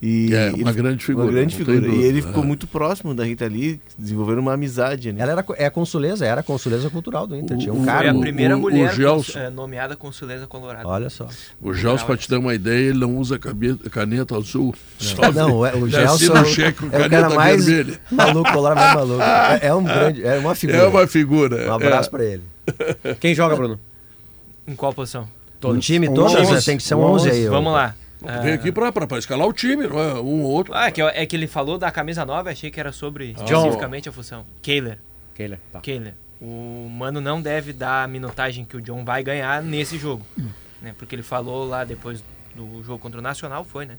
[0.00, 1.88] E É, ele- uma grande figura, Uma grande não figura.
[1.92, 2.46] E ele ficou é.
[2.46, 5.10] muito próximo da Rita Lee, desenvolvendo uma amizade.
[5.10, 5.20] Né?
[5.22, 7.56] Ela era, é a consuleza, era a consuleza cultural do Inter.
[7.56, 8.00] Tinha um O- cara.
[8.00, 10.86] Foi a o- primeira o mulher Gelson- cons- eh, nomeada consuleza colorada.
[10.86, 11.26] Olha só.
[11.60, 14.72] O Gelson, para te dar uma ideia, ele não usa cabe- caneta azul.
[15.34, 17.98] Não, é, o Ele Gelson o cheque com é o cara caneta mais vermelha.
[18.12, 19.22] maluco, colorado mais maluco.
[19.22, 20.78] É, é um grande, é uma figura.
[20.78, 21.70] É uma figura.
[21.70, 22.10] Um abraço é.
[22.12, 22.42] pra ele.
[23.18, 23.80] Quem joga, Bruno?
[24.68, 25.28] Em qual posição?
[25.64, 26.52] Um time Um todo, onze.
[26.52, 26.60] né?
[26.60, 27.46] tem que ser um 11 aí.
[27.48, 27.94] Vamos lá.
[28.42, 30.14] Vem aqui pra, pra, pra escalar o time, não é?
[30.14, 30.74] Um ou outro.
[30.74, 34.08] Ah, é que, é que ele falou da camisa nova, achei que era sobre especificamente
[34.08, 34.44] a função.
[34.60, 34.98] Kehler.
[35.34, 35.80] Kehler, tá.
[35.80, 36.14] Kehler.
[36.40, 40.24] O Mano não deve dar a minutagem que o John vai ganhar nesse jogo.
[40.82, 40.94] Né?
[40.98, 42.22] Porque ele falou lá depois
[42.54, 43.96] do jogo contra o Nacional, foi, né?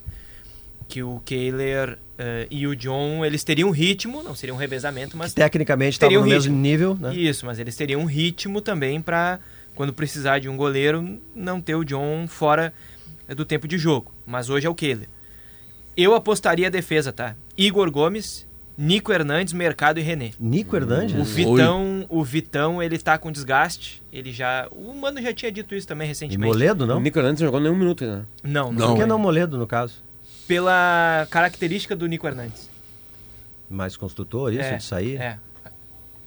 [0.88, 5.32] Que o Kehler eh, e o John, eles teriam ritmo, não seria um revezamento, mas
[5.32, 6.62] Tecnicamente estava Teria no um mesmo ritmo.
[6.62, 7.14] nível, né?
[7.14, 9.38] Isso, mas eles teriam um ritmo também para
[9.80, 12.70] quando precisar de um goleiro, não ter o John fora
[13.26, 14.12] eh, do tempo de jogo.
[14.26, 15.08] Mas hoje é o Kehler.
[15.96, 17.34] Eu apostaria a defesa, tá?
[17.56, 18.46] Igor Gomes,
[18.76, 20.32] Nico Hernandes, Mercado e René.
[20.38, 21.30] Nico O Hernandes?
[21.30, 24.02] Vitão, o Vitão, ele tá com desgaste.
[24.12, 26.46] Ele já, o Mano já tinha dito isso também E recentemente.
[26.46, 27.00] Moledo, O não?
[27.00, 28.16] Nico Hernandes não jogou nenhum minuto ainda.
[28.18, 28.24] né?
[28.42, 28.72] Não, Não.
[28.72, 28.88] não.
[28.88, 29.94] Por que não Moledo, no caso?
[30.46, 32.68] Pela característica do Nico Hernandes.
[33.70, 35.16] Mais construtor, isso, é, de sair?
[35.18, 35.38] É.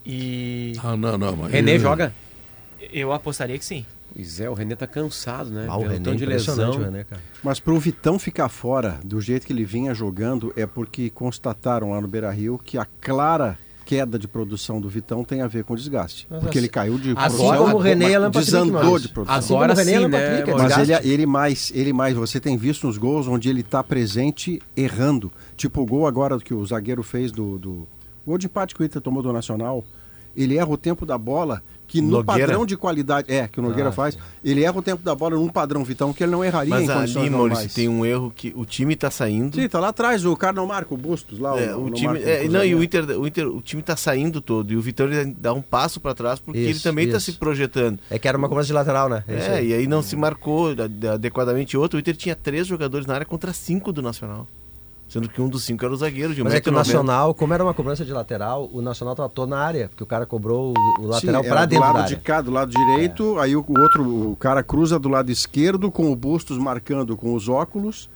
[0.03, 1.35] E Ah, não, não.
[1.35, 2.11] Mas René joga?
[2.91, 3.85] Eu apostaria que sim.
[4.15, 5.65] Pois é, o René tá cansado, né?
[5.67, 6.71] Ah, o René, tanto de lesão.
[6.71, 7.21] o René, cara.
[7.43, 11.99] Mas pro Vitão ficar fora do jeito que ele vinha jogando é porque constataram lá
[12.01, 15.75] no Beira Rio que a clara queda de produção do Vitão tem a ver com
[15.75, 16.25] desgaste.
[16.29, 19.01] Mas porque assim, ele caiu de assim produção, como o René Alan Patrick, desandou mas-
[19.01, 19.35] de produção.
[19.37, 22.55] Assim Agora René sim, né, Patrick, é Mas ele, ele mais, ele mais, você tem
[22.55, 25.31] visto nos gols onde ele está presente errando.
[25.57, 27.87] Tipo o gol agora que o zagueiro fez do, do
[28.25, 29.83] gol de empate que o Inter tomou do Nacional.
[30.35, 31.61] Ele erra o tempo da bola
[31.93, 32.47] que no Nogueira?
[32.47, 35.35] padrão de qualidade, é, que o Nogueira Ah, faz, ele erra o tempo da bola
[35.35, 37.53] num padrão Vitão que ele não erraria Mas em condições ali, normais.
[37.59, 39.55] Maurício, tem um erro que o time tá saindo.
[39.55, 41.59] Sim, tá lá atrás, o cara não marca o Bustos lá.
[41.59, 42.83] É, o não time, marca é, não, e o.
[42.83, 46.13] Inter, o Inter, o time tá saindo todo e o ele dá um passo para
[46.15, 47.31] trás porque ele Isso, também tá isso.
[47.31, 47.99] se projetando.
[48.09, 49.23] É que era uma cobrança de lateral, né?
[49.27, 49.67] isso É, aí.
[49.69, 51.97] e aí não se marcou ade- adequadamente outro.
[51.97, 54.47] O Inter tinha três jogadores na área contra cinco do Nacional.
[55.13, 56.75] Sendo que um dos cinco era o zagueiro de Mas é que o 1,90m.
[56.75, 60.25] Nacional, como era uma cobrança de lateral, o Nacional tratou na área, porque o cara
[60.25, 62.15] cobrou o, o lateral era dentro do da lado área.
[62.15, 65.91] de cá, do lado direito, aí o, o outro, o cara cruza do lado esquerdo
[65.91, 68.09] com o Bustos marcando com os óculos.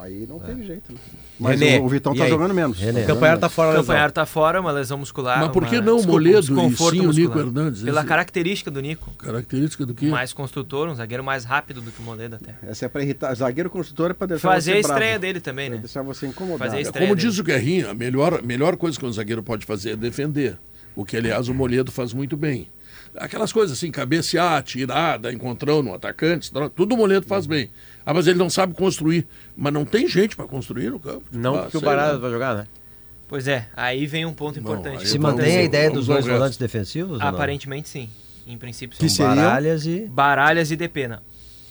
[0.00, 0.92] Aí não teve jeito.
[0.92, 0.98] Né?
[1.38, 2.30] Mas René, o, o Vitão tá aí?
[2.30, 2.78] jogando menos.
[2.78, 3.02] René.
[3.04, 3.76] O Campanhar tá fora.
[3.78, 5.38] Campanhar tá fora, uma lesão muscular.
[5.40, 7.38] Mas por que uma- não o Moledo e sim o Nico.
[7.38, 7.82] Hernandes?
[7.82, 9.10] Pela Esse- característica do Nico.
[9.18, 10.06] Característica do quê?
[10.06, 12.54] Mais construtor, um zagueiro mais rápido do que o Moledo até.
[12.62, 13.34] Essa é pra irritar.
[13.34, 15.20] Zagueiro construtor é pra deixar Fazer você a estreia bravo.
[15.20, 15.82] dele também, Pra né?
[15.82, 16.58] deixar você incomodado.
[16.58, 17.28] Fazer a É estreia como dele.
[17.30, 20.58] diz o Guerrinha, a melhor, melhor coisa que um zagueiro pode fazer é defender.
[20.96, 22.68] O que, aliás, o Moledo faz muito bem.
[23.16, 27.70] Aquelas coisas assim, cabecear, tirar, dar encontrão no atacante, tudo o Moledo faz bem.
[28.04, 29.26] Ah, mas ele não sabe construir.
[29.56, 31.22] Mas não tem gente para construir no campo.
[31.32, 32.16] Não Ah, porque o lá.
[32.16, 32.66] vai jogar, né?
[33.28, 34.98] Pois é, aí vem um ponto Bom, importante.
[35.02, 37.18] aí Se vamos- mantém a ideia dos dois volantes defensivos?
[37.18, 37.26] não?
[37.26, 38.10] Aparentemente sim.
[38.46, 39.16] Em princípio Que sim.
[39.16, 39.36] seriam?
[39.36, 40.00] Baralhas e.
[40.06, 41.22] Baralhas e Depena.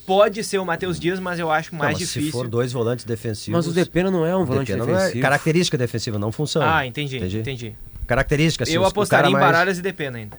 [0.05, 2.23] Pode ser o Matheus Dias, mas eu acho Não, mais mas difícil.
[2.23, 3.57] Se for dois volantes defensivos.
[3.65, 5.21] Mas o Depena não é um volante Depena não é defensivo.
[5.21, 6.61] característica defensiva, não função.
[6.63, 7.75] Ah, entendi, entendi.
[8.07, 10.37] Característica, assim, eu apostaria cara em mais- Baralhas e Depena ainda.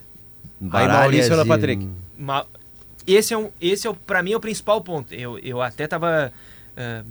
[0.73, 1.89] Aí Maurício e- Patrick.
[2.17, 2.47] Ma-
[3.07, 5.13] Esse é, um, esse é o, pra mim, é o principal ponto.
[5.15, 6.33] Eu, eu até tava
[6.77, 7.03] eh,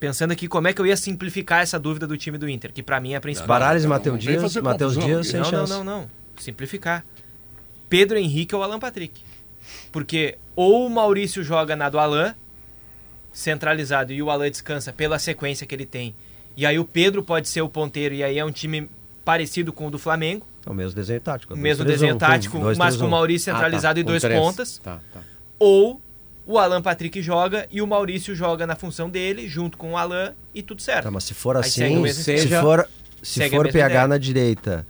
[0.00, 2.82] pensando aqui como é que eu ia simplificar essa dúvida do time do Inter, que
[2.82, 3.46] pra mim é a principal.
[3.48, 5.72] Baralhas e Não, Matheus não Dias, Matheus Dias sem não, não, chance.
[5.72, 6.10] não, não.
[6.38, 7.04] Simplificar.
[7.88, 9.22] Pedro Henrique ou Alan Patrick.
[9.92, 12.34] Porque ou o Maurício joga na do Alan,
[13.32, 16.14] centralizado, e o Alan descansa pela sequência que ele tem.
[16.56, 18.90] E aí o Pedro pode ser o ponteiro, e aí é um time
[19.24, 20.44] parecido com o do Flamengo.
[20.68, 21.54] É o mesmo desenho tático.
[21.54, 23.10] Dois, mesmo desenho um, tático, dois, mas três, com o um.
[23.10, 24.38] Maurício Ah, tá, centralizado e dois três.
[24.38, 24.78] pontas.
[24.78, 25.20] Tá, tá.
[25.58, 26.00] Ou
[26.46, 30.32] o Alan Patrick joga e o Maurício joga na função dele, junto com o Alan,
[30.54, 31.04] e tudo certo.
[31.04, 32.62] Tá, mas se for assim, mesmo se esquema.
[32.62, 32.88] for,
[33.22, 34.06] se for PH ideia.
[34.06, 34.86] na direita.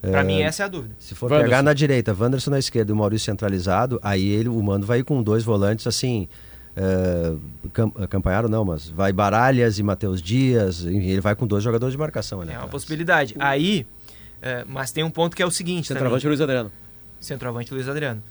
[0.00, 0.94] Pra eh, mim, essa é a dúvida.
[0.98, 1.44] Se for Wanderson.
[1.50, 5.02] pegar na direita, Wanderson na esquerda e o Maurício centralizado, aí ele, o Mano vai
[5.02, 6.26] com dois volantes assim.
[6.76, 7.34] eh,
[7.72, 11.92] cam, Campanharo não, mas vai Baralhas e Matheus Dias, e ele vai com dois jogadores
[11.92, 12.40] de marcação.
[12.40, 13.34] ali É uma possibilidade.
[13.38, 13.84] Aí,
[14.42, 16.30] é, mas tem um ponto que é o seguinte Centroavante também.
[16.36, 16.72] Luiz Adriano.
[17.20, 18.22] Centroavante Luiz Adriano.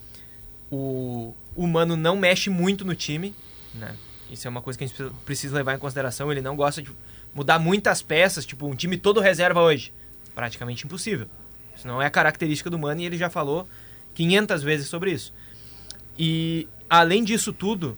[0.71, 3.33] O, o Mano não mexe muito no time,
[3.73, 3.95] né?
[4.29, 6.31] Isso é uma coisa que a gente precisa- precisa levar em consideração.
[6.31, 6.91] Ele não gosta de
[7.33, 9.91] mudar muitas peças, tipo um time todo reserva hoje.
[10.35, 11.27] Praticamente impossível.
[11.75, 13.67] Isso não é a característica do Mano e ele já falou
[14.13, 15.33] 500 vezes sobre isso.
[16.17, 17.97] E além disso tudo,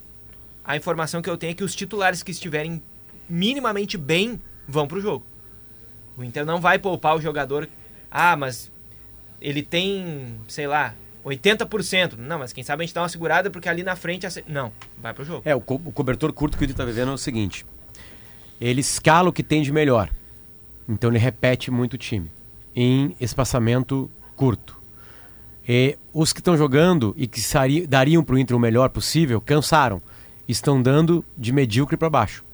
[0.64, 2.82] a informação que eu tenho é que os titulares que estiverem
[3.28, 5.26] minimamente bem vão pro jogo.
[6.16, 7.68] O Inter não vai poupar o jogador.
[8.12, 8.70] Ah, mas
[9.40, 10.94] ele tem, sei lá,
[11.24, 12.16] 80%.
[12.18, 14.26] Não, mas quem sabe a gente dá uma segurada porque ali na frente.
[14.46, 15.42] Não, vai pro jogo.
[15.44, 17.64] É, o, co- o cobertor curto que o Inter tá vivendo é o seguinte.
[18.60, 20.10] Ele escala o que tem de melhor.
[20.88, 22.30] Então ele repete muito o time.
[22.74, 24.76] Em espaçamento curto.
[25.68, 27.40] E os que estão jogando e que
[27.86, 30.02] dariam para o Inter o melhor possível, cansaram.
[30.48, 32.44] Estão dando de medíocre para baixo.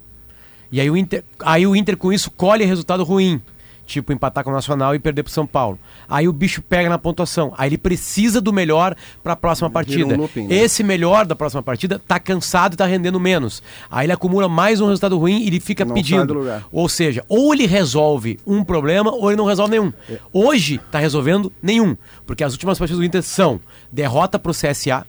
[0.70, 3.40] E aí o, Inter, aí o Inter com isso colhe resultado ruim.
[3.88, 5.78] Tipo empatar com o Nacional e perder pro São Paulo.
[6.06, 7.54] Aí o bicho pega na pontuação.
[7.56, 10.14] Aí ele precisa do melhor para a próxima partida.
[10.14, 10.56] looping, né?
[10.56, 13.62] Esse melhor da próxima partida tá cansado e tá rendendo menos.
[13.90, 16.38] Aí ele acumula mais um resultado ruim e ele fica Não pedindo.
[16.70, 19.90] Ou seja, ou ele resolve um problema ou ele não resolve nenhum.
[20.34, 21.96] Hoje tá resolvendo nenhum,
[22.26, 23.58] porque as últimas partidas do Inter são
[23.90, 25.06] derrota pro CSA,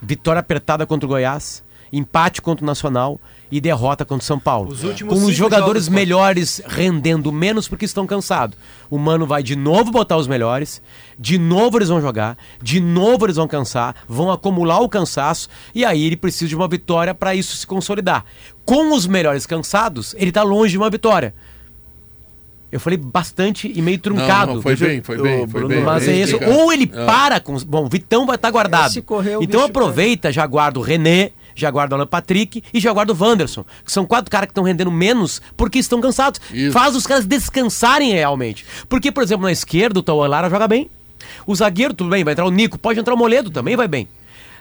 [0.00, 1.62] vitória apertada contra o Goiás,
[1.92, 3.20] empate contra o Nacional
[3.52, 4.72] e derrota contra o São Paulo.
[4.72, 8.56] Os últimos Com os jogadores jogos, melhores rendendo menos porque estão cansados.
[8.88, 10.80] O Mano vai de novo botar os melhores,
[11.18, 15.84] de novo eles vão jogar, de novo eles vão cansar, vão acumular o cansaço e
[15.84, 18.24] aí ele precisa de uma vitória para isso se consolidar.
[18.64, 21.34] Com os melhores cansados, ele tá longe de uma vitória.
[22.70, 24.46] Eu falei bastante e meio truncado.
[24.46, 25.84] Não, não, foi bem, foi bem, foi Bruno, bem.
[25.84, 26.38] Mas bem é isso.
[26.42, 27.04] Ou ele Ah.
[27.04, 27.54] para com.
[27.58, 28.88] Bom, o Vitão vai estar guardado.
[28.88, 32.62] Esse correr, o então bicho aproveita, já guarda o René, já guarda o Alan Patrick
[32.72, 33.64] e já guarda o Wanderson.
[33.84, 36.40] Que são quatro caras que estão rendendo menos porque estão cansados.
[36.52, 36.72] Isso.
[36.72, 38.64] Faz os caras descansarem realmente.
[38.88, 40.90] Porque, por exemplo, na esquerda o Tauan Lara joga bem.
[41.46, 44.08] O zagueiro, tudo bem, vai entrar o Nico, pode entrar o Moledo, também vai bem.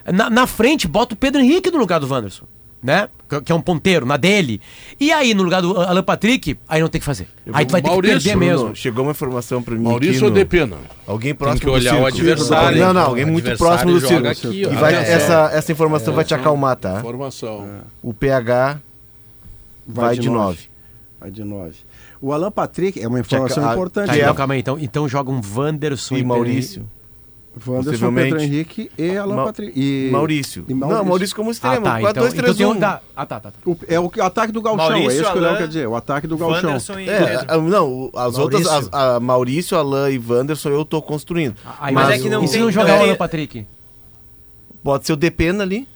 [0.05, 2.45] Na, na frente, bota o Pedro Henrique no lugar do Wanderson.
[2.84, 3.08] Né?
[3.45, 4.60] Que- é um ponteiro, na dele.
[4.99, 7.28] E aí, no lugar do Alan Patrick, aí não tem o que fazer.
[7.53, 8.76] Aí tu vai ter Maurício, que perder Bruno, mesmo.
[8.76, 10.78] Chegou uma informação para mim Maurício ou Depena?
[11.06, 14.28] Alguém próximo que olhar do o adversário, Não, não, alguém muito próximo do círculo.
[14.30, 14.62] aqui.
[14.64, 15.14] E vai- Atenção.
[15.16, 16.99] essa, essa informação vai te acalmar, tá?
[16.99, 17.70] Informação.
[18.02, 18.80] O PH
[19.88, 20.60] vai, de 9.
[21.20, 21.74] Vai de 9.
[22.20, 24.08] O Alan Patrick é uma informação importante.
[24.08, 24.60] Tá, é- então, calma aí.
[24.60, 26.86] Então, então joga um Wanderson E Maurício.
[27.68, 28.14] Wanderson.
[28.14, 29.73] Pedro Henrique e Alan Ma- Patrick.
[29.78, 30.64] E Maurício.
[30.69, 31.82] e Não, Maurício como Ah, extremo.
[31.84, 31.99] tá.
[31.99, 32.69] 4, Então, 2, então 3, tem 1.
[32.72, 32.80] um.
[32.80, 33.52] Tá, ah, tá, tá.
[33.52, 33.57] tá.
[33.65, 35.88] O- é o, o ataque do Galchão, Maurício, é isso que o Léo quer dizer.
[35.88, 36.69] O ataque do Galchão.
[36.69, 38.41] Wanderson e É, a- não, o- as Maurício.
[38.41, 41.56] outras, as- a Maurício, Alan e Wanderson eu tô construindo.
[41.80, 43.18] Aí, Mas mas é que não e se tem- não jogar não o tem- Alan
[43.18, 43.68] Patrick?
[44.84, 45.88] Pode ser o Depena ali.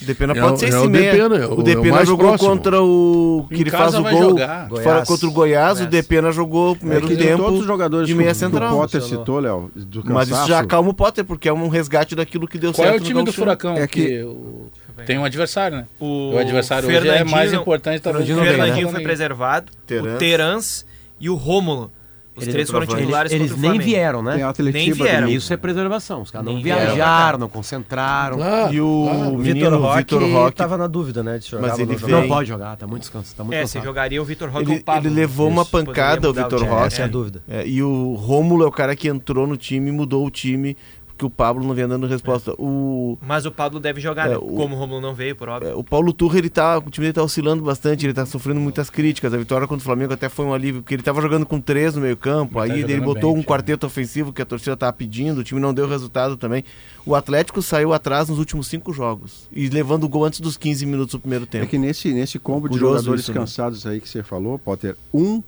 [0.00, 1.12] O Depena É pode o- ser é esse o meia.
[1.12, 2.50] Depena, é o- é o o Depena mais jogou próximo.
[2.50, 3.46] contra o.
[3.48, 4.36] Que Em ele faz o gol.
[4.82, 5.86] Fora contra o Goiás, o.
[5.86, 7.42] Depena jogou o É primeiro de tempo.
[7.42, 8.76] todos os jogadores de meia o- que central.
[8.76, 12.14] o Potter citou, Léo, do Mas isso já acalma o Potter, porque é um resgate
[12.14, 13.32] daquilo que deu Qual é certo o no time do.
[13.32, 13.74] Furacão?
[13.76, 14.06] É que...
[14.06, 14.66] que- o-
[15.06, 15.84] Tem um adversário, né?
[16.00, 18.28] O, O adversário hoje é mais importante talvez.
[18.28, 18.92] O Fernandinho né?
[18.92, 20.84] foi preservado, o Terans
[21.20, 21.90] e o Rômulo.
[22.38, 24.42] Os Eles- três foram eles- titulares Eles contra o nem vieram, né?
[24.42, 25.28] Atletiba vieram.
[25.28, 26.22] Isso é preservação.
[26.22, 26.80] Os caras não Nem vieram.
[26.94, 28.36] viajaram, não concentraram.
[28.38, 29.38] Claro, E o claro.
[29.38, 31.38] Menino Vitor Roque estava na dúvida, né?
[31.38, 32.20] De se Mas ele veio-.
[32.20, 33.36] Não pode jogar, tá muito descansado.
[33.36, 33.84] Tá muito É, você cansado.
[33.84, 35.08] jogaria o Vitor Roque ele, Pablo.
[35.08, 36.62] ele levou uma pancada, o Vitor.
[36.64, 36.86] Roque.
[36.86, 37.42] Essa é a dúvida.
[37.48, 40.76] É, e o Rômulo é o cara que entrou no time e mudou o time,
[41.18, 42.54] porque o Pablo não vinha dando resposta.
[42.56, 44.36] O, Mas o Pablo deve jogar, É, né?
[44.36, 45.70] o- Como o Romulo não veio, por óbvio.
[45.70, 48.60] é, o Paulo Turra, ele tá, o time dele tá oscilando bastante, ele tá sofrendo
[48.60, 49.34] muitas críticas.
[49.34, 51.96] A vitória contra o Flamengo até foi um alívio, porque ele tava jogando com três
[51.96, 54.46] no meio campo, Ele tá aí ele jogando botou bem, um quarteto ofensivo que a
[54.46, 56.62] torcida tava pedindo, o time não deu resultado também.
[57.04, 60.86] O Atlético saiu atrás nos últimos cinco jogos, e levando o gol antes dos 15
[60.86, 61.66] minutos do primeiro É tempo.
[61.66, 63.40] que nesse, nesse combo de jogadores isso, né?
[63.40, 65.42] cansados aí que você falou, Potter, um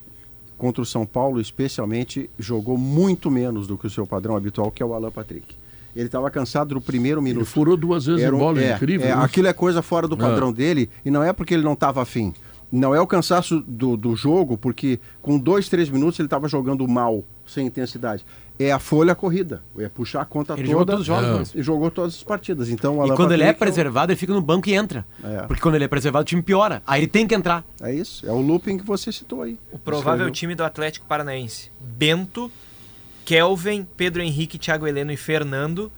[0.59, 4.83] contra o São Paulo, especialmente, jogou muito menos do que o seu padrão habitual, que
[4.83, 5.57] é o Alan Patrick.
[5.95, 7.47] Ele estava cansado no primeiro Ele minuto.
[7.47, 9.07] furou duas vezes Era um- bola, é, incrível.
[9.07, 9.23] é, né?
[9.25, 10.19] aquilo é coisa fora do Ah.
[10.19, 12.33] padrão dele, e não é porque ele não estava afim.
[12.73, 16.87] Não é o cansaço do, do jogo, porque com dois, três minutos ele estava jogando
[16.87, 18.25] mal, sem intensidade.
[18.61, 20.93] É a folha corrida, é puxar a conta Ele jogou toda.
[20.93, 21.59] todos os jogos, É.
[21.59, 22.69] E jogou todas as partidas.
[22.69, 25.05] Então, E quando ele é Patrick preservado, ele fica no banco e entra.
[25.25, 25.43] É.
[25.47, 26.81] Porque quando ele é preservado, o time piora.
[26.87, 27.65] Aí ele tem que entrar.
[27.81, 29.59] É isso, é o looping que você citou aí.
[29.73, 30.31] O provável Escreveu.
[30.33, 32.51] time do Atlético Paranaense: Bento,
[33.31, 35.93] Kelvin, Pedro Henrique, Thiago Heleno e Fernando.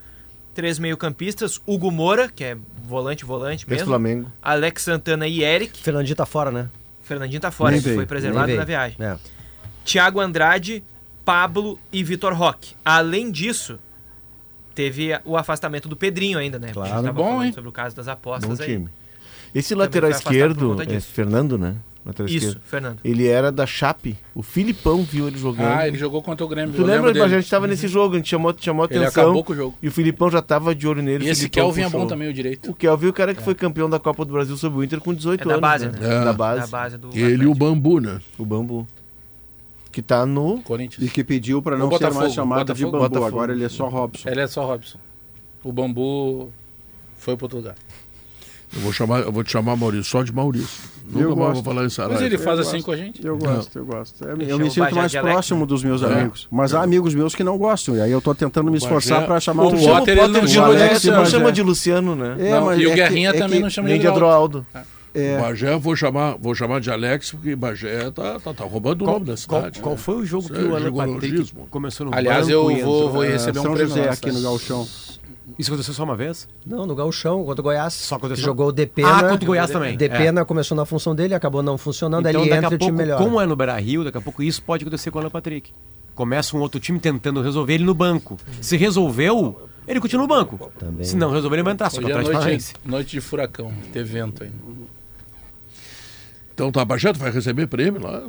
[0.55, 3.87] Três meio-campistas: Hugo Moura, que é volante, volante mesmo.
[3.87, 4.31] Flamengo.
[4.43, 5.79] Alex Santana e Eric.
[5.79, 6.69] Fernandinho tá fora, né?
[7.03, 8.99] Fernandinho tá fora, ele veio, foi preservado na viagem.
[9.01, 9.17] É.
[9.83, 10.85] Thiago Andrade,
[11.25, 12.75] Pablo e Vitor Roque.
[12.85, 13.79] Além disso,
[14.75, 16.71] teve o afastamento do Pedrinho ainda, né?
[16.71, 16.93] Claro.
[16.93, 17.53] A gente tava Bom, falando hein?
[17.55, 18.67] sobre o caso das Bom apostas aí.
[18.67, 18.91] time.
[19.55, 21.01] Esse lateral esquerdo, é.
[21.01, 21.77] Fernando, né?
[22.05, 22.63] Lateral Isso, esquerdo.
[22.65, 22.99] Fernando.
[23.05, 24.17] Ele era da Chape.
[24.35, 25.69] O Filipão viu ele jogando.
[25.69, 26.75] Ah, ele jogou contra o Grêmio.
[26.75, 29.23] Tu lembra, lembro a gente tava nesse jogo, a gente chamou, chamou Ele atenção.
[29.25, 29.79] acabou com o jogo.
[29.81, 31.25] E o Filipão já tava de olho nele.
[31.27, 32.71] E o esse Filipão Kelvin é bom também, o direito.
[32.71, 35.15] O Kelvin, o cara que foi campeão da Copa do Brasil sobre o Inter com
[35.15, 35.61] 18 É da anos.
[35.61, 35.99] base, né?
[36.01, 36.25] né?
[36.25, 36.61] Da base.
[36.63, 37.55] Da base do Ele e o.
[37.55, 38.21] Bambu, né?
[38.37, 38.85] O Bambu.
[39.93, 40.59] Que tá no.
[40.63, 41.07] Corinthians.
[41.07, 43.09] E que pediu para O não ser mais chamado de Botafogo, bambu.
[43.11, 43.27] Botafogo.
[43.29, 44.29] Agora ele é só Robson.
[44.29, 44.99] Ele é só Robson.
[45.63, 46.51] O Bambu
[47.19, 47.75] foi para outro lugar.
[48.75, 50.91] Eu vou, chamar, eu vou te chamar Maurício, só de Maurício.
[51.15, 51.55] Eu Nunca mais gosto.
[51.65, 52.03] vou falar isso.
[52.09, 52.85] Mas ele eu faz assim gosto.
[52.87, 53.27] com a gente.
[53.27, 54.25] Eu gosto, eu gosto.
[54.25, 56.07] Eu, eu me o sinto Bajé mais dialecto, próximo dos meus É.
[56.07, 56.49] amigos.
[56.51, 57.97] Mas há amigos meus que não gostam.
[57.97, 60.27] E aí eu tô tentando me esforçar para chamar O outro Potter, tipo.
[60.27, 61.19] ele não de chama de Alex, Luciano.
[61.19, 62.37] não chama de Luciano, né?
[62.39, 64.67] É, Não, mas e o é que- Guerrinha é também que- não chama de Adroaldo.
[65.15, 69.03] É, Bagé eu vou chamar, vou chamar de Alex, porque Bagé tá, tá, tá roubando
[69.03, 69.79] o Qual, nome da cidade.
[69.81, 70.01] qual né?
[70.01, 73.33] foi o jogo que é o Alan Patrick começou no Aliás, eu vou, vou é,
[73.33, 73.89] receber um São prêmio.
[73.91, 74.19] José nosso.
[74.27, 74.87] aqui no Galchão.
[75.59, 76.49] Isso aconteceu só uma vez?
[76.65, 77.95] Não, no Gauchão, contra o Goiás.
[77.95, 79.09] Só São- jogou o Depena.
[79.19, 79.97] Ah, contra o Goiás também.
[79.97, 82.79] Depena começou na função dele, acabou não funcionando, Então, ele daqui entra a e o
[82.79, 83.23] time pouco, melhora.
[83.25, 85.73] como é no Beira-Rio, daqui a pouco isso pode acontecer com o Alan Patrick.
[86.15, 88.39] Começa um outro time tentando resolver ele no banco.
[88.61, 90.71] Se resolveu, ele continua no banco.
[90.79, 91.05] Também.
[91.05, 91.91] Se não resolver, ele vai entrar.
[91.91, 94.51] Só que Hoje é noite, noite de furacão, teve vento aí.
[96.55, 98.23] Então tá, tu vai receber prêmio lá.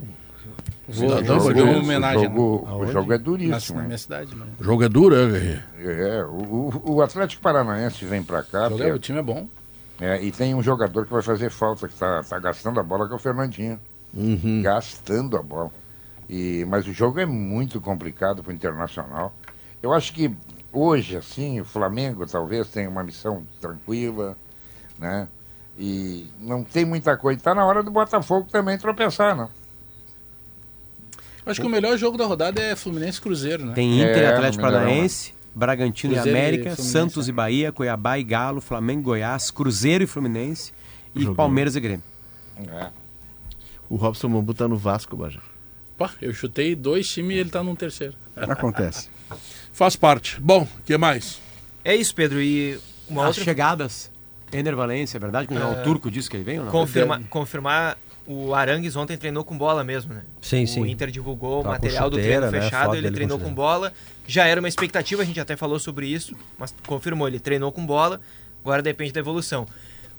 [0.88, 3.80] Vou, Cidadão, fazer uma o, homenagem jogo, na- o jogo é duríssimo.
[3.80, 4.36] na minha cidade.
[4.36, 4.46] Né?
[4.60, 5.62] O jogo é duro, é, Guerreiro?
[5.82, 9.48] É, o, o- Atlético Paranaense vem pra cá é- Pedro, o time é bom.
[10.02, 13.08] é, e tem um jogador que vai fazer falta, que tá, tá gastando a bola,
[13.08, 13.80] que é o Fernandinho.
[14.62, 15.72] Gastando a bola.
[16.30, 19.34] E, mas o jogo é muito complicado pro Internacional.
[19.82, 20.36] Eu acho que
[20.72, 24.36] hoje, assim, o Flamengo talvez tenha uma missão tranquila,
[25.00, 25.28] né?
[25.78, 27.42] E não tem muita coisa.
[27.42, 29.50] Tá na hora do Botafogo também tropeçar, não?
[31.46, 33.74] Acho que o melhor jogo da rodada é Fluminense e Cruzeiro, né?
[33.74, 37.30] Tem Inter, É, Atlético Paranaense, Bragantino Cruzeiro e e América, Fluminense, Santos né?
[37.30, 40.72] e Bahia, Cuiabá e Galo, Flamengo e Goiás, Cruzeiro e Fluminense
[41.16, 41.36] e Jogão.
[41.36, 42.04] Palmeiras e Grêmio.
[42.68, 42.90] É.
[43.90, 45.40] O Robson Bambu tá no Vasco, Bajé.
[45.98, 48.16] Pô, eu chutei dois times e ele tá num terceiro.
[48.36, 49.10] Acontece.
[49.74, 50.40] Faz parte.
[50.40, 51.40] Bom, o que mais?
[51.84, 52.42] É isso, Pedro.
[52.42, 52.80] E
[53.10, 53.44] uma As outra.
[53.44, 54.12] chegadas.
[54.52, 56.72] Ener Valência, é verdade que o Turco disse que ele vem ou não?
[56.72, 57.98] Confirma, confirmar.
[58.26, 60.22] O Arangues ontem treinou com bola mesmo, né?
[60.42, 60.88] Sim, o sim.
[60.90, 62.62] Inter divulgou o Tá material do treino né?
[62.62, 63.92] fechado, ele treinou com com bola.
[64.26, 67.86] Já era uma expectativa, a gente até falou sobre isso, mas confirmou, ele treinou com
[67.86, 68.22] bola,
[68.64, 69.68] agora depende da evolução.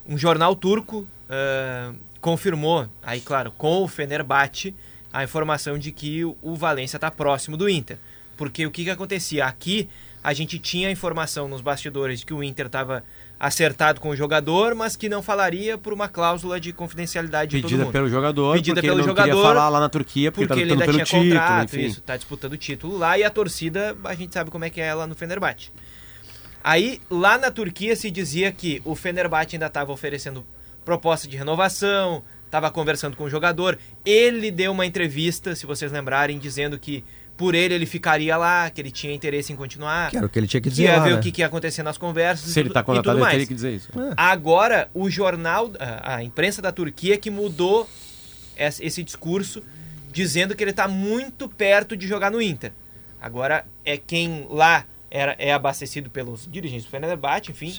[0.07, 4.75] Um jornal turco ah, confirmou, aí claro, com o Fenerbahçe,
[5.11, 7.97] a informação de que o- o Valência está próximo do Inter.
[8.37, 9.47] Porque o que, que acontecia?
[9.47, 9.89] Aqui
[10.23, 13.03] a gente tinha a informação nos bastidores de que o Inter estava
[13.39, 17.69] acertado com o jogador, mas que não falaria por uma cláusula de confidencialidade de todo
[17.69, 17.93] Pedida mundo.
[17.93, 20.61] pelo jogador, Pedida porque pelo ele não queria jogador, falar lá na Turquia, porque, porque
[20.61, 21.87] tá ele ainda tinha título, contrato, enfim.
[21.87, 24.81] isso, tá disputando o título lá e a torcida, a gente sabe como é que
[24.81, 25.71] é lá no Fenerbahçe.
[26.63, 30.47] Aí, lá na Turquia se dizia que o Fenerbahçe ainda estava oferecendo
[30.85, 33.79] proposta de renovação, estava conversando com o jogador.
[34.05, 37.05] Ele deu uma entrevista, se vocês lembrarem, dizendo que
[37.37, 40.11] por ele ele ficaria lá, que ele tinha interesse em continuar.
[40.11, 41.19] Que era o que ele tinha que que dizer ia lá, ver né?
[41.19, 43.17] o que, que ia acontecer nas conversas Se e ele tudo- tá e tudo contratado,
[43.19, 43.33] ele mais.
[43.33, 43.89] teria que dizer isso.
[44.17, 47.89] Agora, o jornal, a, a imprensa da Turquia que mudou
[48.57, 49.63] es- esse discurso,
[50.13, 52.73] dizendo que ele está muito perto de jogar no Inter.
[53.21, 57.75] Agora, é quem lá era, é abastecido pelos dirigentes do Fenerbahçe, enfim,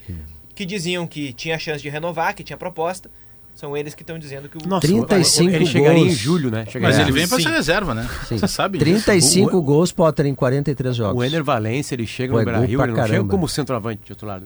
[0.53, 3.09] que diziam que tinha chance de renovar, que tinha proposta.
[3.55, 4.67] São eles que estão dizendo que o...
[4.67, 6.17] Nossa, 35 ele chegaria em gols.
[6.17, 6.63] julho, né?
[6.65, 7.01] Mas Chegaria.
[7.01, 7.43] ele vem pra Sim.
[7.43, 8.07] ser reserva, né?
[8.27, 8.37] Sim.
[8.37, 8.91] Você sabe disso.
[9.05, 11.17] 35 gols, Potter, em 43 jogos.
[11.17, 14.41] O Ener Valencia, ele chega Pô, no é Brasil, ele não chega como centroavante titular.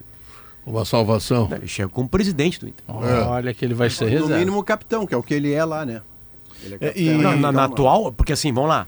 [0.64, 1.48] Uma salvação.
[1.50, 2.84] Ele chega como presidente do Inter.
[2.88, 4.38] Olha que ele vai ser No reserva.
[4.38, 6.02] mínimo capitão, que é o que ele é lá, né?
[6.62, 7.36] Ele é capitão, Não, né?
[7.36, 7.60] na, na não.
[7.64, 8.86] atual, porque assim, vamos lá.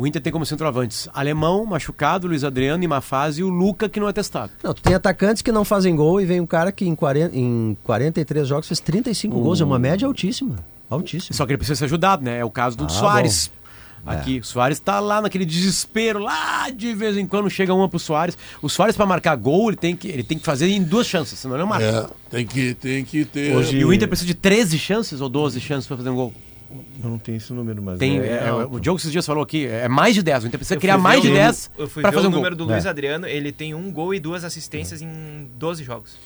[0.00, 4.08] O Inter tem como centroavantes Alemão, machucado, Luiz Adriano, Imafase e o Luca, que não
[4.08, 4.50] é testado.
[4.64, 7.36] Não, tu tem atacantes que não fazem gol e vem um cara que em, 40,
[7.36, 9.60] em 43 jogos fez 35 gols.
[9.60, 10.56] É uma média altíssima.
[10.88, 11.36] Altíssima.
[11.36, 12.38] Só que ele precisa ser ajudado, né?
[12.38, 13.50] É o caso do Ah, Soares.
[14.06, 17.98] Aqui, o Soares tá lá naquele desespero, lá de vez em quando chega uma pro
[17.98, 18.38] Soares.
[18.62, 21.38] O Soares, para marcar gol, ele tem, que, ele tem que fazer em duas chances,
[21.38, 21.84] senão ele não marca.
[22.30, 23.52] É, tem que, tem que ter.
[23.74, 26.32] E o Inter precisa de 13 chances ou 12 chances para fazer um gol.
[27.02, 29.66] Eu não tenho esse número, mas Tem, é, é, o Diogo esses dias falou aqui,
[29.66, 30.44] é mais de 10.
[30.44, 32.16] O Inter precisa Eu criar fui mais ver de o 10 Eu fui para ver
[32.16, 32.38] fazer o um gol.
[32.40, 36.16] número do Luiz Adriano, ele tem um gol e duas assistências em 12 jogos.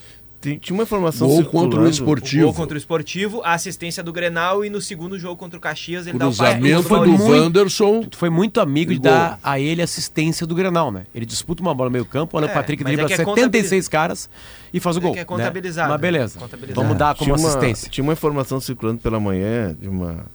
[0.60, 1.68] Tinha uma informação Gol circulando.
[1.70, 2.44] contra o O esportivo.
[2.44, 6.06] gol contra o Esportivo, a assistência do Grenal e no segundo jogo contra o Caxias
[6.06, 7.24] ele dá o passe Cruzamento do.
[7.30, 8.02] Wanderson.
[8.04, 9.10] Tu foi muito amigo de Gol.
[9.10, 11.06] dar a ele assistência do Grenal, né?
[11.14, 13.14] Ele disputa uma bola no meio campo, o Alan É, Patrick mas é dribla que
[13.14, 14.28] é 76 caras
[14.72, 15.12] e faz o É gol.
[15.12, 15.24] que é né?
[15.24, 16.38] contabilizado, Mas beleza.
[16.38, 16.80] contabilizado.
[16.82, 17.88] Vamos dar como tinha uma, assistência.
[17.90, 20.26] Tinha uma informação circulando pela manhã de uma,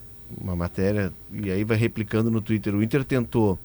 [0.42, 2.74] uma matéria, e aí vai replicando no Twitter.
[2.74, 3.60] O Inter tentou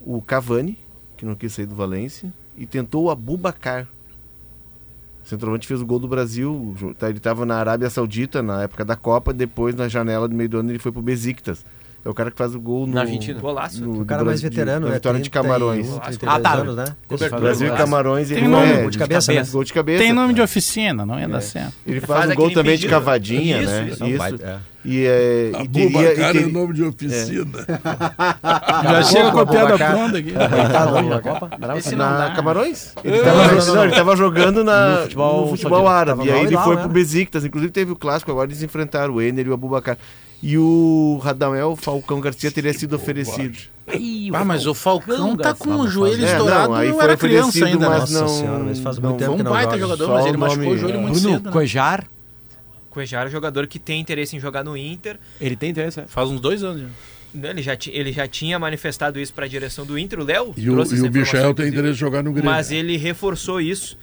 [0.00, 0.78] o Cavani,
[1.16, 3.86] que não quis sair do Valência, e tentou o Abubacar.
[5.24, 6.74] O centroavante fez o gol do Brasil.
[6.98, 10.48] tá, Ele estava na Arábia Saudita na época da Copa, depois na janela do meio
[10.50, 11.64] do ano ele foi pro Besiktas.
[12.04, 13.40] É o cara que faz o gol no, Na Argentina.
[13.40, 13.82] Golaço.
[13.82, 14.94] no- O cara mais Brasil- veterano, na né?
[14.96, 15.86] vitória de 31, Camarões.
[15.88, 16.52] 32 Ah, tá.
[16.54, 16.84] anos, né?
[17.08, 17.40] Cobertura.
[17.40, 17.76] Brasil e.
[17.78, 19.42] Camarões, ele nome, é gol de cabeça, né?
[19.50, 20.02] Gol de cabeça.
[20.04, 21.72] Tem nome de oficina, não ia dar certo.
[21.86, 22.90] Ele Faz faz, o gol também de pedido.
[22.90, 23.88] cavadinha, Isso, né?
[23.90, 24.02] isso.
[24.02, 24.74] É um baita, é.
[24.86, 27.64] E, é, e teria- e é teria- o nome de oficina.
[28.82, 30.32] Já chega com a piada pronta aqui.
[31.96, 32.34] Na dá.
[32.34, 32.92] Camarões?
[33.02, 35.94] Ele tava, não, ele tava jogando na, No futebol no futebol saudita.
[36.12, 36.26] árabe.
[36.26, 36.92] E aí ele foi pro né?
[36.92, 37.44] Besiktas.
[37.46, 39.96] Inclusive teve o clássico, agora eles enfrentaram o Ener e o Abubacar.
[40.46, 43.56] E o Radamel Falcão Garcia teria sido oferecido.
[43.94, 47.48] Ih, Ah, mas o Falcão tá com o joelho É, estourado, não, foi era criança
[47.48, 47.98] oferecido, ainda, né?
[47.98, 49.80] mas Nossa não, senhora, mas faz não- muito tempo Foi que um não baita joga.
[49.82, 51.44] jogador, Só mas ele machucou o joelho muito Bruno cedo.
[51.46, 51.50] né?
[51.50, 52.06] Coejar,
[52.90, 55.18] Cuejar é um jogador que tem interesse em jogar no Inter.
[55.40, 56.06] ele tem interesse, né?
[56.08, 56.88] Faz uns dois anos já.
[57.34, 60.20] Né, Ele já, ele já tinha manifestado isso para a direção do Inter.
[60.20, 62.48] O Léo E o, e o Michel tem interesse em jogar no Grêmio.
[62.50, 63.98] Mas ele reforçou isso.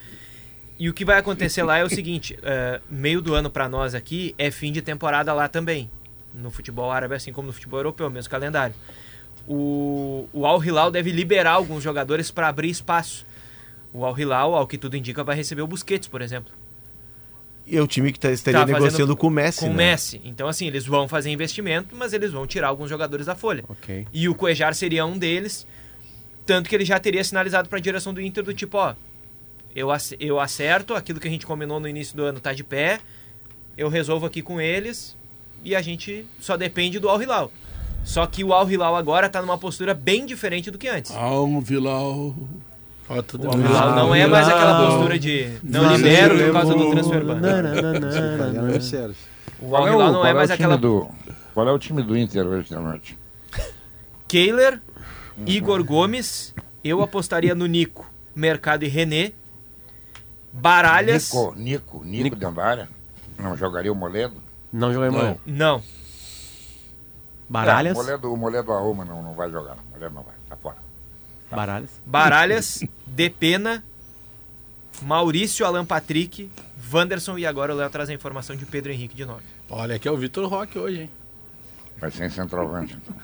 [0.77, 3.93] E o que vai acontecer lá é o seguinte: eh, meio do ano para nós
[3.95, 5.89] aqui é fim de temporada lá também.
[6.33, 8.75] No futebol árabe, assim como no futebol europeu, mesmo calendário.
[9.47, 13.25] O, o Al Hilal deve liberar alguns jogadores para abrir espaço.
[13.93, 16.53] O Al Hilal, ao que tudo indica, vai receber o Busquets, por exemplo.
[17.65, 19.59] E é o time que tá, estaria Tá negociando com o Messi.
[19.59, 19.91] Com o né?
[19.91, 20.21] Messi.
[20.23, 23.63] Então, assim, eles vão fazer investimento, mas eles vão tirar alguns jogadores da folha.
[23.67, 24.07] Ok.
[24.11, 25.67] E o Cuejar seria um deles.
[26.45, 28.95] Tanto que ele já teria sinalizado para a direção do Inter do tipo, ó,
[29.75, 29.89] eu,
[30.19, 32.99] eu acerto, aquilo que a gente combinou no início do ano tá de pé,
[33.77, 35.15] eu resolvo aqui com eles
[35.63, 37.51] e a gente só depende do Al Hilal.
[38.03, 41.11] Só que o Al Hilal agora tá numa postura bem diferente do que antes.
[41.11, 42.35] Almo, Vilau.
[43.07, 43.59] Ó, tudo O Al.
[43.59, 47.41] Hilal não é mais aquela postura de não libero por causa do transfer ban.
[48.75, 49.15] É sério.
[49.61, 51.07] O Al Hilal não é mais o time aquela do,
[51.53, 53.17] Qual é o time do Inter hoje da noite?
[54.27, 54.81] Kehler,
[55.45, 59.33] Igor Gomes, eu apostaria no Nico, Mercado e René.
[60.53, 61.31] Baralhas.
[61.31, 62.89] Nico, Nico, Nico, dentro da área.
[63.37, 64.40] Não jogaria o Moledo?
[64.71, 65.37] Não joguei mais.
[65.45, 65.81] Não.
[67.49, 67.97] Baralhas.
[67.97, 69.75] É, o Moledo, o Moledo arruma, não, não vai jogar.
[69.75, 69.83] Não.
[69.83, 70.77] O Moledo não vai, tá fora.
[71.49, 71.89] Baralhas.
[72.05, 73.83] Baralhas, Depena,
[75.01, 76.49] Maurício, Alan Patrick,
[76.93, 79.41] Wanderson e agora o Léo traz a informação de Pedro Henrique de novo.
[79.69, 81.09] Olha, aqui é o Vitor Roque hoje, hein?
[81.99, 82.97] Vai sem centroavante.
[83.01, 83.15] então.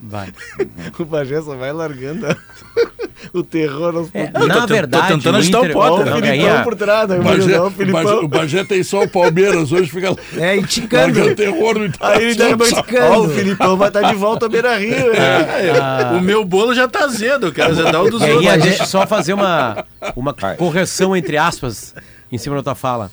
[0.00, 0.32] Vai.
[0.98, 2.26] O Bagé só vai largando
[3.32, 5.92] o terror aos É, na tô- tô verdade, tentando o ajudar o Inter- Potter.
[5.92, 7.18] O não Filipão ganha- por trás, né?
[7.18, 8.04] O Bagé, o o, Filipão.
[8.04, 10.14] Bagé, o Bagé tem só o Palmeiras hoje, fica.
[10.36, 11.18] É, e ticando.
[11.18, 13.06] Larga o terror no Aí ele dá uma Ticando.
[13.14, 16.16] Ó, o Filipão vai estar de volta ao Beira Rio, né?
[16.18, 18.52] O meu bolo já tá azedo, eu quero azedar o dos E aí, outros.
[18.52, 19.84] a gente só fazer uma,
[20.16, 21.94] uma correção, entre aspas,
[22.30, 23.10] em cima da tua fala.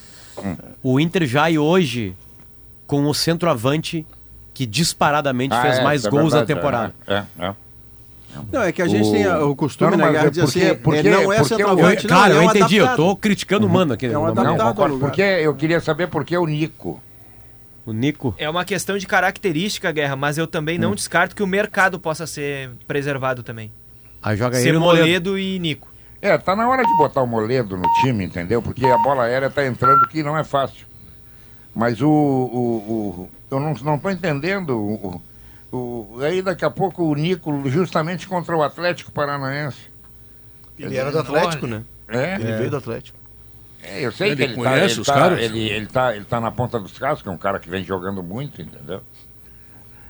[0.81, 2.13] O Inter já e hoje
[2.87, 4.05] com o centroavante
[4.53, 6.93] que disparadamente Ah, fez é, mais é gols na verdade, temporada.
[7.07, 7.53] É, é.
[8.35, 8.39] É.
[8.57, 10.75] Não, é que a gente O- tem o costume, Não, né, é de porque- assim,
[10.75, 13.07] porque- é, não é porque centroavante, Eu- não, claro, é eu um entendi, eu adaptado.
[13.09, 14.05] tô criticando o mano aqui.
[14.05, 14.35] É um no momento.
[14.35, 14.67] Não, adaptado.
[14.69, 15.07] concordo, lugar.
[15.09, 17.01] porque eu queria saber por que o Nico.
[17.85, 18.35] O Nico.
[18.37, 20.81] É uma questão de característica, Guerra, mas eu também Hum.
[20.81, 23.71] não descarto que o mercado possa ser preservado também.
[24.21, 24.77] Aí joga Ser ele.
[24.77, 25.89] Moledo e Nico.
[26.21, 28.61] É, tá na hora de botar o Moledo no time, entendeu?
[28.61, 30.85] Porque a bola aérea tá entrando que não é fácil.
[31.73, 32.07] Mas o.
[32.07, 32.09] o,
[33.23, 34.77] o- eu não, não tô entendendo.
[34.77, 35.21] O,
[35.71, 39.89] o, aí daqui a pouco o Nico, justamente contra o Atlético Paranaense.
[40.77, 41.83] Ele era do Atlético, né?
[42.07, 42.35] É?
[42.35, 43.17] Ele veio do Atlético.
[43.83, 45.39] É, eu sei Ele que ele tá, conhece ele, os tá, caras?
[45.39, 47.83] ele, ele, tá, ele tá na ponta dos carros, que é um cara que vem
[47.83, 49.01] jogando muito, entendeu?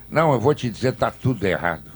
[0.09, 1.89] Não, eu vou te dizer, tá tudo errado.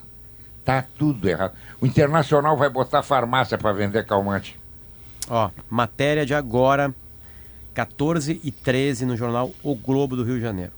[0.64, 1.54] Tá tudo errado.
[1.82, 4.58] O Internacional vai botar farmácia para vender calmante.
[5.30, 6.94] Ó, matéria de agora,
[7.74, 10.72] 14 e 13 no jornal O Globo do Rio de Janeiro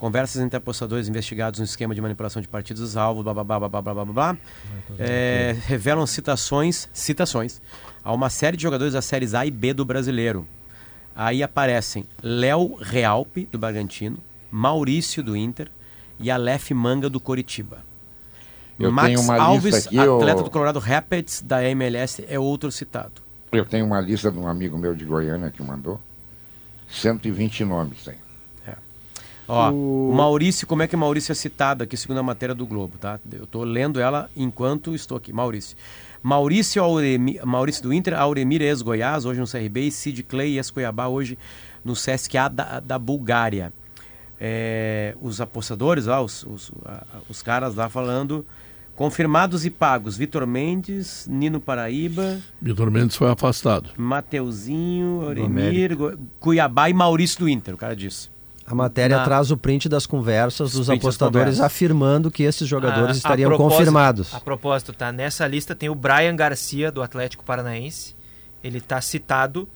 [0.00, 3.68] conversas entre apostadores investigados no esquema de manipulação de partidos alvo, blá blá blá blá
[3.68, 4.36] blá blá blá, blá ah,
[4.82, 7.60] então é, é revelam citações, citações
[8.02, 10.48] a uma série de jogadores das séries A e B do brasileiro.
[11.14, 14.16] Aí aparecem Léo Realpe, do Bragantino,
[14.50, 15.70] Maurício, do Inter,
[16.18, 17.84] e Aleph Manga, do Coritiba.
[18.78, 20.44] Eu Max Alves, aqui, atleta eu...
[20.44, 23.20] do Colorado Rapids, da MLS, é outro citado.
[23.52, 26.00] Eu tenho uma lista de um amigo meu de Goiânia que mandou.
[26.88, 28.14] 120 nomes tem.
[29.50, 30.12] Ó, o...
[30.14, 33.18] Maurício, como é que o Maurício é citado aqui, segundo a matéria do Globo, tá?
[33.32, 35.32] Eu estou lendo ela enquanto estou aqui.
[35.32, 35.76] Maurício.
[36.22, 41.38] Maurício, Auremi, Maurício do Inter, Auremir ex-Goiás, hoje no CRB, e Sid Clay, ex-Cuiabá, hoje
[41.84, 43.72] no CSKA da, da Bulgária.
[44.38, 48.44] É, os apostadores lá, os, os, a- os caras lá falando,
[48.96, 53.90] confirmados e pagos, Vitor Mendes, Nino Paraíba, Vitor Mendes foi afastado.
[53.96, 58.28] Mateuzinho, Auremir, Go- Cuiabá e Maurício do Inter, o cara disse.
[58.70, 61.60] A matéria Na- traz o print das conversas dos apostadores conversas.
[61.60, 64.32] afirmando que esses jogadores A- a estariam confirmados.
[64.32, 65.10] A propósito, tá?
[65.10, 68.14] Nessa lista tem o Brian Garcia, do Atlético Paranaense.
[68.62, 69.68] Ele tá citado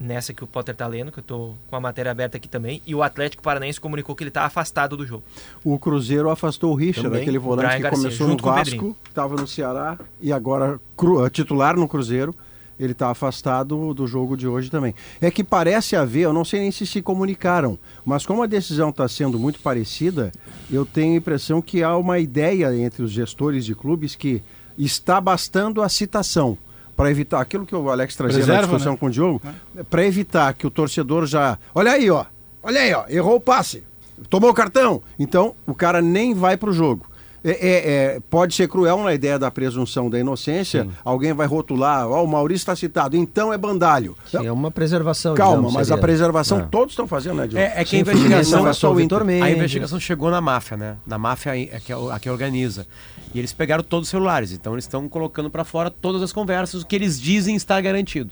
[0.00, 2.80] nessa que o Potter tá lendo, que eu tô com a matéria aberta aqui também.
[2.86, 5.22] E o Atlético Paranaense comunicou que ele tá afastado do jogo.
[5.62, 9.36] O Cruzeiro afastou o Richard, Também, aquele o volante que Garcia, começou no Vasco, estava
[9.36, 12.34] no Ceará e agora cru- eh, titular no Cruzeiro.
[12.82, 14.92] Ele está afastado do jogo de hoje também.
[15.20, 18.90] É que parece haver, eu não sei nem se se comunicaram, mas como a decisão
[18.90, 20.32] está sendo muito parecida,
[20.68, 24.42] eu tenho a impressão que há uma ideia entre os gestores de clubes que
[24.76, 26.58] está bastando a citação
[26.96, 28.98] para evitar aquilo que o Alex trazia na Preserva, discussão né?
[28.98, 29.42] com o Diogo,
[29.88, 31.58] para evitar que o torcedor já.
[31.74, 32.24] Olha aí, ó.
[32.62, 33.04] Olha aí, ó.
[33.08, 33.82] Errou o passe.
[34.28, 35.02] Tomou o cartão.
[35.18, 37.06] Então, o cara nem vai pro jogo.
[37.44, 40.86] É, é- é- pode ser cruel na ideia da presunção da inocência.
[41.04, 44.16] Alguém vai rotular, ó, o Maurício está citado, então é bandalho.
[44.30, 45.34] Sim, é uma preservação.
[45.34, 45.98] Calma, digamos, mas seria.
[45.98, 46.66] a preservação É.
[46.70, 47.48] todos estão fazendo, né?
[47.54, 50.76] É, é que a Sim, investigação é só o Vitor A investigação chegou na máfia,
[50.76, 50.96] né?
[51.06, 52.86] Na máfia é que, é a que organiza.
[53.34, 54.52] E eles pegaram todos os celulares.
[54.52, 58.30] Então eles estão colocando para fora todas as conversas, o que eles dizem está garantido.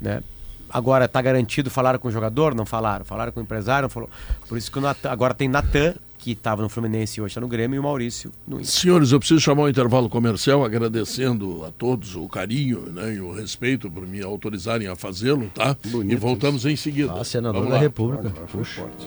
[0.00, 0.22] Né?
[0.72, 2.54] Agora, está garantido, falaram com o jogador?
[2.54, 3.04] Não falaram.
[3.04, 3.82] Falaram com o empresário?
[3.86, 4.08] Não falou.
[4.48, 7.40] Por isso que o Natan- agora tem Natan, que estava no Fluminense e hoje está
[7.40, 8.66] no Grêmio, e o Maurício no Inter.
[8.70, 13.32] Senhores, eu preciso chamar um intervalo comercial agradecendo a todos o carinho né, e o
[13.32, 15.76] respeito por me autorizarem a fazê-lo, tá?
[16.04, 17.12] e voltamos em seguida.
[17.12, 17.80] Ah, senador Vamos da lá.
[17.80, 18.32] República.
[18.48, 19.06] Foi forte.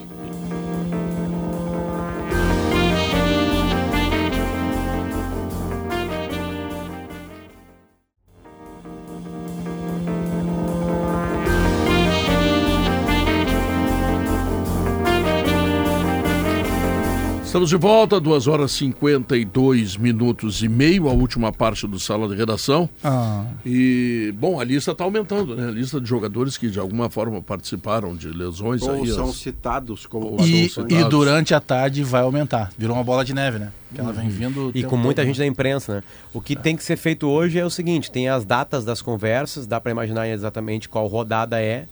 [17.54, 22.26] Estamos de volta, 2 horas e 52 minutos e meio, a última parte do Sala
[22.26, 22.90] de Redação.
[23.00, 23.44] Ah.
[23.64, 25.68] E, bom, a lista está aumentando, né?
[25.68, 29.06] A lista de jogadores que de alguma forma participaram de lesões Ou aí.
[29.06, 32.72] são as- citados como E, e durante a tarde vai aumentar.
[32.76, 33.70] Virou uma bola de neve, né?
[33.94, 34.72] Que ela vem vindo.
[34.74, 35.28] E com muita todo.
[35.28, 36.02] gente da imprensa, né?
[36.32, 39.64] O que tem que ser feito hoje é o seguinte: tem as datas das conversas,
[39.64, 41.86] dá para imaginar exatamente qual rodada é,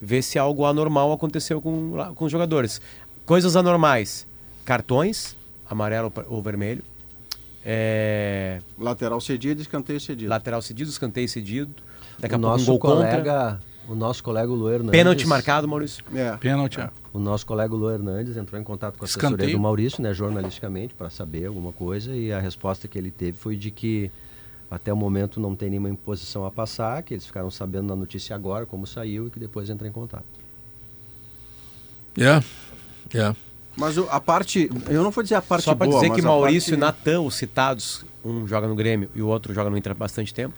[0.00, 2.80] ver se algo anormal aconteceu com, com os jogadores.
[3.26, 4.26] Coisas anormais:
[4.64, 5.36] cartões,
[5.68, 6.82] amarelo ou vermelho,
[7.64, 10.28] é, lateral cedido e escanteio cedido.
[10.28, 11.72] lateral cedido, escanteio cedido,
[12.18, 14.90] daqui O a pouco um nosso gol contra, colega, o nosso colega Lu Hernandes.
[14.90, 16.04] pênalti marcado, Maurício.
[16.14, 16.36] É.
[16.36, 16.90] Pênalti, é.
[17.12, 19.56] O nosso colega Lu Hernandes entrou em contato com a assessoria Escanteio.
[19.56, 23.56] do Maurício, né, jornalisticamente, para saber alguma coisa, e a resposta que ele teve foi
[23.56, 24.10] de que
[24.70, 28.34] até o momento não tem nenhuma imposição a passar, que eles ficaram sabendo da notícia
[28.34, 30.24] agora, como saiu, e que depois entra em contato.
[32.18, 32.42] É,
[33.16, 33.34] é.
[33.76, 36.74] Mas a parte, eu não vou dizer a parte Só para boa, dizer que Maurício
[36.74, 36.98] e parte...
[36.98, 40.32] Natan, os citados, um joga no Grêmio e o outro joga no Inter há bastante
[40.32, 40.54] tempo,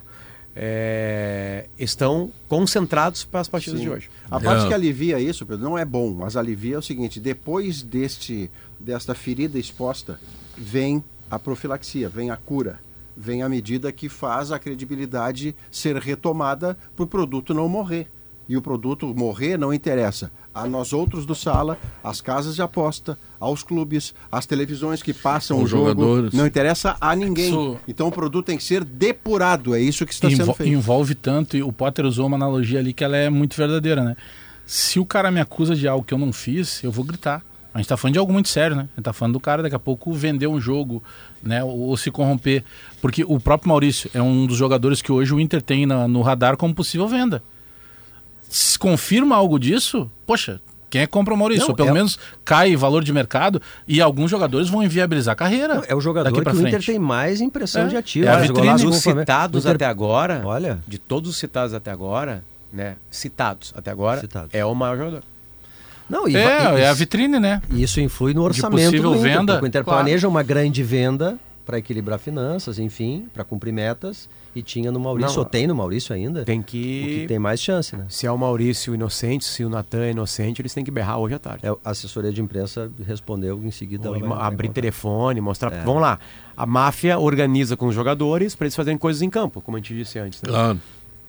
[0.54, 3.86] é, estão concentrados para as partidas Sim.
[3.86, 4.10] de hoje.
[4.30, 4.68] A parte É.
[4.68, 9.14] que alivia isso, Pedro, não é bom, mas alivia é o seguinte: depois deste, desta
[9.14, 10.18] ferida exposta,
[10.56, 12.80] vem a profilaxia, vem a cura,
[13.14, 18.08] vem a medida que faz a credibilidade ser retomada para o produto não morrer.
[18.48, 20.30] E o produto morrer não interessa.
[20.56, 25.58] A nós outros do sala, às casas de aposta, aos clubes, às televisões que passam
[25.58, 25.88] Aos o jogo.
[25.90, 26.32] jogadores.
[26.32, 27.48] Não interessa a ninguém.
[27.48, 29.74] Isso- Então o produto tem que ser depurado.
[29.74, 30.72] É isso que está sendo feito.
[30.72, 34.16] envolve tanto, e o Potter usou uma analogia ali que ela é muito verdadeira, né?
[34.64, 37.42] Se o cara me acusa de algo que eu não fiz, eu vou gritar.
[37.72, 38.82] A gente tá falando de algo muito sério, né?
[38.94, 41.02] A gente tá falando do cara daqui a pouco vender um jogo,
[41.42, 41.62] né?
[41.62, 42.64] Ou, ou se corromper.
[43.02, 46.22] Porque o próprio Maurício é um dos jogadores que hoje o Inter tem na- no
[46.22, 47.42] radar como possível venda.
[48.48, 51.62] Se confirma algo disso, poxa, quem é que compra o Maurício?
[51.64, 55.36] Não, ou pelo é- menos cai valor de mercado e alguns jogadores vão inviabilizar a
[55.36, 55.82] carreira.
[55.88, 56.86] É o jogador daqui que pra o Inter frente.
[56.86, 57.88] tem mais impressão É.
[57.88, 58.26] de ativo.
[58.26, 58.60] É a vitrine.
[58.60, 59.22] golaço com Dos o Flamengo.
[59.22, 62.96] citados Inter- até agora, Olha, de todos os citados até agora, né?
[63.10, 64.50] Citados até agora, Citados.
[64.54, 65.22] é o maior jogador.
[66.08, 66.40] não, e, É,
[66.78, 67.60] e- é a vitrine, né?
[67.70, 70.04] E isso influi no orçamento possível do Inter, venda, o Inter claro.
[70.04, 71.36] planeja uma grande venda
[71.66, 74.28] para equilibrar finanças, enfim, para cumprir metas,
[74.58, 77.24] e tinha no Maurício, Não, ou tem no Maurício ainda, Tem o que que.
[77.28, 78.06] tem mais chance, né?
[78.08, 81.34] Se é o Maurício inocente, se o Natan é inocente, eles têm que berrar hoje
[81.34, 81.66] à tarde.
[81.66, 84.10] É, a assessoria de imprensa respondeu em seguida.
[84.10, 84.80] Ou vai- vai abrir contar.
[84.80, 85.72] telefone, mostrar.
[85.72, 85.82] É.
[85.84, 86.18] Vamos lá.
[86.56, 89.94] A máfia organiza com os jogadores para eles fazerem coisas em campo, como a gente
[89.94, 90.40] disse antes.
[90.42, 90.48] né?
[90.48, 90.80] Claro.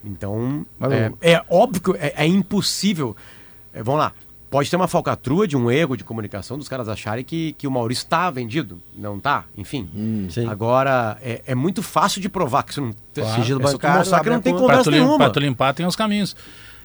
[0.05, 0.65] Então,
[1.21, 3.15] é, é óbvio que é, é impossível.
[3.73, 4.13] é, vamos lá.
[4.49, 7.71] Pode ter uma falcatrua de um erro de comunicação dos caras acharem que, que o
[7.71, 8.81] Maurício está vendido.
[8.95, 10.27] Não tá, enfim.
[10.29, 10.47] Sim.
[10.47, 13.41] Agora, é, é muito fácil de provar que isso não Claro.
[13.41, 15.17] Sigilo é bancário, mostrar que não tem conversa nenhuma.
[15.17, 16.35] pra tu limpar tem os caminhos.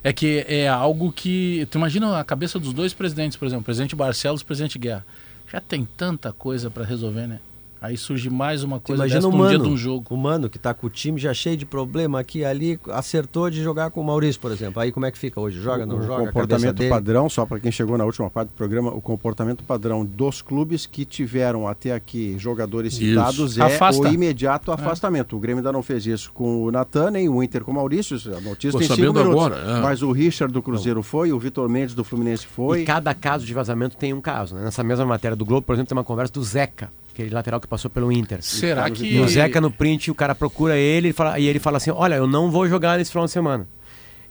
[0.02, 1.66] É que é algo que.
[1.70, 4.78] Tu imagina a cabeça dos dois presidentes, por exemplo, o presidente Barcelos e o presidente
[4.78, 5.06] Guerra.
[5.52, 7.39] Já tem tanta coisa pra resolver, né?
[7.82, 10.14] Aí surge mais uma coisa Imagina dessa o num dia mano, de um jogo.
[10.14, 13.50] o mano que tá com o time já cheio de problema aqui e ali, acertou
[13.50, 14.80] de jogar com o Maurício, por exemplo.
[14.80, 15.60] Aí como é que fica hoje?
[15.60, 16.10] Joga, não o joga?
[16.26, 20.04] Cabeça comportamento padrão, só para quem chegou na última parte do programa, o comportamento padrão
[20.04, 23.04] dos clubes que tiveram até aqui jogadores Isso.
[23.04, 24.02] citados é Afasta.
[24.02, 25.36] o imediato afastamento.
[25.36, 28.16] O Grêmio ainda não fez isso com o Natan, nem o Inter com o Maurício.
[28.36, 29.44] A notícia Tô tem cinco sabendo minutos.
[29.44, 29.82] agora, é.
[29.82, 32.82] Mas o Richard do Cruzeiro foi, o Vitor Mendes do Fluminense foi.
[32.82, 34.54] E cada caso de vazamento tem um caso.
[34.54, 34.62] né?
[34.62, 37.66] Nessa mesma matéria do Globo, por exemplo, tem uma conversa do Zeca, aquele lateral que
[37.66, 38.43] passou pelo Inter.
[38.43, 39.06] Será que.
[39.06, 41.90] E o Zeca no print, o cara procura ele e, fala, e ele fala assim:
[41.90, 43.66] Olha, eu não vou jogar nesse final de semana.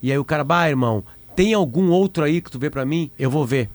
[0.02, 1.04] E aí o cara, bah, irmão,
[1.36, 3.10] tem algum outro aí que tu vê pra mim?
[3.18, 3.70] Eu vou ver.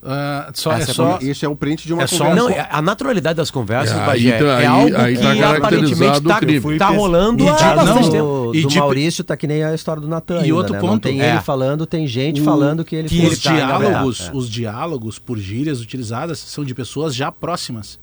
[0.00, 1.18] Ah, só, é é só.
[1.20, 2.44] Isso é o print de uma É só conversa.
[2.44, 5.30] um Não, a naturalidade das conversas, É, Bagé, aí tá- é algo aí que tá
[5.32, 6.78] aparentemente caracterizado tá, crime.
[6.78, 8.24] tá rolando E há bastante não, tempo.
[8.52, 10.36] do, E do de- Maurício tá que nem a história do Natan.
[10.36, 10.80] E ainda, outro né?
[10.80, 11.30] Não ponto, tem é.
[11.30, 13.26] ele falando, tem gente O- falando que ele que.
[13.26, 17.98] Os Tá, diálogos, verdade, os diálogos por gírias utilizadas são de pessoas já próximas.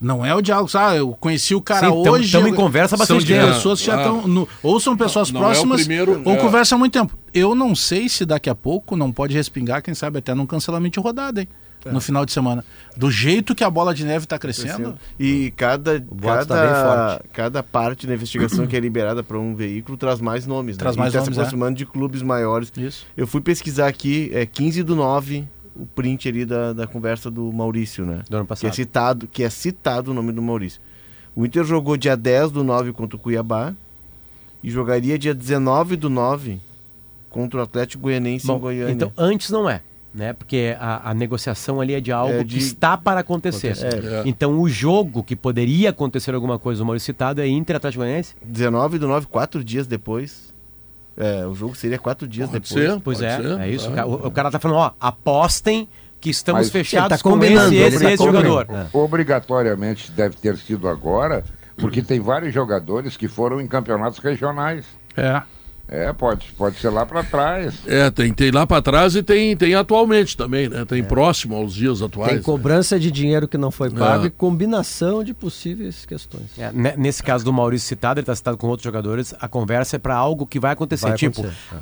[0.00, 2.30] Não é o diálogo, ah, eu conheci o cara Sim, tamo- hoje.
[2.32, 3.46] tamo eu- em conversa há São bastante de tempo.
[3.52, 4.00] pessoas que já Ah.
[4.02, 4.28] estão.
[4.28, 6.36] no- ou são pessoas Não é o próximas, primeiro, ou é.
[6.36, 7.18] conversam há muito tempo.
[7.34, 11.00] Eu não sei se daqui a pouco não pode respingar, quem sabe até num cancelamento
[11.00, 11.48] de rodada, hein?
[11.84, 11.92] É.
[11.92, 12.64] No final de semana.
[12.96, 14.98] Do jeito que a bola de neve está crescendo.
[15.18, 17.28] E cada, tá cada, bem forte.
[17.32, 20.76] cada parte da investigação que é liberada para um veículo traz mais nomes.
[20.76, 21.00] Traz né?
[21.02, 21.42] mais e tá nomes, se é.
[21.42, 22.72] aproximando de clubes maiores.
[22.76, 23.06] Isso.
[23.16, 25.44] Eu fui pesquisar aqui, é 15 do 9,
[25.78, 28.22] o print ali da, da conversa do Maurício, né?
[28.28, 28.74] Do ano Que é passado.
[28.74, 30.80] citado, que é citado o nome do Maurício.
[31.36, 33.72] O Inter jogou dia 10 do 9 contra o Cuiabá
[34.62, 36.58] e jogaria dia 19 do 9
[37.30, 38.92] contra o Atlético Goianense em Bom, Goiânia.
[38.92, 39.80] então antes não é,
[40.12, 40.32] né?
[40.32, 43.76] Porque a, a negociação ali é de algo É que de- está para acontecer.
[43.84, 44.22] É.
[44.26, 48.34] Então o jogo que poderia acontecer alguma coisa, o Maurício citado, é Inter Atlético Goianiense?
[48.44, 50.47] 19 do 9, quatro dias depois.
[51.18, 52.90] É, o jogo seria quatro dias Pode depois.
[52.92, 53.00] ser.
[53.00, 53.92] Pois Pode é, ser, é isso.
[53.94, 54.04] é.
[54.04, 55.88] O O, cara tá falando, ó, apostem
[56.20, 58.66] que estamos Mas- fechados Ele tá com combinando, esse, esse, tá esse jogador.
[58.70, 58.86] É.
[58.96, 61.44] Obrigatoriamente deve ter sido agora,
[61.76, 64.84] porque tem vários jogadores que foram em campeonatos regionais.
[65.16, 65.42] É.
[65.90, 67.74] É, pode, pode ser lá para trás.
[67.86, 70.84] É, tem, tem lá para trás e tem, tem atualmente também, né?
[70.84, 72.28] Tem próximo aos dias atuais.
[72.28, 72.42] Tem né?
[72.42, 74.26] cobrança de dinheiro que não foi pago É.
[74.26, 76.44] e combinação de possíveis questões.
[76.58, 79.96] É, ne- nesse caso do Maurício citado, ele está citado com outros jogadores, a conversa
[79.96, 81.08] é para algo que vai acontecer.
[81.08, 81.78] Vai tipo, acontecer, é.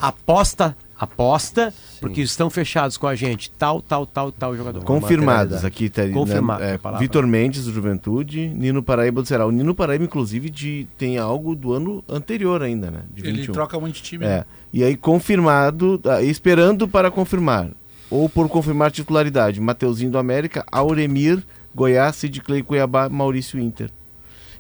[0.99, 4.83] Aposta, aposta, porque estão fechados com a gente, tal, tal, tal, tal jogador.
[4.83, 5.67] Confirmados materialidade.
[5.67, 6.99] aqui, tá, né, Confirmado, é, é.
[6.99, 9.47] Vitor Mendes do Juventude, Nino Paraíba do Ceará.
[9.47, 13.03] O Nino Paraíba, inclusive, de, tem algo do ano anterior ainda, né?
[13.13, 13.53] De Ele 21.
[13.53, 14.25] troca muito de time.
[14.25, 14.29] É.
[14.29, 14.45] né?
[14.73, 17.69] E aí, confirmado, tá, esperando para confirmar,
[18.11, 21.43] ou por confirmar titularidade, Mateuzinho do América, Auremir,
[21.75, 23.91] Goiás, Sid Clay, Cuiabá, Maurício Inter.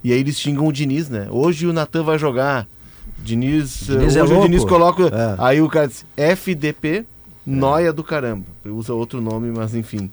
[0.04, 1.26] E aí eles xingam o Diniz, né?
[1.30, 2.68] Hoje o Natan vai jogar.
[3.18, 4.42] Diniz, Diniz eh, é hoje o.
[4.42, 5.04] Diniz coloca.
[5.04, 5.34] É.
[5.38, 7.04] Aí o cara diz FDP,
[7.44, 8.44] noia do caramba.
[8.64, 10.10] Usa outro nome, mas enfim.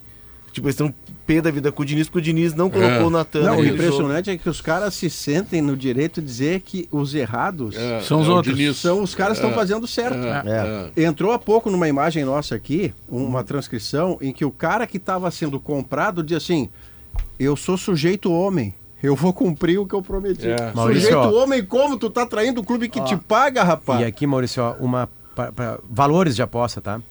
[0.52, 0.94] Tipo, eles estão
[1.26, 3.04] pé da vida com o Diniz, porque o Diniz não colocou É.
[3.04, 3.42] o Natan.
[3.44, 7.16] Não, o impressionante é que os caras se sentem no direito de dizer que os
[7.16, 8.56] errados É, São os é outros.
[8.56, 8.78] Diniz.
[8.78, 10.18] são os caras que estão fazendo certo.
[10.18, 11.04] É, é.
[11.06, 15.32] Entrou há pouco numa imagem nossa aqui, uma transcrição, em que o cara que estava
[15.32, 16.70] sendo comprado diz assim:
[17.40, 18.76] Eu sou sujeito homem.
[19.04, 20.48] Eu vou cumprir o que eu prometi.
[20.50, 20.72] É.
[20.74, 21.44] Maurício, sujeito ó.
[21.44, 24.00] homem, como tu tá traindo o clube que te paga, rapaz?
[24.00, 27.02] E aqui, Maurício, ó, uma, pra- pra- valores de aposta, tá?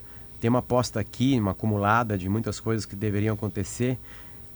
[0.40, 3.96] tem uma aposta aqui, uma acumulada de muitas coisas que deveriam acontecer.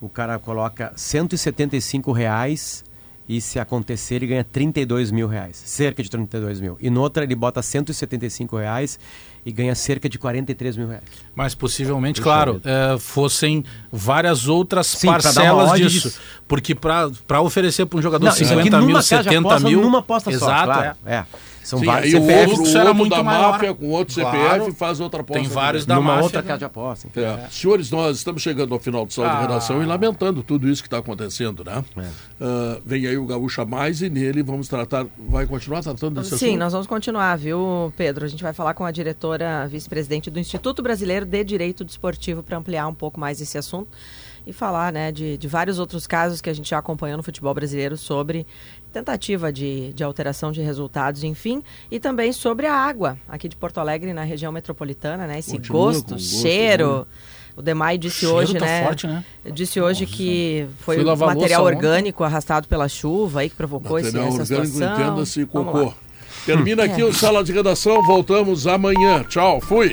[0.00, 2.84] O cara coloca 175 reais
[3.28, 6.76] e se acontecer ele ganha 32 mil reais, cerca de 32 mil.
[6.80, 8.98] E noutra ele bota 175 reais
[9.46, 11.04] e ganha cerca de 43 mil reais.
[11.32, 16.08] Mas possivelmente, claro, é, fossem várias outras Sim, parcelas disso.
[16.08, 16.20] disso.
[16.48, 19.48] Porque para oferecer para um jogador Não, isso aqui 50 mil, numa casa de 70
[19.48, 19.80] aposta, mil.
[19.80, 20.96] numa aposta só, Exato, claro.
[21.06, 21.14] é.
[21.14, 21.24] É.
[21.66, 22.50] São Sim, vários CPFs.
[22.58, 23.52] outro, o era outro muito da maior.
[23.52, 24.38] máfia com outro Claro.
[24.64, 25.42] CPF faz outra aposta.
[25.42, 25.96] Tem vários também.
[25.96, 27.08] da numa máfia, outra casa de aposta.
[27.08, 27.20] enfim.
[27.20, 27.48] É.
[27.50, 29.40] Senhores, nós estamos chegando ao final do Sala de Ah.
[29.40, 31.84] Redação e lamentando tudo isso que está acontecendo, né?
[32.40, 35.06] Ah, vem aí o Gaúcha Mais e nele vamos tratar.
[35.28, 36.58] Vai continuar tratando desse Sim, assunto?
[36.60, 38.24] nós vamos continuar, viu, Pedro?
[38.24, 42.56] A gente vai falar com a diretora vice-presidente do Instituto Brasileiro de Direito Desportivo para
[42.56, 43.88] ampliar um pouco mais esse assunto
[44.46, 47.52] e falar né, de, de vários outros casos que a gente já acompanhou no futebol
[47.52, 48.46] brasileiro sobre
[48.96, 53.78] tentativa de, de alteração de resultados, enfim, e também sobre a água aqui de Porto
[53.78, 55.38] Alegre, na região metropolitana, né?
[55.38, 57.06] Esse Continua gosto, gosto, cheiro.
[57.54, 58.84] O Demai disse cheiro hoje, tá né?
[58.84, 59.24] forte, né?
[59.52, 61.76] Disse hoje que foi o material louça ontem.
[61.76, 64.94] orgânico arrastado pela chuva aí que provocou esse, essa orgânico, situação.
[64.94, 65.92] entenda-se cocô.
[66.44, 69.24] Termina aqui o Sala de Redação, voltamos amanhã.
[69.24, 69.92] Tchau, fui.